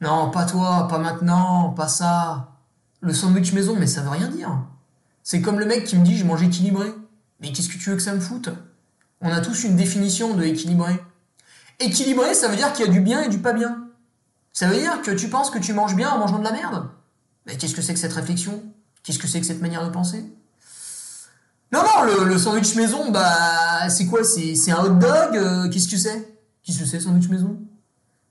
Non, 0.00 0.30
pas 0.30 0.44
toi, 0.44 0.86
pas 0.88 0.98
maintenant, 0.98 1.70
pas 1.70 1.88
ça. 1.88 2.52
Le 3.00 3.12
sandwich 3.12 3.52
maison, 3.52 3.74
mais 3.76 3.88
ça 3.88 4.02
veut 4.02 4.10
rien 4.10 4.28
dire. 4.28 4.56
C'est 5.24 5.42
comme 5.42 5.58
le 5.58 5.66
mec 5.66 5.82
qui 5.82 5.98
me 5.98 6.04
dit 6.04 6.16
je 6.16 6.24
mange 6.24 6.44
équilibré. 6.44 6.94
Mais 7.40 7.50
qu'est-ce 7.50 7.68
que 7.68 7.78
tu 7.78 7.90
veux 7.90 7.96
que 7.96 8.02
ça 8.02 8.14
me 8.14 8.20
foute? 8.20 8.50
On 9.20 9.30
a 9.30 9.40
tous 9.40 9.64
une 9.64 9.76
définition 9.76 10.34
de 10.34 10.44
équilibré. 10.44 11.02
Équilibré, 11.80 12.34
ça 12.34 12.48
veut 12.48 12.56
dire 12.56 12.72
qu'il 12.72 12.86
y 12.86 12.88
a 12.88 12.92
du 12.92 13.00
bien 13.00 13.22
et 13.22 13.28
du 13.28 13.38
pas 13.38 13.52
bien. 13.52 13.88
Ça 14.52 14.68
veut 14.68 14.76
dire 14.76 15.02
que 15.02 15.10
tu 15.10 15.28
penses 15.28 15.50
que 15.50 15.58
tu 15.58 15.72
manges 15.72 15.94
bien 15.94 16.10
en 16.10 16.18
mangeant 16.18 16.38
de 16.38 16.44
la 16.44 16.52
merde. 16.52 16.88
Mais 17.46 17.56
qu'est-ce 17.56 17.74
que 17.74 17.82
c'est 17.82 17.94
que 17.94 18.00
cette 18.00 18.12
réflexion? 18.12 18.62
Qu'est-ce 19.02 19.18
que 19.18 19.26
c'est 19.26 19.40
que 19.40 19.46
cette 19.46 19.62
manière 19.62 19.84
de 19.84 19.90
penser? 19.90 20.24
Non, 21.72 21.80
non, 21.82 22.24
le, 22.24 22.38
sandwich 22.38 22.74
maison, 22.76 23.10
bah, 23.10 23.88
c'est 23.90 24.06
quoi? 24.06 24.24
C'est 24.24 24.70
un 24.70 24.84
hot 24.84 24.88
dog 24.90 25.36
euh, 25.36 25.68
Qu'est-ce 25.68 25.88
que 25.88 25.96
c'est? 25.96 26.38
Qu'est-ce 26.62 26.78
que 26.78 26.84
c'est, 26.86 27.00
sandwich 27.00 27.28
maison? 27.28 27.58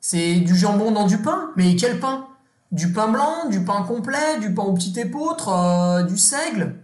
C'est 0.01 0.35
du 0.35 0.55
jambon 0.55 0.91
dans 0.91 1.05
du 1.05 1.19
pain? 1.19 1.51
Mais 1.55 1.75
quel 1.75 1.99
pain? 1.99 2.27
Du 2.71 2.91
pain 2.91 3.07
blanc, 3.07 3.47
du 3.49 3.63
pain 3.63 3.83
complet, 3.83 4.39
du 4.39 4.53
pain 4.53 4.63
au 4.63 4.73
petit 4.73 4.99
épeautre, 4.99 5.49
euh, 5.49 6.03
du 6.03 6.17
seigle? 6.17 6.75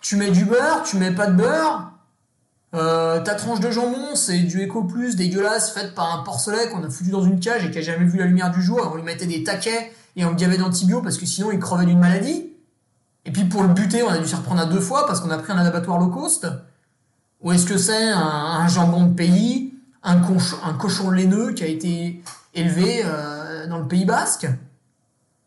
Tu 0.00 0.16
mets 0.16 0.30
du 0.30 0.44
beurre, 0.44 0.82
tu 0.84 0.96
mets 0.96 1.12
pas 1.12 1.26
de 1.26 1.36
beurre? 1.36 1.93
Euh, 2.74 3.20
ta 3.20 3.34
tranche 3.36 3.60
de 3.60 3.70
jambon, 3.70 4.16
c'est 4.16 4.38
du 4.38 4.66
Eco 4.66 4.82
Plus 4.82 5.14
dégueulasse 5.14 5.70
faite 5.70 5.94
par 5.94 6.12
un 6.12 6.24
porcelet 6.24 6.68
qu'on 6.68 6.82
a 6.82 6.90
foutu 6.90 7.10
dans 7.10 7.22
une 7.22 7.38
cage 7.38 7.64
et 7.64 7.70
qui 7.70 7.78
a 7.78 7.82
jamais 7.82 8.04
vu 8.04 8.18
la 8.18 8.26
lumière 8.26 8.50
du 8.50 8.62
jour. 8.62 8.90
on 8.92 8.96
lui 8.96 9.04
mettait 9.04 9.26
des 9.26 9.44
taquets 9.44 9.92
et 10.16 10.24
on 10.24 10.30
le 10.30 10.36
gavait 10.36 10.58
d'antibio 10.58 11.00
parce 11.00 11.16
que 11.16 11.26
sinon 11.26 11.52
il 11.52 11.60
crevait 11.60 11.86
d'une 11.86 12.00
maladie. 12.00 12.50
Et 13.24 13.30
puis 13.30 13.44
pour 13.44 13.62
le 13.62 13.68
buter, 13.68 14.02
on 14.02 14.08
a 14.08 14.18
dû 14.18 14.26
s'y 14.26 14.34
reprendre 14.34 14.60
à 14.60 14.66
deux 14.66 14.80
fois 14.80 15.06
parce 15.06 15.20
qu'on 15.20 15.30
a 15.30 15.38
pris 15.38 15.52
un 15.52 15.58
abattoir 15.58 15.98
low 15.98 16.08
cost. 16.08 16.46
Ou 17.42 17.52
est-ce 17.52 17.66
que 17.66 17.78
c'est 17.78 18.10
un, 18.10 18.66
jambon 18.68 19.06
de 19.06 19.14
pays 19.14 19.74
un, 20.02 20.20
cochon, 20.78 21.10
laineux 21.10 21.52
qui 21.52 21.62
a 21.62 21.66
été 21.66 22.22
élevé 22.54 23.02
euh, 23.04 23.66
dans 23.68 23.78
le 23.78 23.86
Pays 23.86 24.04
Basque? 24.04 24.46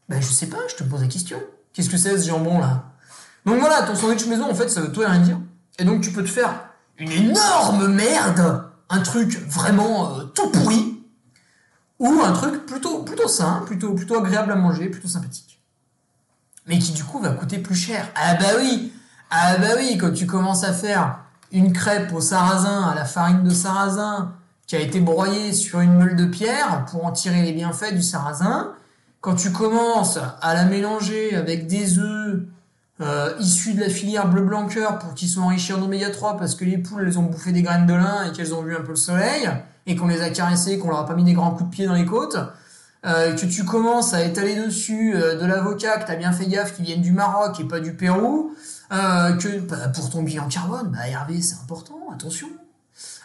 Ben 0.07 0.21
je 0.21 0.27
sais 0.27 0.47
pas, 0.47 0.59
je 0.69 0.75
te 0.75 0.83
pose 0.83 1.01
la 1.01 1.07
question. 1.07 1.37
Qu'est-ce 1.73 1.89
que 1.89 1.97
c'est 1.97 2.17
ce 2.17 2.27
jambon 2.27 2.59
là 2.59 2.85
Donc 3.45 3.59
voilà, 3.59 3.81
ton 3.81 3.95
sandwich 3.95 4.25
maison 4.27 4.49
en 4.49 4.55
fait 4.55 4.69
ça 4.69 4.81
veut 4.81 4.91
tout 4.91 5.01
et 5.01 5.05
rien 5.05 5.19
dire. 5.19 5.39
Et 5.77 5.83
donc 5.83 6.01
tu 6.01 6.11
peux 6.11 6.23
te 6.23 6.29
faire 6.29 6.66
une 6.99 7.11
énorme 7.11 7.87
merde, 7.87 8.63
un 8.89 8.99
truc 8.99 9.39
vraiment 9.47 10.17
euh, 10.17 10.23
tout 10.23 10.49
pourri, 10.49 11.03
ou 11.99 12.21
un 12.23 12.31
truc 12.31 12.65
plutôt, 12.65 13.03
plutôt 13.03 13.27
sain, 13.27 13.63
plutôt, 13.65 13.93
plutôt 13.93 14.17
agréable 14.19 14.51
à 14.51 14.55
manger, 14.55 14.89
plutôt 14.89 15.07
sympathique. 15.07 15.61
Mais 16.67 16.79
qui 16.79 16.91
du 16.91 17.03
coup 17.03 17.19
va 17.19 17.29
coûter 17.29 17.59
plus 17.59 17.75
cher. 17.75 18.09
Ah 18.15 18.35
bah 18.35 18.45
oui 18.59 18.91
Ah 19.29 19.57
bah 19.57 19.69
oui, 19.77 19.97
quand 19.97 20.11
tu 20.11 20.25
commences 20.25 20.63
à 20.63 20.73
faire 20.73 21.19
une 21.51 21.71
crêpe 21.71 22.13
au 22.13 22.21
sarrasin, 22.21 22.83
à 22.83 22.95
la 22.95 23.05
farine 23.05 23.43
de 23.43 23.49
sarrasin, 23.49 24.33
qui 24.67 24.75
a 24.75 24.79
été 24.79 24.99
broyé 24.99 25.53
sur 25.53 25.79
une 25.79 25.93
meule 25.93 26.15
de 26.15 26.25
pierre 26.25 26.85
pour 26.91 27.05
en 27.05 27.11
tirer 27.11 27.41
les 27.41 27.53
bienfaits 27.53 27.93
du 27.93 28.01
sarrasin. 28.01 28.73
Quand 29.21 29.35
tu 29.35 29.51
commences 29.51 30.19
à 30.41 30.53
la 30.53 30.65
mélanger 30.65 31.35
avec 31.35 31.67
des 31.67 31.99
œufs 31.99 32.41
euh, 33.01 33.33
de 33.33 33.79
la 33.79 33.89
filière 33.89 34.27
bleu 34.27 34.41
blanc 34.41 34.67
cœur 34.67 34.99
pour 34.99 35.13
qu'ils 35.13 35.29
soient 35.29 35.43
enrichis 35.43 35.73
en 35.73 35.81
oméga 35.81 36.09
3 36.09 36.37
parce 36.37 36.55
que 36.55 36.65
les 36.65 36.77
poules 36.77 37.03
elles 37.05 37.19
ont 37.19 37.23
bouffé 37.23 37.51
des 37.51 37.61
graines 37.61 37.85
de 37.85 37.93
lin 37.93 38.25
et 38.25 38.31
qu'elles 38.31 38.53
ont 38.53 38.61
vu 38.61 38.75
un 38.75 38.81
peu 38.81 38.91
le 38.91 38.95
soleil 38.95 39.49
et 39.85 39.95
qu'on 39.95 40.07
les 40.07 40.21
a 40.21 40.29
caressées, 40.29 40.77
qu'on 40.79 40.89
leur 40.89 40.99
a 40.99 41.05
pas 41.05 41.15
mis 41.15 41.23
des 41.23 41.33
grands 41.33 41.51
coups 41.51 41.69
de 41.69 41.75
pied 41.75 41.85
dans 41.85 41.93
les 41.93 42.05
côtes, 42.05 42.37
euh, 43.05 43.35
que 43.35 43.45
tu 43.45 43.63
commences 43.63 44.13
à 44.13 44.23
étaler 44.23 44.55
dessus 44.55 45.15
euh, 45.15 45.39
de 45.39 45.45
l'avocat 45.45 45.97
que 45.99 46.05
tu 46.05 46.11
as 46.11 46.15
bien 46.15 46.31
fait 46.31 46.47
gaffe 46.47 46.75
qui 46.75 46.81
viennent 46.81 47.01
du 47.01 47.13
Maroc 47.13 47.59
et 47.59 47.63
pas 47.63 47.79
du 47.79 47.93
Pérou, 47.93 48.53
euh, 48.91 49.33
que 49.37 49.59
bah, 49.59 49.89
pour 49.93 50.09
ton 50.09 50.23
bilan 50.23 50.47
carbone, 50.47 50.89
bah 50.91 51.07
Hervé 51.07 51.41
c'est 51.41 51.55
important, 51.55 51.99
attention. 52.13 52.47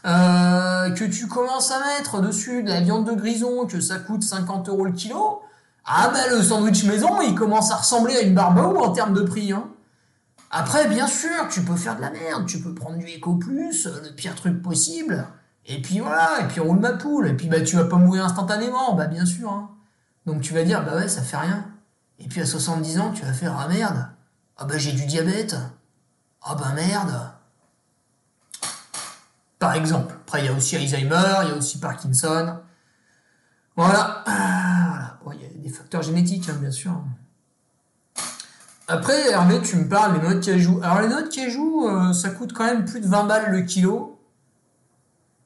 Euh, 0.04 0.90
que 0.90 1.04
tu 1.04 1.28
commences 1.28 1.70
à 1.70 1.78
mettre 1.78 2.20
dessus 2.20 2.62
de 2.62 2.68
la 2.68 2.80
viande 2.80 3.06
de 3.06 3.12
grison, 3.12 3.66
que 3.66 3.80
ça 3.80 3.98
coûte 3.98 4.24
50 4.24 4.68
euros 4.68 4.84
le 4.84 4.92
kilo, 4.92 5.40
ah 5.84 6.10
bah 6.12 6.28
le 6.30 6.42
sandwich 6.42 6.84
maison, 6.84 7.20
il 7.22 7.34
commence 7.34 7.70
à 7.70 7.76
ressembler 7.76 8.16
à 8.16 8.22
une 8.22 8.34
barbecue 8.34 8.78
en 8.78 8.92
termes 8.92 9.14
de 9.14 9.22
prix. 9.22 9.52
Hein. 9.52 9.68
Après, 10.50 10.86
bien 10.88 11.06
sûr, 11.06 11.48
tu 11.50 11.62
peux 11.62 11.76
faire 11.76 11.96
de 11.96 12.02
la 12.02 12.10
merde, 12.10 12.46
tu 12.46 12.60
peux 12.60 12.74
prendre 12.74 12.98
du 12.98 13.06
Eco 13.06 13.36
Plus, 13.36 13.86
le 13.86 14.14
pire 14.14 14.34
truc 14.34 14.62
possible, 14.62 15.26
et 15.66 15.80
puis 15.80 16.00
voilà, 16.00 16.40
et 16.40 16.48
puis 16.48 16.60
roule 16.60 16.78
ma 16.78 16.92
poule, 16.92 17.26
et 17.28 17.34
puis 17.34 17.48
bah 17.48 17.60
tu 17.62 17.76
vas 17.76 17.84
pas 17.84 17.96
mourir 17.96 18.24
instantanément, 18.24 18.94
bah 18.94 19.06
bien 19.06 19.24
sûr. 19.24 19.50
Hein. 19.50 19.70
Donc 20.26 20.42
tu 20.42 20.52
vas 20.52 20.62
dire, 20.62 20.84
bah 20.84 20.96
ouais, 20.96 21.08
ça 21.08 21.22
fait 21.22 21.36
rien. 21.36 21.64
Et 22.18 22.28
puis 22.28 22.40
à 22.40 22.46
70 22.46 23.00
ans, 23.00 23.12
tu 23.12 23.24
vas 23.24 23.32
faire, 23.32 23.56
ah 23.58 23.66
merde, 23.68 24.08
ah 24.56 24.64
bah 24.66 24.78
j'ai 24.78 24.92
du 24.92 25.06
diabète, 25.06 25.56
ah 26.42 26.54
bah 26.54 26.72
merde, 26.74 27.32
par 29.58 29.74
exemple. 29.74 30.14
Après, 30.26 30.40
il 30.40 30.46
y 30.46 30.48
a 30.48 30.52
aussi 30.52 30.76
Alzheimer, 30.76 31.44
il 31.44 31.48
y 31.50 31.52
a 31.52 31.54
aussi 31.54 31.78
Parkinson. 31.78 32.58
Voilà. 33.76 34.24
Ah, 34.26 35.18
voilà. 35.22 35.40
il 35.40 35.46
y 35.46 35.46
a 35.46 35.61
des 35.61 35.61
facteurs 35.72 36.02
génétiques, 36.02 36.48
hein, 36.48 36.56
bien 36.60 36.70
sûr. 36.70 37.02
Après, 38.88 39.30
Hervé, 39.30 39.60
tu 39.62 39.76
me 39.76 39.88
parles 39.88 40.14
des 40.14 40.20
noix 40.20 40.34
de 40.34 40.44
cajou. 40.44 40.80
Alors, 40.82 41.00
les 41.00 41.08
noix 41.08 41.22
de 41.22 41.28
cajou, 41.28 41.88
euh, 41.88 42.12
ça 42.12 42.30
coûte 42.30 42.52
quand 42.52 42.64
même 42.64 42.84
plus 42.84 43.00
de 43.00 43.08
20 43.08 43.24
balles 43.24 43.50
le 43.52 43.62
kilo. 43.62 44.20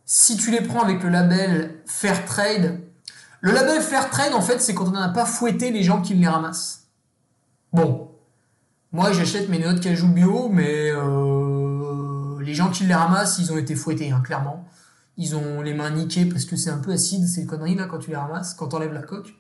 Si 0.05 0.37
tu 0.37 0.51
les 0.51 0.61
prends 0.61 0.83
avec 0.83 1.03
le 1.03 1.11
label 1.11 1.81
Fairtrade, 1.87 2.81
le 3.41 3.53
label 3.53 3.81
Fairtrade, 3.81 4.35
en 4.35 4.41
fait, 4.41 4.61
c'est 4.61 4.74
quand 4.74 4.87
on 4.89 4.93
n'a 4.93 5.09
pas 5.09 5.27
fouetté 5.27 5.70
les 5.70 5.83
gens 5.83 6.01
qui 6.01 6.14
les 6.14 6.29
ramassent. 6.29 6.87
Bon. 7.72 8.11
Moi, 8.93 9.12
j'achète 9.12 9.49
mes 9.49 9.59
noix 9.59 9.74
de 9.74 9.81
cajou 9.81 10.09
bio, 10.09 10.49
mais 10.49 10.91
euh, 10.91 12.41
les 12.41 12.55
gens 12.55 12.70
qui 12.70 12.85
les 12.85 12.95
ramassent, 12.95 13.39
ils 13.39 13.53
ont 13.53 13.59
été 13.59 13.74
fouettés, 13.74 14.11
hein, 14.11 14.22
clairement. 14.24 14.66
Ils 15.18 15.37
ont 15.37 15.61
les 15.62 15.74
mains 15.74 15.91
niquées 15.91 16.27
parce 16.27 16.45
que 16.45 16.57
c'est 16.57 16.70
un 16.70 16.79
peu 16.79 16.93
acide, 16.93 17.27
ces 17.27 17.47
conneries 17.47 17.74
là 17.74 17.87
quand 17.87 17.99
tu 17.99 18.11
les 18.11 18.16
ramasses, 18.16 18.55
quand 18.55 18.68
t'enlèves 18.68 18.93
la 18.93 19.03
coque. 19.03 19.35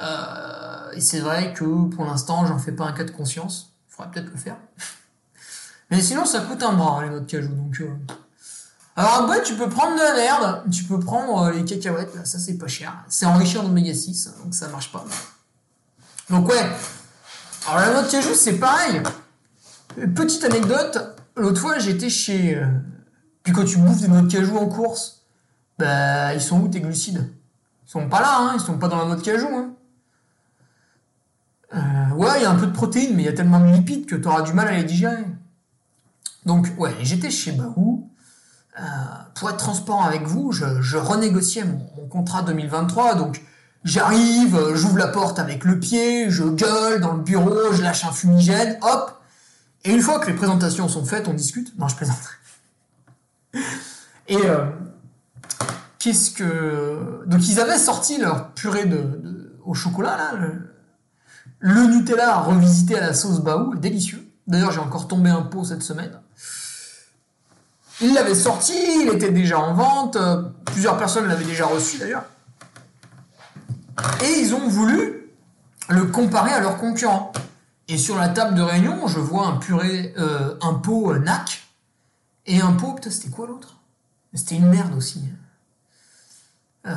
Euh, 0.00 0.90
et 0.92 1.00
c'est 1.00 1.20
vrai 1.20 1.52
que 1.52 1.64
pour 1.88 2.04
l'instant, 2.04 2.46
j'en 2.46 2.58
fais 2.58 2.72
pas 2.72 2.84
un 2.84 2.92
cas 2.92 3.04
de 3.04 3.10
conscience. 3.10 3.74
Il 3.88 3.94
faudrait 3.94 4.10
peut-être 4.10 4.30
le 4.30 4.36
faire. 4.38 4.56
Mais 5.90 6.00
sinon, 6.00 6.24
ça 6.24 6.40
coûte 6.40 6.62
un 6.62 6.72
bras, 6.72 7.02
les 7.02 7.10
noix 7.10 7.20
de 7.20 7.30
cajou. 7.30 7.52
Donc, 7.54 7.80
euh. 7.80 7.88
Alors 8.96 9.28
tu 9.44 9.54
peux 9.54 9.68
prendre 9.68 9.96
de 9.96 10.00
la 10.00 10.14
merde, 10.14 10.62
tu 10.70 10.84
peux 10.84 11.00
prendre 11.00 11.42
euh, 11.42 11.50
les 11.52 11.64
cacahuètes, 11.64 12.14
là, 12.14 12.24
ça 12.24 12.38
c'est 12.38 12.56
pas 12.56 12.68
cher. 12.68 12.94
C'est 13.08 13.26
enrichi 13.26 13.58
en 13.58 13.64
oméga 13.64 13.92
6, 13.92 14.34
donc 14.44 14.54
ça 14.54 14.68
marche 14.68 14.92
pas. 14.92 15.04
Donc 16.30 16.48
ouais. 16.48 16.70
Alors 17.66 17.80
la 17.80 17.92
noix 17.92 18.02
de 18.02 18.10
cajou, 18.10 18.34
c'est 18.34 18.58
pareil. 18.58 19.02
Petite 20.14 20.44
anecdote, 20.44 21.16
l'autre 21.36 21.60
fois 21.60 21.78
j'étais 21.80 22.08
chez... 22.08 22.56
euh, 22.56 22.66
Puis 23.42 23.52
quand 23.52 23.64
tu 23.64 23.78
bouffes 23.78 24.00
des 24.00 24.06
noix 24.08 24.22
de 24.22 24.30
cajou 24.30 24.56
en 24.58 24.66
course, 24.68 25.22
bah 25.76 26.32
ils 26.32 26.40
sont 26.40 26.60
où 26.60 26.68
tes 26.68 26.80
glucides? 26.80 27.28
Ils 27.88 27.90
sont 27.90 28.08
pas 28.08 28.20
là, 28.20 28.38
hein, 28.38 28.52
ils 28.54 28.60
sont 28.60 28.78
pas 28.78 28.86
dans 28.86 28.98
la 28.98 29.06
noix 29.06 29.16
cajou. 29.16 29.48
Hein. 29.48 29.73
Ouais, 32.14 32.30
il 32.36 32.42
y 32.42 32.44
a 32.44 32.50
un 32.50 32.56
peu 32.56 32.66
de 32.66 32.72
protéines, 32.72 33.14
mais 33.14 33.22
il 33.22 33.26
y 33.26 33.28
a 33.28 33.32
tellement 33.32 33.60
de 33.60 33.72
lipides 33.72 34.06
que 34.06 34.16
tu 34.16 34.28
auras 34.28 34.42
du 34.42 34.52
mal 34.52 34.68
à 34.68 34.72
les 34.72 34.84
digérer. 34.84 35.24
Donc 36.46 36.68
ouais, 36.78 36.94
j'étais 37.02 37.30
chez 37.30 37.52
Bahou. 37.52 38.08
Euh, 38.78 38.82
pour 39.34 39.50
être 39.50 39.56
transparent 39.58 40.04
avec 40.04 40.22
vous, 40.22 40.50
je, 40.50 40.96
renégociais 40.96 41.64
mon, 41.64 42.08
contrat 42.08 42.42
2023, 42.42 43.14
donc 43.14 43.40
j'arrive, 43.84 44.56
euh, 44.56 44.74
j'ouvre 44.74 44.98
la 44.98 45.06
porte 45.06 45.38
avec 45.38 45.64
le 45.64 45.78
pied, 45.78 46.28
je 46.28 46.42
gueule 46.42 47.00
dans 47.00 47.14
le 47.14 47.22
bureau, 47.22 47.72
je 47.72 47.82
lâche 47.82 48.04
un 48.04 48.10
fumigène, 48.10 48.76
hop, 48.82 49.20
et 49.84 49.92
une 49.92 50.00
fois 50.00 50.18
que 50.18 50.26
les 50.26 50.34
présentations 50.34 50.88
sont 50.88 51.04
faites, 51.04 51.28
on 51.28 51.34
discute. 51.34 51.78
Non, 51.78 51.88
je 51.88 51.96
plaisante. 51.96 52.18
Et 54.26 54.36
euh, 54.36 54.64
qu'est-ce 55.98 56.30
que... 56.30 57.24
Donc 57.26 57.46
ils 57.46 57.60
avaient 57.60 57.78
sorti 57.78 58.18
leur 58.18 58.52
purée 58.54 58.86
de, 58.86 59.54
au 59.64 59.74
chocolat, 59.74 60.16
là, 60.16 60.32
le 61.58 61.86
Nutella 61.86 62.36
revisité 62.36 62.98
à 62.98 63.00
la 63.00 63.14
sauce 63.14 63.40
Baou 63.40 63.74
délicieux. 63.76 64.26
D'ailleurs, 64.46 64.72
j'ai 64.72 64.80
encore 64.80 65.08
tombé 65.08 65.30
un 65.30 65.42
pot 65.42 65.64
cette 65.64 65.82
semaine. 65.82 66.20
Ils 68.00 68.12
l'avaient 68.12 68.34
sorti, 68.34 68.74
il 69.02 69.08
était 69.08 69.30
déjà 69.30 69.58
en 69.58 69.72
vente, 69.72 70.18
plusieurs 70.66 70.98
personnes 70.98 71.26
l'avaient 71.26 71.44
déjà 71.44 71.66
reçu 71.66 71.98
d'ailleurs. 71.98 72.24
Et 74.22 74.40
ils 74.40 74.54
ont 74.54 74.68
voulu 74.68 75.30
le 75.88 76.04
comparer 76.06 76.52
à 76.52 76.60
leurs 76.60 76.76
concurrents. 76.76 77.32
Et 77.88 77.98
sur 77.98 78.16
la 78.16 78.28
table 78.28 78.54
de 78.54 78.62
réunion, 78.62 79.06
je 79.06 79.20
vois 79.20 79.46
un 79.46 79.56
purée, 79.56 80.14
euh, 80.16 80.56
un 80.62 80.74
pot 80.74 81.12
euh, 81.12 81.18
NAC 81.18 81.62
et 82.46 82.60
un 82.60 82.72
pot, 82.72 82.94
putain, 82.94 83.10
c'était 83.10 83.28
quoi 83.28 83.46
l'autre? 83.46 83.76
C'était 84.32 84.56
une 84.56 84.68
merde 84.68 84.94
aussi. 84.96 85.22
Euh, 86.86 86.92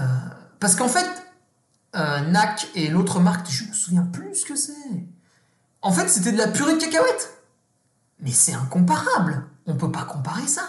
parce 0.59 0.75
qu'en 0.75 0.87
fait, 0.87 1.07
NAC 1.93 2.67
et 2.75 2.89
l'autre 2.89 3.19
marque, 3.19 3.49
je 3.49 3.63
me 3.63 3.73
souviens 3.73 4.03
plus 4.03 4.35
ce 4.35 4.45
que 4.45 4.55
c'est. 4.55 4.73
En 5.81 5.91
fait, 5.91 6.09
c'était 6.09 6.31
de 6.31 6.37
la 6.37 6.47
purée 6.47 6.73
de 6.73 6.79
cacahuètes. 6.79 7.37
Mais 8.19 8.31
c'est 8.31 8.53
incomparable. 8.53 9.45
On 9.65 9.75
peut 9.75 9.91
pas 9.91 10.03
comparer 10.03 10.47
ça. 10.47 10.63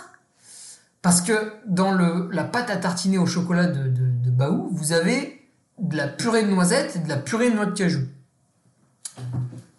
Parce 1.02 1.20
que 1.20 1.52
dans 1.66 1.92
la 1.92 2.44
pâte 2.44 2.70
à 2.70 2.76
tartiner 2.76 3.18
au 3.18 3.26
chocolat 3.26 3.66
de, 3.66 3.88
de, 3.88 4.30
Baou, 4.30 4.68
vous 4.72 4.92
avez 4.92 5.48
de 5.78 5.96
la 5.96 6.06
purée 6.06 6.42
de 6.42 6.50
noisettes 6.50 6.96
et 6.96 6.98
de 7.00 7.08
la 7.08 7.16
purée 7.16 7.50
de 7.50 7.56
noix 7.56 7.66
de 7.66 7.72
cajou. 7.72 8.02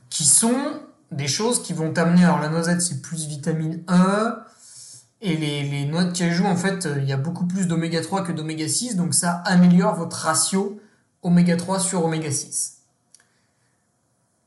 Qui 0.09 0.25
sont 0.25 0.81
des 1.11 1.27
choses 1.27 1.61
qui 1.61 1.73
vont 1.73 1.93
t'amener. 1.93 2.23
Alors 2.23 2.39
la 2.39 2.49
noisette, 2.49 2.81
c'est 2.81 3.01
plus 3.01 3.25
vitamine 3.27 3.83
E. 3.89 4.39
Et 5.21 5.35
les, 5.35 5.63
les 5.63 5.85
noix 5.85 6.05
de 6.05 6.17
cajou, 6.17 6.45
en 6.45 6.55
fait, 6.55 6.87
il 6.97 7.03
y 7.03 7.13
a 7.13 7.17
beaucoup 7.17 7.45
plus 7.45 7.67
d'oméga 7.67 8.01
3 8.01 8.23
que 8.23 8.31
d'oméga 8.31 8.67
6. 8.67 8.95
Donc 8.95 9.13
ça 9.13 9.43
améliore 9.45 9.95
votre 9.95 10.17
ratio 10.17 10.81
oméga 11.21 11.55
3 11.55 11.79
sur 11.79 12.05
oméga 12.05 12.31
6. 12.31 12.77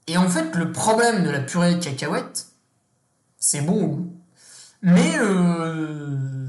Et 0.08 0.16
en 0.16 0.28
fait, 0.28 0.54
le 0.54 0.72
problème 0.72 1.24
de 1.24 1.30
la 1.30 1.40
purée 1.40 1.74
de 1.74 1.82
cacahuètes, 1.82 2.48
c'est 3.38 3.60
bon. 3.60 4.08
Mais, 4.82 5.16
euh, 5.18 6.48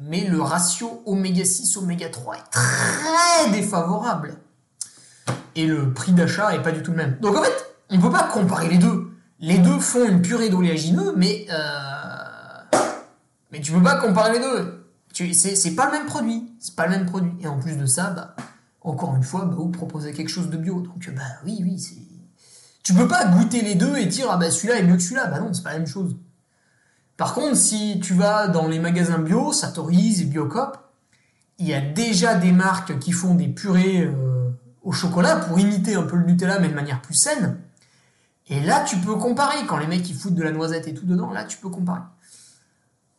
mais 0.00 0.24
le 0.24 0.40
ratio 0.40 1.02
oméga 1.06 1.44
6 1.44 1.76
oméga 1.76 2.08
3 2.08 2.36
est 2.36 2.50
très 2.50 3.50
défavorable. 3.50 4.36
Et 5.56 5.66
le 5.66 5.92
prix 5.92 6.12
d'achat 6.12 6.54
est 6.54 6.62
pas 6.62 6.70
du 6.70 6.82
tout 6.82 6.92
le 6.92 6.98
même. 6.98 7.18
Donc 7.20 7.36
en 7.36 7.42
fait, 7.42 7.74
on 7.90 7.98
peut 7.98 8.10
pas 8.10 8.24
comparer 8.24 8.68
les 8.68 8.78
deux. 8.78 9.10
Les 9.40 9.58
deux 9.58 9.78
font 9.78 10.06
une 10.06 10.22
purée 10.22 10.50
d'oléagineux, 10.50 11.14
mais 11.16 11.46
euh, 11.50 12.78
mais 13.50 13.60
tu 13.60 13.72
peux 13.72 13.82
pas 13.82 13.96
comparer 13.96 14.34
les 14.34 14.40
deux. 14.40 14.84
C'est 15.32 15.74
pas 15.74 15.86
le 15.86 15.92
même 15.92 16.06
produit. 16.06 16.52
C'est 16.60 16.76
pas 16.76 16.86
le 16.86 16.90
même 16.90 17.06
produit. 17.06 17.32
Et 17.40 17.48
en 17.48 17.58
plus 17.58 17.76
de 17.76 17.86
ça, 17.86 18.10
bah, 18.10 18.36
encore 18.80 19.16
une 19.16 19.22
fois, 19.22 19.44
vous 19.44 19.68
proposez 19.68 20.12
quelque 20.12 20.28
chose 20.28 20.50
de 20.50 20.56
bio. 20.56 20.80
Donc 20.80 21.10
bah 21.14 21.22
oui, 21.44 21.58
oui, 21.62 21.78
c'est. 21.78 21.96
Tu 22.82 22.94
peux 22.94 23.08
pas 23.08 23.26
goûter 23.26 23.60
les 23.60 23.74
deux 23.74 23.96
et 23.98 24.06
dire 24.06 24.28
ah 24.30 24.36
bah 24.36 24.50
celui-là 24.50 24.78
est 24.78 24.82
mieux 24.82 24.96
que 24.96 25.02
celui-là. 25.02 25.26
Bah 25.26 25.40
non, 25.40 25.52
c'est 25.52 25.62
pas 25.62 25.72
la 25.72 25.78
même 25.78 25.86
chose. 25.86 26.16
Par 27.16 27.34
contre, 27.34 27.56
si 27.56 28.00
tu 28.00 28.14
vas 28.14 28.48
dans 28.48 28.68
les 28.68 28.78
magasins 28.78 29.18
bio, 29.18 29.52
Satori's 29.52 30.20
et 30.20 30.24
Biocop, 30.24 30.78
il 31.58 31.66
y 31.66 31.74
a 31.74 31.80
déjà 31.80 32.36
des 32.36 32.52
marques 32.52 32.98
qui 33.00 33.12
font 33.12 33.34
des 33.34 33.48
purées 33.48 34.04
euh, 34.04 34.50
au 34.82 34.92
chocolat 34.92 35.36
pour 35.36 35.58
imiter 35.58 35.96
un 35.96 36.04
peu 36.04 36.16
le 36.16 36.24
Nutella 36.24 36.60
mais 36.60 36.68
de 36.68 36.74
manière 36.74 37.02
plus 37.02 37.14
saine. 37.14 37.58
Et 38.48 38.60
là, 38.60 38.84
tu 38.84 38.96
peux 38.96 39.16
comparer. 39.16 39.66
Quand 39.66 39.76
les 39.76 39.86
mecs 39.86 40.08
ils 40.08 40.16
foutent 40.16 40.34
de 40.34 40.42
la 40.42 40.52
noisette 40.52 40.86
et 40.88 40.94
tout 40.94 41.04
dedans, 41.04 41.32
là, 41.32 41.44
tu 41.44 41.58
peux 41.58 41.68
comparer. 41.68 42.00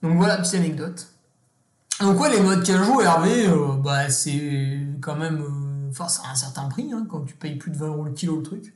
Donc 0.02 0.18
voilà, 0.18 0.38
petite 0.38 0.56
anecdote. 0.56 1.10
Donc 2.00 2.20
ouais, 2.20 2.30
les 2.30 2.40
noix 2.40 2.56
de 2.56 2.64
cajou, 2.66 3.02
Hervé, 3.02 3.48
euh, 3.48 3.74
bah 3.76 4.10
c'est 4.10 4.80
quand 5.02 5.16
même... 5.16 5.42
euh, 5.42 5.90
Enfin, 5.90 6.08
c'est 6.08 6.22
un 6.28 6.36
certain 6.36 6.66
prix, 6.70 6.92
hein, 6.94 7.06
quand 7.10 7.22
tu 7.22 7.34
payes 7.36 7.56
plus 7.56 7.72
de 7.72 7.78
20 7.78 7.88
euros 7.88 8.04
le 8.06 8.12
kilo 8.12 8.38
le 8.38 8.44
truc. 8.44 8.76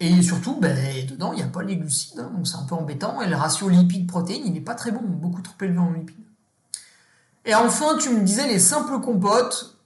Et 0.00 0.20
surtout, 0.22 0.56
ben, 0.60 0.76
dedans, 1.06 1.32
il 1.32 1.36
n'y 1.36 1.42
a 1.42 1.46
pas 1.46 1.62
les 1.62 1.76
glucides, 1.76 2.18
hein, 2.18 2.30
donc 2.34 2.46
c'est 2.46 2.56
un 2.56 2.64
peu 2.64 2.74
embêtant. 2.74 3.22
Et 3.22 3.28
le 3.28 3.36
ratio 3.36 3.68
lipide-protéines, 3.68 4.42
il 4.44 4.52
n'est 4.52 4.60
pas 4.60 4.74
très 4.74 4.90
bon, 4.90 5.00
beaucoup 5.02 5.40
trop 5.42 5.54
élevé 5.62 5.78
en 5.78 5.92
lipides. 5.92 6.16
Et 7.44 7.54
enfin, 7.54 7.96
tu 7.96 8.10
me 8.10 8.22
disais 8.22 8.46
les 8.48 8.58
simples 8.58 9.00
compotes. 9.00 9.78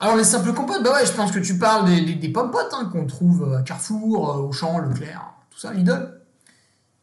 Alors, 0.00 0.16
les 0.16 0.24
simples 0.24 0.54
compotes, 0.54 0.82
bah 0.82 0.92
ouais, 0.94 1.06
je 1.06 1.12
pense 1.12 1.30
que 1.32 1.38
tu 1.38 1.58
parles 1.58 1.84
des, 1.86 2.14
des, 2.14 2.28
pommes 2.30 2.50
potes 2.50 2.72
hein, 2.72 2.88
qu'on 2.90 3.06
trouve 3.06 3.52
à 3.54 3.62
Carrefour, 3.62 4.30
euh, 4.30 4.38
Auchan, 4.42 4.78
Leclerc, 4.78 5.34
tout 5.50 5.58
ça, 5.58 5.72
Lidl, 5.72 6.20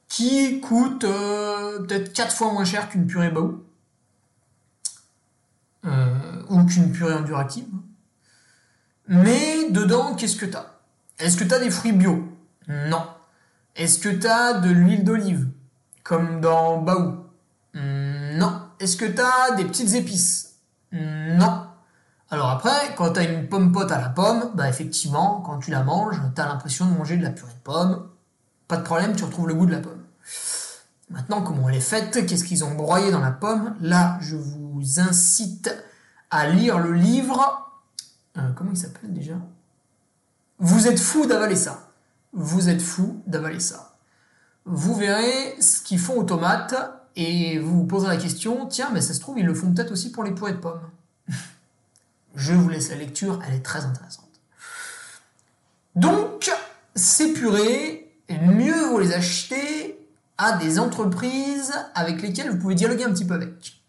qui 0.08 0.60
coûtent 0.60 1.02
peut-être 1.06 2.14
4 2.14 2.36
fois 2.36 2.52
moins 2.52 2.66
cher 2.66 2.89
qu'une 2.89 3.06
purée 3.06 3.30
Baou, 3.30 3.64
ou 6.49 6.63
qu'une 6.65 6.91
purée 6.91 7.13
Enduractive. 7.13 7.67
Mais 9.07 9.69
dedans, 9.69 10.15
qu'est-ce 10.15 10.36
que 10.36 10.45
t'as? 10.45 10.65
Est-ce 11.19 11.38
que 11.38 11.43
t'as 11.43 11.59
des 11.59 11.69
fruits 11.69 11.91
bio? 11.91 12.27
Non. 12.67 13.05
Est-ce 13.75 13.99
que 13.99 14.09
t'as 14.09 14.53
de 14.59 14.69
l'huile 14.69 15.03
d'olive? 15.03 15.47
Comme 16.03 16.41
dans 16.41 16.81
Baou? 16.81 17.25
Non. 17.73 18.61
Est-ce 18.79 18.97
que 18.97 19.05
t'as 19.05 19.55
des 19.55 19.65
petites 19.65 19.93
épices? 19.93 20.55
Non. 20.91 21.67
Alors 22.31 22.49
après, 22.49 22.95
quand 22.97 23.13
t'as 23.13 23.23
une 23.23 23.47
pomme 23.47 23.71
pote 23.71 23.91
à 23.91 24.01
la 24.01 24.09
pomme, 24.09 24.51
bah 24.55 24.67
effectivement, 24.67 25.41
quand 25.41 25.59
tu 25.59 25.71
la 25.71 25.83
manges, 25.83 26.19
t'as 26.33 26.47
l'impression 26.47 26.86
de 26.86 26.97
manger 26.97 27.17
de 27.17 27.23
la 27.23 27.29
purée 27.29 27.53
de 27.53 27.59
pomme. 27.63 28.09
Pas 28.67 28.77
de 28.77 28.83
problème, 28.83 29.15
tu 29.15 29.23
retrouves 29.23 29.47
le 29.47 29.53
goût 29.53 29.67
de 29.67 29.71
la 29.71 29.79
pomme. 29.79 30.03
Maintenant, 31.10 31.41
comment 31.41 31.70
elle 31.70 31.76
est 31.76 31.80
faite 31.80 32.26
Qu'est-ce 32.26 32.43
qu'ils 32.43 32.64
ont 32.64 32.74
broyé 32.74 33.12
dans 33.12 33.20
la 33.20 33.32
pomme? 33.32 33.76
Là, 33.80 34.18
je 34.22 34.36
vous 34.36 34.99
incite 34.99 35.74
à 36.32 36.49
lire 36.49 36.80
le 36.80 36.93
livre. 36.93 37.72
Euh, 38.38 38.51
comment 38.56 38.72
il 38.72 38.78
s'appelle 38.78 39.14
déjà? 39.14 39.36
Vous 40.60 40.88
êtes 40.88 40.99
fou 40.99 41.26
d'avaler 41.26 41.56
ça. 41.56 41.91
Vous 42.34 42.70
êtes 42.70 42.82
fou 42.82 43.22
d'avaler 43.28 43.60
ça. 43.60 43.97
Vous 44.66 44.95
verrez 44.95 45.56
ce 45.62 45.82
qu'ils 45.82 45.99
font 45.99 46.18
aux 46.18 46.24
tomates 46.24 46.76
et 47.16 47.60
vous 47.60 47.78
vous 47.78 47.86
poserez 47.86 48.16
la 48.16 48.22
question 48.22 48.66
tiens, 48.66 48.89
mais 48.91 49.01
ça 49.01 49.14
se 49.14 49.20
trouve, 49.20 49.38
ils 49.39 49.45
le 49.45 49.53
font 49.53 49.72
peut-être 49.72 49.91
aussi 49.91 50.12
pour 50.12 50.24
les 50.24 50.32
purées 50.32 50.53
de 50.53 50.58
pommes. 50.58 50.82
Je 52.36 52.53
vous 52.53 52.68
laisse 52.68 52.89
la 52.89 52.95
lecture, 52.95 53.39
elle 53.47 53.53
est 53.53 53.64
très 53.64 53.86
intéressante. 53.86 54.26
Donc, 55.95 56.51
ces 56.95 57.32
purées, 57.32 58.12
mieux 58.30 58.88
vaut 58.88 58.99
les 58.99 59.14
acheter 59.14 59.95
à 60.38 60.57
des 60.57 60.79
entreprises 60.79 61.73
avec 61.93 62.21
lesquelles 62.21 62.51
vous 62.51 62.57
pouvez 62.57 62.75
dialoguer 62.75 63.05
un 63.05 63.11
petit 63.11 63.25
peu 63.25 63.33
avec. 63.36 63.81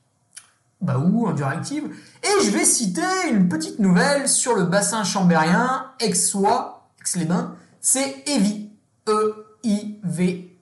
Bah 0.80 0.99
ou 0.99 1.26
Enduractive. 1.26 1.84
Et 2.22 2.44
je 2.44 2.51
vais 2.51 2.64
citer 2.64 3.03
une 3.30 3.49
petite 3.49 3.78
nouvelle 3.78 4.28
sur 4.28 4.55
le 4.55 4.64
bassin 4.64 5.05
chambérien, 5.05 5.90
Aixois, 6.01 6.88
Aix-les-Bains, 7.01 7.55
c'est 7.80 8.28
Evi. 8.28 8.70
E-I-V-I-E. 9.09 10.57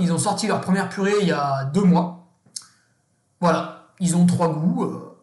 Ils 0.00 0.12
ont 0.12 0.18
sorti 0.18 0.46
leur 0.46 0.60
première 0.60 0.88
purée 0.88 1.14
il 1.20 1.28
y 1.28 1.32
a 1.32 1.64
deux 1.64 1.82
mois. 1.82 2.28
Voilà, 3.40 3.88
ils 4.00 4.16
ont 4.16 4.24
trois 4.26 4.52
goûts. 4.52 4.84
euh, 4.84 5.18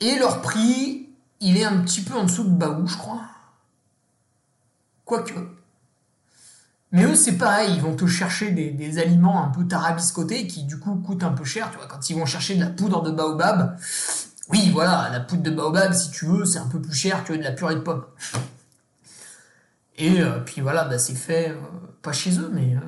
et 0.00 0.18
leur 0.18 0.42
prix, 0.42 1.08
il 1.40 1.56
est 1.56 1.64
un 1.64 1.78
petit 1.78 2.02
peu 2.02 2.14
en 2.14 2.24
dessous 2.24 2.44
de 2.44 2.50
Baou, 2.50 2.86
je 2.86 2.96
crois. 2.96 3.22
Quoique. 5.04 5.34
Mais 6.94 7.02
eux, 7.02 7.16
c'est 7.16 7.36
pareil, 7.36 7.72
ils 7.74 7.82
vont 7.82 7.96
te 7.96 8.06
chercher 8.06 8.52
des, 8.52 8.98
aliments 9.00 9.44
un 9.44 9.48
peu 9.48 9.66
tarabiscotés 9.66 10.46
qui, 10.46 10.62
du 10.62 10.78
coup, 10.78 10.94
coûtent 10.94 11.24
un 11.24 11.32
peu 11.32 11.42
cher. 11.42 11.68
Tu 11.72 11.76
vois, 11.76 11.88
quand 11.88 12.08
ils 12.08 12.14
vont 12.14 12.24
chercher 12.24 12.54
de 12.54 12.60
la 12.60 12.70
poudre 12.70 13.02
de 13.02 13.10
baobab, 13.10 13.76
oui, 14.50 14.70
voilà, 14.72 15.08
la 15.10 15.18
poudre 15.18 15.42
de 15.42 15.50
baobab, 15.50 15.92
si 15.92 16.12
tu 16.12 16.26
veux, 16.26 16.44
c'est 16.44 16.60
un 16.60 16.68
peu 16.68 16.80
plus 16.80 16.94
cher 16.94 17.24
que 17.24 17.32
de 17.32 17.42
la 17.42 17.50
purée 17.50 17.74
de 17.74 17.80
pommes. 17.80 18.04
Et 19.98 20.20
euh, 20.20 20.38
puis 20.38 20.60
voilà, 20.60 20.84
bah, 20.84 20.98
c'est 20.98 21.16
fait, 21.16 21.50
euh, 21.50 21.56
pas 22.00 22.12
chez 22.12 22.38
eux, 22.38 22.48
mais 22.54 22.76
euh, 22.76 22.80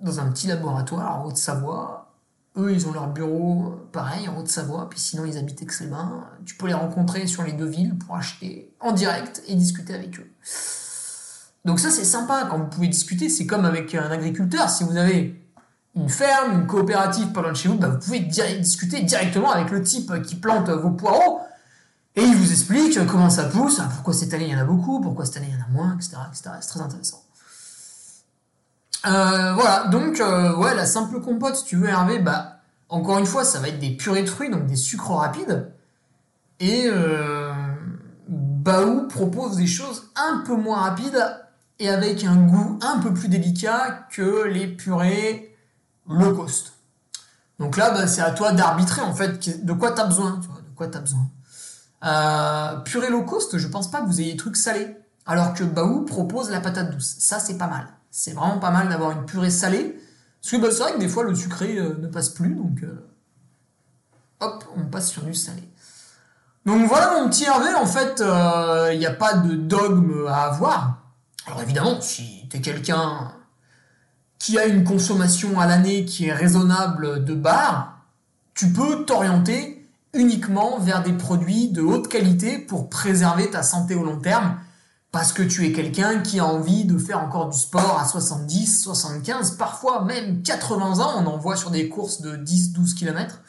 dans 0.00 0.20
un 0.20 0.30
petit 0.30 0.46
laboratoire 0.46 1.20
en 1.20 1.24
Haute-Savoie. 1.24 2.12
Eux, 2.56 2.72
ils 2.72 2.86
ont 2.86 2.92
leur 2.92 3.08
bureau, 3.08 3.74
pareil, 3.90 4.28
en 4.28 4.38
Haute-Savoie, 4.38 4.88
puis 4.88 5.00
sinon, 5.00 5.24
ils 5.24 5.36
habitent 5.38 5.60
Aix-les-Bains. 5.60 6.24
Tu 6.46 6.54
peux 6.54 6.68
les 6.68 6.74
rencontrer 6.74 7.26
sur 7.26 7.42
les 7.42 7.52
deux 7.52 7.66
villes 7.66 7.98
pour 7.98 8.14
acheter 8.14 8.72
en 8.78 8.92
direct 8.92 9.42
et 9.48 9.56
discuter 9.56 9.92
avec 9.92 10.20
eux. 10.20 10.30
Donc 11.64 11.80
ça, 11.80 11.90
c'est 11.90 12.04
sympa 12.04 12.46
quand 12.50 12.58
vous 12.58 12.66
pouvez 12.66 12.88
discuter. 12.88 13.28
C'est 13.28 13.46
comme 13.46 13.64
avec 13.64 13.94
un 13.94 14.10
agriculteur. 14.10 14.68
Si 14.68 14.84
vous 14.84 14.96
avez 14.96 15.40
une 15.96 16.08
ferme, 16.08 16.60
une 16.60 16.66
coopérative 16.66 17.32
pas 17.32 17.40
loin 17.40 17.52
de 17.52 17.56
chez 17.56 17.68
vous, 17.68 17.78
bah, 17.78 17.88
vous 17.88 17.98
pouvez 17.98 18.20
discuter 18.20 19.02
directement 19.02 19.50
avec 19.50 19.70
le 19.70 19.82
type 19.82 20.22
qui 20.22 20.36
plante 20.36 20.68
vos 20.68 20.90
poireaux. 20.90 21.40
Et 22.16 22.22
il 22.22 22.36
vous 22.36 22.52
explique 22.52 23.04
comment 23.06 23.30
ça 23.30 23.44
pousse, 23.44 23.80
pourquoi 23.94 24.14
cette 24.14 24.32
année 24.34 24.46
il 24.46 24.52
y 24.52 24.56
en 24.56 24.60
a 24.60 24.64
beaucoup, 24.64 25.00
pourquoi 25.00 25.24
cette 25.24 25.38
année 25.38 25.48
il 25.48 25.54
y 25.54 25.60
en 25.60 25.64
a 25.64 25.68
moins, 25.68 25.96
etc. 25.96 26.16
C'est 26.32 26.68
très 26.68 26.80
intéressant. 26.80 27.24
Euh, 29.06 29.52
voilà, 29.54 29.88
donc 29.88 30.20
euh, 30.20 30.74
la 30.74 30.86
simple 30.86 31.20
compote, 31.20 31.56
si 31.56 31.64
tu 31.64 31.76
veux 31.76 31.88
Hervé, 31.88 32.20
bah 32.20 32.60
encore 32.88 33.18
une 33.18 33.26
fois, 33.26 33.44
ça 33.44 33.58
va 33.58 33.68
être 33.68 33.80
des 33.80 33.90
purées 33.90 34.22
de 34.22 34.28
fruits, 34.28 34.48
donc 34.48 34.66
des 34.66 34.76
sucres 34.76 35.10
rapides. 35.10 35.72
Et 36.60 36.84
euh, 36.86 37.52
Baou 38.28 39.08
propose 39.08 39.56
des 39.56 39.66
choses 39.66 40.10
un 40.14 40.42
peu 40.46 40.54
moins 40.54 40.82
rapides 40.82 41.43
et 41.78 41.88
avec 41.88 42.24
un 42.24 42.36
goût 42.36 42.78
un 42.82 42.98
peu 42.98 43.12
plus 43.12 43.28
délicat 43.28 44.06
que 44.10 44.44
les 44.44 44.66
purées 44.66 45.56
low 46.08 46.34
cost. 46.34 46.74
Donc 47.58 47.76
là, 47.76 47.90
bah, 47.90 48.06
c'est 48.06 48.20
à 48.20 48.30
toi 48.30 48.52
d'arbitrer 48.52 49.02
en 49.02 49.14
fait 49.14 49.64
de 49.64 49.72
quoi 49.72 49.92
tu 49.92 50.00
as 50.00 50.06
besoin. 50.06 50.32
De 50.32 50.76
quoi 50.76 50.86
besoin. 50.86 51.28
Euh, 52.04 52.76
purée 52.80 53.10
low 53.10 53.22
cost, 53.22 53.58
je 53.58 53.68
pense 53.68 53.90
pas 53.90 54.00
que 54.00 54.06
vous 54.06 54.20
ayez 54.20 54.32
des 54.32 54.38
trucs 54.38 54.56
salés. 54.56 54.96
Alors 55.26 55.54
que 55.54 55.64
Baou 55.64 56.04
propose 56.04 56.50
la 56.50 56.60
patate 56.60 56.90
douce. 56.90 57.16
Ça, 57.18 57.38
c'est 57.38 57.56
pas 57.56 57.66
mal. 57.66 57.86
C'est 58.10 58.32
vraiment 58.32 58.58
pas 58.58 58.70
mal 58.70 58.88
d'avoir 58.88 59.12
une 59.12 59.24
purée 59.24 59.50
salée. 59.50 59.98
Parce 60.42 60.52
que 60.52 60.56
bah, 60.60 60.68
c'est 60.70 60.82
vrai 60.82 60.92
que 60.94 60.98
des 60.98 61.08
fois, 61.08 61.24
le 61.24 61.34
sucré 61.34 61.78
euh, 61.78 61.96
ne 61.98 62.06
passe 62.06 62.28
plus. 62.28 62.54
Donc, 62.54 62.82
euh, 62.82 63.08
hop, 64.40 64.64
on 64.76 64.84
passe 64.84 65.10
sur 65.10 65.22
du 65.22 65.34
salé. 65.34 65.62
Donc 66.66 66.88
voilà 66.88 67.20
mon 67.20 67.28
petit 67.28 67.44
Hervé, 67.44 67.74
en 67.74 67.84
fait, 67.84 68.22
il 68.92 68.98
n'y 68.98 69.04
a 69.04 69.12
pas 69.12 69.34
de 69.34 69.54
dogme 69.54 70.26
à 70.26 70.44
avoir. 70.44 71.03
Alors 71.46 71.62
évidemment, 71.62 72.00
si 72.00 72.46
tu 72.48 72.56
es 72.56 72.60
quelqu'un 72.60 73.32
qui 74.38 74.58
a 74.58 74.66
une 74.66 74.84
consommation 74.84 75.60
à 75.60 75.66
l'année 75.66 76.04
qui 76.04 76.26
est 76.26 76.32
raisonnable 76.32 77.24
de 77.24 77.34
bar, 77.34 77.98
tu 78.54 78.70
peux 78.70 79.04
t'orienter 79.04 79.86
uniquement 80.14 80.78
vers 80.78 81.02
des 81.02 81.12
produits 81.12 81.68
de 81.68 81.82
haute 81.82 82.08
qualité 82.08 82.58
pour 82.58 82.88
préserver 82.88 83.50
ta 83.50 83.62
santé 83.62 83.94
au 83.94 84.04
long 84.04 84.18
terme 84.18 84.56
parce 85.12 85.32
que 85.32 85.42
tu 85.42 85.64
es 85.64 85.72
quelqu'un 85.72 86.20
qui 86.20 86.40
a 86.40 86.46
envie 86.46 86.84
de 86.84 86.98
faire 86.98 87.20
encore 87.20 87.48
du 87.48 87.56
sport 87.56 88.00
à 88.00 88.04
70, 88.04 88.82
75, 88.82 89.52
parfois 89.52 90.04
même 90.04 90.42
80 90.42 90.98
ans, 90.98 91.22
on 91.22 91.26
en 91.26 91.36
voit 91.36 91.56
sur 91.56 91.70
des 91.70 91.88
courses 91.88 92.20
de 92.20 92.34
10, 92.34 92.72
12 92.72 92.94
km. 92.94 93.40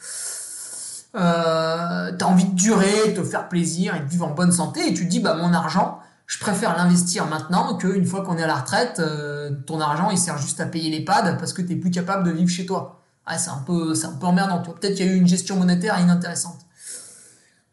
Euh, 1.16 2.16
tu 2.16 2.24
as 2.24 2.28
envie 2.28 2.44
de 2.44 2.54
durer, 2.54 3.08
de 3.08 3.20
te 3.20 3.24
faire 3.24 3.48
plaisir 3.48 3.96
et 3.96 4.00
de 4.00 4.04
vivre 4.04 4.28
en 4.28 4.34
bonne 4.34 4.52
santé, 4.52 4.88
et 4.88 4.94
tu 4.94 5.06
te 5.06 5.10
dis, 5.10 5.18
bah 5.18 5.34
mon 5.34 5.52
argent, 5.52 5.98
je 6.26 6.38
préfère 6.38 6.76
l'investir 6.76 7.26
maintenant 7.26 7.76
qu'une 7.76 8.04
fois 8.04 8.22
qu'on 8.22 8.36
est 8.36 8.42
à 8.42 8.46
la 8.46 8.56
retraite, 8.56 8.98
euh, 8.98 9.50
ton 9.66 9.80
argent 9.80 10.10
il 10.10 10.18
sert 10.18 10.38
juste 10.38 10.60
à 10.60 10.66
payer 10.66 10.90
l'EHPAD 10.90 11.38
parce 11.38 11.52
que 11.52 11.62
tu 11.62 11.68
n'es 11.68 11.76
plus 11.76 11.90
capable 11.90 12.24
de 12.24 12.30
vivre 12.30 12.50
chez 12.50 12.66
toi. 12.66 13.00
C'est 13.38 13.50
un 13.50 13.62
peu, 13.66 13.94
c'est 13.96 14.06
un 14.06 14.12
peu 14.12 14.26
emmerdant. 14.26 14.60
Peut-être 14.60 14.94
qu'il 14.94 15.06
y 15.06 15.08
a 15.08 15.12
eu 15.12 15.16
une 15.16 15.26
gestion 15.26 15.56
monétaire 15.56 15.98
inintéressante. 15.98 16.60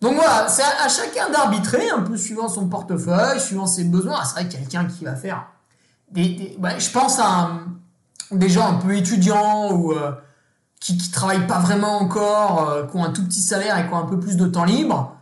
Donc 0.02 0.16
voilà, 0.16 0.48
c'est 0.50 0.64
à, 0.64 0.90
chacun 0.90 1.30
d'arbitrer, 1.30 1.92
un 1.92 2.02
peu 2.02 2.18
suivant 2.18 2.50
son 2.50 2.68
portefeuille, 2.68 3.40
suivant 3.40 3.68
ses 3.68 3.84
besoins. 3.84 4.18
Ah, 4.20 4.26
c'est 4.26 4.34
vrai 4.34 4.48
quelqu'un 4.50 4.86
qui 4.86 5.06
va 5.06 5.16
faire 5.16 5.46
je 6.16 6.92
pense 6.92 7.20
à 7.20 7.52
des 8.32 8.50
gens 8.50 8.68
un 8.68 8.76
peu 8.76 8.96
étudiants 8.96 9.72
ou 9.72 9.94
euh, 9.94 10.12
qui, 10.80 10.98
qui 10.98 11.12
travaillent 11.12 11.48
pas 11.48 11.60
vraiment 11.60 12.00
encore, 12.00 12.70
euh, 12.70 12.86
qui 12.86 12.98
ont 12.98 13.04
un 13.04 13.12
tout 13.12 13.24
petit 13.24 13.42
salaire 13.42 13.78
et 13.78 13.88
qui 13.88 13.94
ont 13.94 13.98
un 13.98 14.06
peu 14.08 14.20
plus 14.20 14.38
de 14.38 14.48
temps 14.48 14.66
libre. 14.66 15.16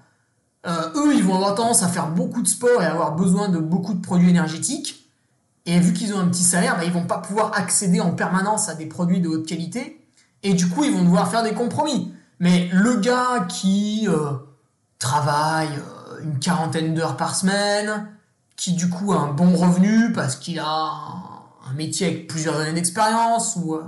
Euh, 0.68 0.92
eux, 0.96 1.16
ils 1.16 1.24
vont 1.24 1.36
avoir 1.36 1.56
tendance 1.56 1.84
à 1.84 1.88
faire 1.88 2.10
beaucoup 2.10 2.42
de 2.42 2.48
sport 2.48 2.82
et 2.82 2.86
avoir 2.86 3.16
besoin 3.16 3.50
de 3.50 3.58
beaucoup 3.58 3.94
de 3.94 4.02
produits 4.02 4.30
énergétiques. 4.30 5.10
Et 5.66 5.80
vu 5.80 5.94
qu'ils 5.94 6.14
ont 6.14 6.20
un 6.20 6.28
petit 6.28 6.44
salaire, 6.44 6.78
bah, 6.78 6.86
ils 6.86 6.92
vont 6.92 7.06
pas 7.06 7.20
pouvoir 7.20 7.52
accéder 7.56 8.00
en 8.00 8.12
permanence 8.12 8.70
à 8.70 8.76
des 8.76 8.86
produits 8.86 9.20
de 9.20 9.28
haute 9.28 9.48
qualité. 9.48 10.06
Et 10.44 10.54
du 10.54 10.68
coup, 10.70 10.84
ils 10.84 10.92
vont 10.92 11.04
devoir 11.04 11.30
faire 11.30 11.44
des 11.44 11.54
compromis. 11.54 12.14
Mais 12.40 12.70
le 12.72 12.96
gars 12.98 13.46
qui 13.48 14.08
travaille 15.02 15.70
euh, 15.70 16.24
une 16.24 16.40
quarantaine 16.40 16.94
d'heures 16.94 17.18
par 17.18 17.36
semaine, 17.36 18.08
qui 18.56 18.74
du 18.74 18.90
coup 18.90 19.12
a 19.12 19.18
un 19.18 19.34
bon 19.34 19.56
revenu 19.56 20.14
parce 20.14 20.36
qu'il 20.36 20.60
a 20.60 20.66
un, 20.66 21.74
métier 21.74 22.08
avec 22.08 22.28
plusieurs 22.28 22.60
années 22.60 22.74
d'expérience 22.74 23.56
ou 23.56 23.74
euh, 23.74 23.84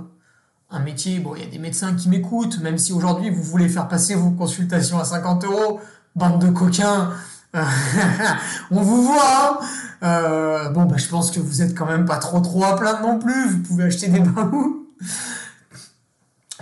un 0.70 0.80
métier, 0.80 1.20
bon, 1.20 1.34
il 1.36 1.42
y 1.42 1.46
a 1.46 1.50
des 1.50 1.58
médecins 1.58 1.94
qui 1.94 2.08
m'écoutent, 2.08 2.58
même 2.60 2.78
si 2.78 2.92
aujourd'hui 2.92 3.30
vous 3.30 3.42
voulez 3.42 3.68
faire 3.68 3.86
passer 3.88 4.14
vos 4.14 4.30
consultations 4.30 4.98
à 4.98 5.04
50 5.04 5.44
euros, 5.44 5.80
bande 6.14 6.40
de 6.40 6.50
coquins, 6.50 7.12
on 8.70 8.82
vous 8.82 9.04
voit. 9.04 9.60
Hein. 9.62 9.66
Euh, 10.02 10.68
bon, 10.70 10.84
bah, 10.84 10.96
je 10.98 11.08
pense 11.08 11.30
que 11.30 11.40
vous 11.40 11.62
êtes 11.62 11.76
quand 11.76 11.86
même 11.86 12.04
pas 12.04 12.18
trop 12.18 12.40
trop 12.40 12.64
à 12.64 12.76
plaindre 12.76 13.00
non 13.02 13.18
plus. 13.18 13.50
Vous 13.50 13.58
pouvez 13.60 13.84
acheter 13.84 14.08
des 14.08 14.20
baous. 14.20 14.86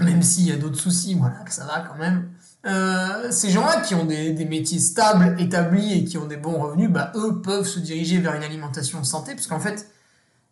Même 0.01 0.23
s'il 0.23 0.49
y 0.49 0.53
a 0.53 0.57
d'autres 0.57 0.79
soucis, 0.79 1.15
voilà, 1.15 1.37
que 1.45 1.53
ça 1.53 1.65
va 1.65 1.81
quand 1.81 1.99
même. 1.99 2.29
Euh, 2.65 3.31
ces 3.31 3.51
gens-là 3.51 3.81
qui 3.81 3.95
ont 3.95 4.05
des, 4.05 4.45
métiers 4.45 4.79
stables, 4.79 5.35
établis 5.39 5.99
et 5.99 6.05
qui 6.05 6.17
ont 6.19 6.27
des 6.27 6.37
bons 6.37 6.59
revenus, 6.61 6.91
bah, 6.91 7.13
eux 7.17 7.41
peuvent 7.43 7.67
se 7.67 7.81
diriger 7.81 8.19
vers 8.19 8.35
une 8.35 8.45
alimentation 8.45 9.03
santé, 9.05 9.35
parce 9.35 9.49
qu'en 9.49 9.59
fait, 9.59 9.91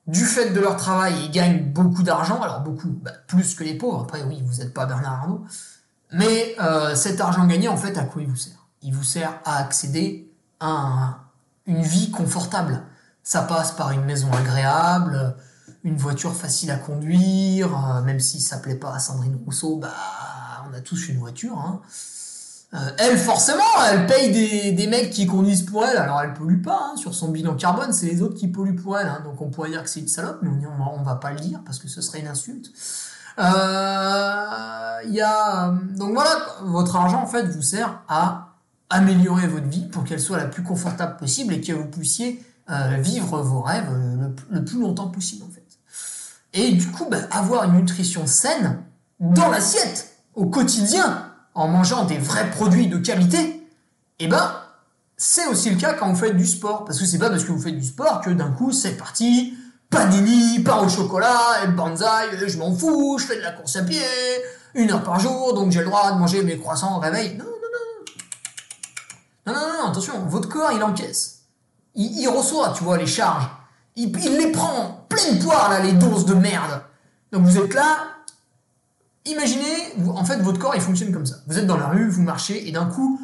du 0.06 0.24
fait 0.24 0.50
de 0.50 0.60
leur 0.60 0.76
travail, 0.76 1.14
ils 1.24 1.30
gagnent 1.30 1.62
beaucoup 1.72 2.02
d'argent, 2.02 2.40
alors 2.42 2.60
beaucoup, 2.60 2.88
bah, 2.88 3.12
plus 3.28 3.54
que 3.54 3.62
les 3.62 3.74
pauvres, 3.74 4.02
après 4.02 4.22
oui, 4.24 4.42
vous 4.44 4.56
n'êtes 4.56 4.74
pas 4.74 4.86
Bernard 4.86 5.22
Arnault, 5.22 5.44
mais 6.12 6.56
euh, 6.60 6.96
cet 6.96 7.20
argent 7.20 7.46
gagné, 7.46 7.68
en 7.68 7.76
fait, 7.76 7.96
à 7.96 8.02
quoi 8.02 8.22
il 8.22 8.28
vous 8.28 8.36
sert? 8.36 8.59
Il 8.82 8.94
vous 8.94 9.04
sert 9.04 9.40
à 9.44 9.58
accéder 9.58 10.32
à 10.58 11.18
une 11.66 11.82
vie 11.82 12.10
confortable. 12.10 12.82
Ça 13.22 13.42
passe 13.42 13.72
par 13.72 13.92
une 13.92 14.04
maison 14.04 14.32
agréable, 14.32 15.36
une 15.84 15.96
voiture 15.96 16.34
facile 16.34 16.70
à 16.70 16.76
conduire, 16.76 17.76
euh, 17.76 18.02
même 18.02 18.20
si 18.20 18.40
ça 18.40 18.58
plaît 18.58 18.74
pas 18.74 18.94
à 18.94 18.98
Sandrine 18.98 19.38
Rousseau, 19.44 19.76
bah 19.76 19.92
on 20.68 20.74
a 20.74 20.80
tous 20.80 21.08
une 21.08 21.18
voiture. 21.18 21.58
Hein. 21.58 21.80
Euh, 22.72 22.90
elle, 22.98 23.18
forcément, 23.18 23.64
elle 23.90 24.06
paye 24.06 24.72
des, 24.74 24.86
mecs 24.86 25.10
qui 25.10 25.26
conduisent 25.26 25.64
pour 25.64 25.84
elle, 25.84 25.96
alors 25.96 26.20
elle 26.22 26.34
pollue 26.34 26.62
pas. 26.62 26.90
Hein. 26.92 26.96
Sur 26.96 27.14
son 27.14 27.28
bilan 27.28 27.56
carbone, 27.56 27.92
c'est 27.92 28.06
les 28.06 28.22
autres 28.22 28.36
qui 28.36 28.48
polluent 28.48 28.76
pour 28.76 28.98
elle. 28.98 29.08
Hein. 29.08 29.22
Donc 29.24 29.40
on 29.40 29.50
pourrait 29.50 29.70
dire 29.70 29.82
que 29.82 29.90
c'est 29.90 30.00
une 30.00 30.08
salope, 30.08 30.38
mais 30.42 30.50
on, 30.66 31.00
on 31.00 31.02
va 31.02 31.16
pas 31.16 31.32
le 31.32 31.40
dire 31.40 31.60
parce 31.64 31.78
que 31.78 31.88
ce 31.88 32.00
serait 32.00 32.20
une 32.20 32.28
insulte. 32.28 32.70
Euh, 33.38 35.00
y 35.08 35.20
a, 35.20 35.74
donc 35.96 36.14
voilà, 36.14 36.30
votre 36.62 36.94
argent 36.96 37.22
en 37.22 37.26
fait 37.26 37.44
vous 37.44 37.62
sert 37.62 38.02
à 38.08 38.49
améliorer 38.90 39.46
votre 39.46 39.68
vie 39.68 39.86
pour 39.86 40.04
qu'elle 40.04 40.20
soit 40.20 40.36
la 40.36 40.46
plus 40.46 40.62
confortable 40.62 41.16
possible 41.16 41.54
et 41.54 41.60
que 41.60 41.72
vous 41.72 41.86
puissiez 41.86 42.44
euh, 42.70 42.96
vivre 43.00 43.40
vos 43.40 43.62
rêves 43.62 43.88
le, 44.50 44.64
plus 44.64 44.80
longtemps 44.80 45.08
possible 45.08 45.44
en 45.44 45.50
fait. 45.50 45.64
Et 46.52 46.72
du 46.72 46.86
coup, 46.88 47.06
bah, 47.08 47.18
avoir 47.30 47.64
une 47.64 47.74
nutrition 47.74 48.26
saine 48.26 48.82
dans 49.20 49.48
l'assiette 49.48 50.16
au 50.34 50.46
quotidien 50.46 51.32
en 51.54 51.68
mangeant 51.68 52.04
des 52.04 52.18
vrais 52.18 52.50
produits 52.50 52.88
de 52.88 52.98
qualité, 52.98 53.66
eh 54.18 54.28
ben, 54.28 54.52
c'est 55.16 55.46
aussi 55.46 55.70
le 55.70 55.76
cas 55.76 55.94
quand 55.94 56.08
vous 56.10 56.18
faites 56.18 56.36
du 56.36 56.46
sport. 56.46 56.84
Parce 56.84 56.98
que 56.98 57.06
c'est 57.06 57.18
pas 57.18 57.30
parce 57.30 57.44
que 57.44 57.52
vous 57.52 57.60
faites 57.60 57.76
du 57.76 57.84
sport 57.84 58.20
que 58.20 58.30
d'un 58.30 58.50
coup, 58.50 58.72
c'est 58.72 58.96
parti, 58.96 59.54
panini, 59.90 60.60
pain 60.60 60.78
au 60.78 60.88
chocolat, 60.88 61.64
et 61.64 62.48
je 62.48 62.58
m'en 62.58 62.74
fous, 62.74 63.18
je 63.18 63.26
fais 63.26 63.36
de 63.36 63.42
la 63.42 63.52
course 63.52 63.76
à 63.76 63.82
pied, 63.82 64.00
une 64.74 64.90
heure 64.90 65.02
par 65.02 65.20
jour, 65.20 65.54
donc 65.54 65.72
j'ai 65.72 65.80
le 65.80 65.86
droit 65.86 66.12
de 66.12 66.18
manger 66.18 66.42
mes 66.42 66.58
croissants 66.58 66.96
au 66.96 67.00
réveil. 67.00 67.40
Non, 69.52 69.60
non, 69.60 69.82
non, 69.82 69.90
attention, 69.90 70.26
votre 70.26 70.48
corps, 70.48 70.72
il 70.72 70.82
encaisse. 70.82 71.42
Il, 71.94 72.28
reçoit, 72.28 72.72
tu 72.76 72.84
vois, 72.84 72.96
les 72.96 73.06
charges. 73.06 73.48
Il, 73.96 74.12
les 74.12 74.52
prend 74.52 75.06
pleine 75.08 75.38
poire, 75.38 75.70
là, 75.70 75.80
les 75.80 75.92
doses 75.92 76.24
de 76.24 76.34
merde. 76.34 76.82
Donc 77.32 77.42
vous 77.42 77.58
êtes 77.58 77.74
là, 77.74 78.10
Imaginez, 79.26 79.92
en 80.08 80.24
fait, 80.24 80.38
votre 80.38 80.58
corps, 80.58 80.74
il 80.74 80.80
fonctionne 80.80 81.12
comme 81.12 81.26
ça. 81.26 81.36
Vous 81.46 81.58
êtes 81.58 81.66
dans 81.66 81.76
la 81.76 81.88
rue, 81.88 82.08
vous 82.08 82.22
marchez, 82.22 82.66
et 82.68 82.72
d'un 82.72 82.86
coup, 82.86 83.20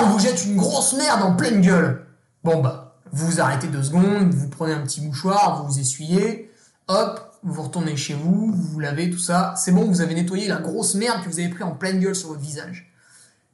on 0.00 0.06
vous 0.06 0.18
jette 0.18 0.44
une 0.46 0.56
grosse 0.56 0.94
merde 0.94 1.22
en 1.22 1.36
pleine 1.36 1.60
gueule. 1.60 2.06
Bon 2.42 2.62
bah, 2.62 2.96
vous 3.12 3.26
vous 3.26 3.40
arrêtez 3.40 3.66
deux 3.66 3.82
secondes, 3.82 4.32
vous 4.32 4.48
prenez 4.48 4.72
un 4.72 4.80
petit 4.80 5.02
mouchoir, 5.02 5.60
vous 5.60 5.72
vous 5.72 5.78
essuyez, 5.78 6.50
hop, 6.88 7.38
vous 7.42 7.62
retournez 7.62 7.96
chez 7.96 8.14
vous, 8.14 8.50
vous 8.52 8.62
vous 8.62 8.80
lavez, 8.80 9.10
tout 9.10 9.18
ça. 9.18 9.54
C'est 9.56 9.72
bon, 9.72 9.84
vous 9.84 10.00
avez 10.00 10.14
nettoyé 10.14 10.48
la 10.48 10.56
grosse 10.56 10.94
merde 10.94 11.22
que 11.22 11.28
vous 11.28 11.38
avez 11.38 11.50
pris 11.50 11.64
en 11.64 11.72
pleine 11.72 12.00
gueule 12.00 12.14
sur 12.14 12.28
votre 12.28 12.40
visage. 12.40 12.90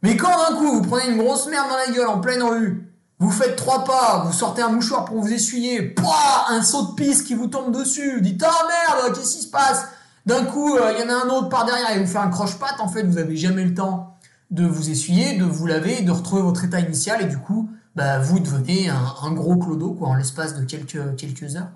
Mais 0.06 0.16
quand 0.16 0.28
d'un 0.28 0.56
coup, 0.56 0.72
vous 0.72 0.82
prenez 0.82 1.10
une 1.10 1.18
grosse 1.18 1.48
merde 1.48 1.68
dans 1.68 1.76
la 1.76 1.92
gueule 1.92 2.06
en 2.06 2.20
pleine 2.20 2.40
rue, 2.40 2.92
vous 3.18 3.32
faites 3.32 3.56
trois 3.56 3.82
pas, 3.82 4.22
vous 4.24 4.32
sortez 4.32 4.62
un 4.62 4.68
mouchoir 4.68 5.04
pour 5.04 5.20
vous 5.20 5.32
essuyer, 5.32 5.82
pouah, 5.82 6.46
un 6.48 6.62
saut 6.62 6.92
de 6.92 6.94
pisse 6.94 7.22
qui 7.22 7.34
vous 7.34 7.48
tombe 7.48 7.76
dessus, 7.76 8.14
vous 8.14 8.20
dites 8.20 8.40
ah 8.46 8.68
merde, 8.68 9.16
qu'est-ce 9.16 9.34
qui 9.34 9.42
se 9.42 9.50
passe? 9.50 9.88
D'un 10.24 10.44
coup, 10.44 10.76
euh, 10.76 10.92
il 10.92 11.00
y 11.00 11.04
en 11.04 11.12
a 11.12 11.24
un 11.24 11.28
autre 11.30 11.48
par 11.48 11.64
derrière 11.64 11.90
et 11.90 11.98
vous 11.98 12.06
fait 12.06 12.18
un 12.18 12.28
croche-patte. 12.28 12.78
En 12.78 12.86
fait, 12.86 13.02
vous 13.02 13.14
n'avez 13.14 13.36
jamais 13.36 13.64
le 13.64 13.74
temps 13.74 14.16
de 14.52 14.64
vous 14.64 14.90
essuyer, 14.90 15.38
de 15.38 15.44
vous 15.44 15.66
laver, 15.66 16.02
de 16.02 16.12
retrouver 16.12 16.42
votre 16.42 16.62
état 16.62 16.78
initial 16.78 17.20
et 17.22 17.26
du 17.26 17.38
coup, 17.38 17.68
bah, 17.96 18.20
vous 18.20 18.38
devenez 18.38 18.88
un, 18.88 19.32
gros 19.32 19.56
clodo 19.56 19.90
quoi, 19.90 20.06
en 20.06 20.14
l'espace 20.14 20.54
de 20.54 20.64
quelques, 20.64 21.16
quelques 21.16 21.56
heures. 21.56 21.70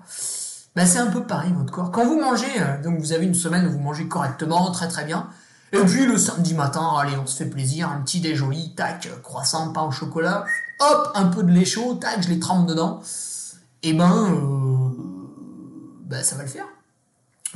bah, 0.73 0.85
c'est 0.85 0.99
un 0.99 1.07
peu 1.07 1.23
pareil 1.23 1.51
votre 1.51 1.73
corps. 1.73 1.91
Quand 1.91 2.05
vous 2.05 2.17
mangez, 2.17 2.61
euh, 2.61 2.81
donc 2.81 2.97
vous 2.97 3.11
avez 3.11 3.25
une 3.25 3.35
semaine 3.35 3.67
où 3.67 3.71
vous 3.71 3.79
mangez 3.79 4.07
correctement, 4.07 4.71
très 4.71 4.87
très 4.87 5.03
bien, 5.03 5.27
et 5.71 5.79
puis 5.85 6.05
le 6.05 6.17
samedi 6.17 6.53
matin, 6.53 6.95
allez, 6.99 7.17
on 7.17 7.25
se 7.25 7.37
fait 7.37 7.49
plaisir, 7.49 7.89
un 7.89 8.01
petit 8.01 8.19
déj 8.19 8.37
joli, 8.37 8.73
tac, 8.75 9.09
croissant, 9.23 9.71
pain 9.71 9.83
au 9.83 9.91
chocolat, 9.91 10.45
hop, 10.79 11.11
un 11.15 11.25
peu 11.25 11.43
de 11.43 11.51
lait 11.51 11.65
chaud, 11.65 11.95
tac, 11.95 12.21
je 12.21 12.29
les 12.29 12.39
trempe 12.39 12.67
dedans, 12.67 13.01
et 13.83 13.93
ben, 13.93 14.33
euh, 14.33 14.89
bah, 16.05 16.23
ça 16.23 16.35
va 16.35 16.43
le 16.43 16.49
faire. 16.49 16.67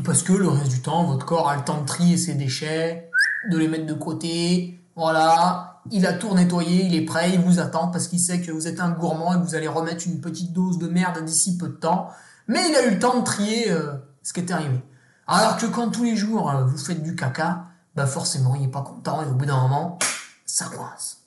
Parce 0.03 0.23
que 0.23 0.33
le 0.33 0.47
reste 0.47 0.71
du 0.71 0.81
temps, 0.81 1.05
votre 1.05 1.25
corps 1.25 1.49
a 1.49 1.55
le 1.55 1.63
temps 1.63 1.81
de 1.81 1.85
trier 1.85 2.17
ses 2.17 2.33
déchets, 2.33 3.09
de 3.49 3.57
les 3.57 3.67
mettre 3.67 3.85
de 3.85 3.93
côté, 3.93 4.79
voilà, 4.95 5.81
il 5.91 6.05
a 6.05 6.13
tout 6.13 6.33
nettoyé, 6.33 6.85
il 6.85 6.95
est 6.95 7.05
prêt, 7.05 7.31
il 7.31 7.39
vous 7.39 7.59
attend 7.59 7.89
parce 7.89 8.07
qu'il 8.07 8.19
sait 8.19 8.41
que 8.41 8.51
vous 8.51 8.67
êtes 8.67 8.79
un 8.79 8.89
gourmand 8.89 9.33
et 9.33 9.37
que 9.37 9.43
vous 9.43 9.55
allez 9.55 9.67
remettre 9.67 10.05
une 10.07 10.19
petite 10.19 10.53
dose 10.53 10.79
de 10.79 10.87
merde 10.87 11.23
d'ici 11.23 11.57
peu 11.57 11.67
de 11.67 11.73
temps. 11.73 12.09
Mais 12.47 12.69
il 12.69 12.75
a 12.75 12.87
eu 12.87 12.91
le 12.91 12.99
temps 12.99 13.19
de 13.19 13.23
trier 13.23 13.71
euh, 13.71 13.93
ce 14.23 14.33
qui 14.33 14.39
est 14.39 14.51
arrivé. 14.51 14.81
Alors 15.27 15.57
que 15.57 15.65
quand 15.65 15.89
tous 15.89 16.03
les 16.03 16.15
jours 16.15 16.49
euh, 16.49 16.65
vous 16.65 16.77
faites 16.77 17.03
du 17.03 17.15
caca, 17.15 17.65
bah 17.95 18.05
forcément 18.05 18.55
il 18.55 18.61
n'est 18.61 18.67
pas 18.67 18.81
content 18.81 19.23
et 19.23 19.25
au 19.25 19.33
bout 19.33 19.45
d'un 19.45 19.61
moment, 19.61 19.99
ça 20.45 20.65
coince. 20.65 21.21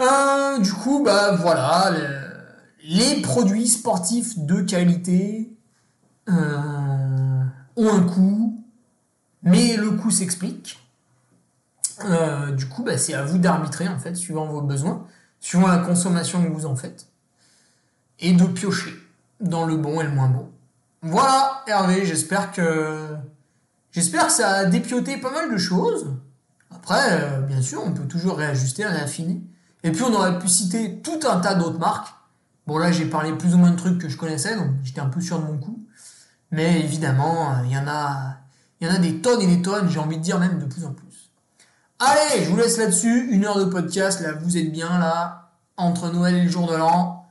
Euh, 0.00 0.58
du 0.58 0.72
coup, 0.72 1.02
bah 1.04 1.32
voilà, 1.32 1.92
les 2.84 3.20
produits 3.22 3.66
sportifs 3.66 4.38
de 4.38 4.60
qualité 4.60 5.52
ont 6.28 7.88
un 7.88 8.02
coût, 8.02 8.62
mais 9.42 9.76
le 9.76 9.92
coût 9.92 10.10
s'explique. 10.10 10.78
du 12.56 12.68
coup, 12.68 12.84
bah, 12.84 12.98
c'est 12.98 13.14
à 13.14 13.24
vous 13.24 13.38
d'arbitrer 13.38 13.88
en 13.88 13.98
fait, 13.98 14.14
suivant 14.14 14.46
vos 14.46 14.60
besoins, 14.60 15.06
suivant 15.40 15.66
la 15.66 15.78
consommation 15.78 16.44
que 16.44 16.50
vous 16.50 16.66
en 16.66 16.76
faites, 16.76 17.08
et 18.20 18.32
de 18.32 18.44
piocher 18.44 18.94
dans 19.40 19.64
le 19.64 19.76
bon 19.76 20.00
et 20.00 20.04
le 20.04 20.10
moins 20.10 20.28
bon. 20.28 20.50
Voilà, 21.02 21.62
Hervé, 21.66 22.04
j'espère 22.04 22.50
que 22.50 23.16
j'espère 23.98 24.28
que 24.28 24.32
ça 24.32 24.48
a 24.50 24.64
dépioté 24.66 25.16
pas 25.16 25.32
mal 25.32 25.50
de 25.50 25.58
choses. 25.58 26.14
Après, 26.70 27.20
euh, 27.20 27.40
bien 27.40 27.60
sûr, 27.60 27.82
on 27.84 27.92
peut 27.92 28.06
toujours 28.06 28.36
réajuster, 28.36 28.86
réaffiner. 28.86 29.42
Et 29.82 29.90
puis 29.90 30.04
on 30.04 30.14
aurait 30.14 30.38
pu 30.38 30.46
citer 30.46 31.00
tout 31.00 31.18
un 31.28 31.40
tas 31.40 31.56
d'autres 31.56 31.80
marques. 31.80 32.14
Bon 32.68 32.78
là, 32.78 32.92
j'ai 32.92 33.06
parlé 33.06 33.32
plus 33.32 33.54
ou 33.54 33.58
moins 33.58 33.72
de 33.72 33.76
trucs 33.76 33.98
que 33.98 34.08
je 34.08 34.16
connaissais, 34.16 34.54
donc 34.54 34.68
j'étais 34.84 35.00
un 35.00 35.08
peu 35.08 35.20
sûr 35.20 35.40
de 35.40 35.46
mon 35.46 35.58
coup. 35.58 35.80
Mais 36.52 36.80
évidemment, 36.80 37.60
il 37.64 37.72
y 37.72 37.76
en 37.76 37.88
a 37.88 38.36
il 38.80 38.86
y 38.86 38.90
en 38.90 38.94
a 38.94 38.98
des 38.98 39.20
tonnes 39.20 39.42
et 39.42 39.56
des 39.56 39.62
tonnes, 39.62 39.90
j'ai 39.90 39.98
envie 39.98 40.18
de 40.18 40.22
dire 40.22 40.38
même 40.38 40.60
de 40.60 40.66
plus 40.66 40.84
en 40.84 40.92
plus. 40.92 41.32
Allez, 41.98 42.44
je 42.44 42.50
vous 42.50 42.56
laisse 42.56 42.78
là-dessus, 42.78 43.28
une 43.32 43.44
heure 43.44 43.58
de 43.58 43.64
podcast, 43.64 44.20
là 44.20 44.32
vous 44.40 44.56
êtes 44.56 44.70
bien 44.70 44.96
là, 45.00 45.50
entre 45.76 46.08
Noël 46.10 46.36
et 46.36 46.44
le 46.44 46.50
jour 46.50 46.70
de 46.70 46.76
l'an. 46.76 47.26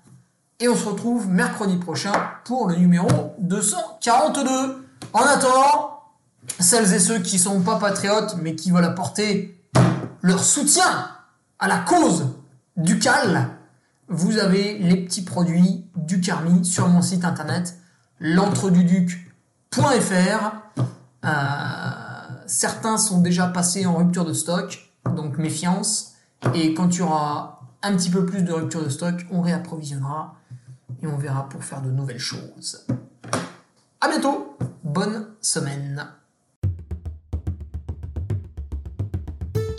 Et 0.59 0.67
on 0.67 0.75
se 0.75 0.89
retrouve 0.89 1.29
mercredi 1.29 1.77
prochain 1.77 2.11
pour 2.43 2.67
le 2.67 2.75
numéro 2.75 3.07
242. 3.39 4.85
En 5.13 5.21
attendant, 5.21 5.96
celles 6.59 6.93
et 6.93 6.99
ceux 6.99 7.19
qui 7.19 7.39
sont 7.39 7.61
pas 7.61 7.77
patriotes 7.77 8.35
mais 8.41 8.55
qui 8.55 8.71
veulent 8.71 8.83
apporter 8.83 9.59
leur 10.21 10.43
soutien 10.43 11.09
à 11.59 11.67
la 11.67 11.79
cause 11.79 12.27
du 12.75 12.99
cal, 12.99 13.49
vous 14.07 14.37
avez 14.37 14.77
les 14.77 14.97
petits 14.97 15.23
produits 15.23 15.85
du 15.95 16.21
Carmi 16.21 16.63
sur 16.65 16.87
mon 16.87 17.01
site 17.01 17.25
internet 17.25 17.77
l'entreduduc.fr. 18.19 19.81
Euh, 21.25 21.29
certains 22.45 22.97
sont 22.97 23.21
déjà 23.21 23.47
passés 23.47 23.85
en 23.85 23.95
rupture 23.95 24.25
de 24.25 24.33
stock, 24.33 24.91
donc 25.15 25.37
méfiance. 25.37 26.13
Et 26.53 26.73
quand 26.73 26.95
il 26.95 27.01
y 27.01 27.03
un 27.83 27.95
petit 27.95 28.09
peu 28.09 28.25
plus 28.25 28.41
de 28.43 28.51
rupture 28.53 28.83
de 28.83 28.89
stock, 28.89 29.25
on 29.31 29.41
réapprovisionnera 29.41 30.35
et 31.01 31.07
on 31.07 31.17
verra 31.17 31.47
pour 31.49 31.63
faire 31.63 31.81
de 31.81 31.91
nouvelles 31.91 32.19
choses. 32.19 32.85
À 34.01 34.09
bientôt, 34.09 34.57
bonne 34.83 35.27
semaine. 35.41 36.07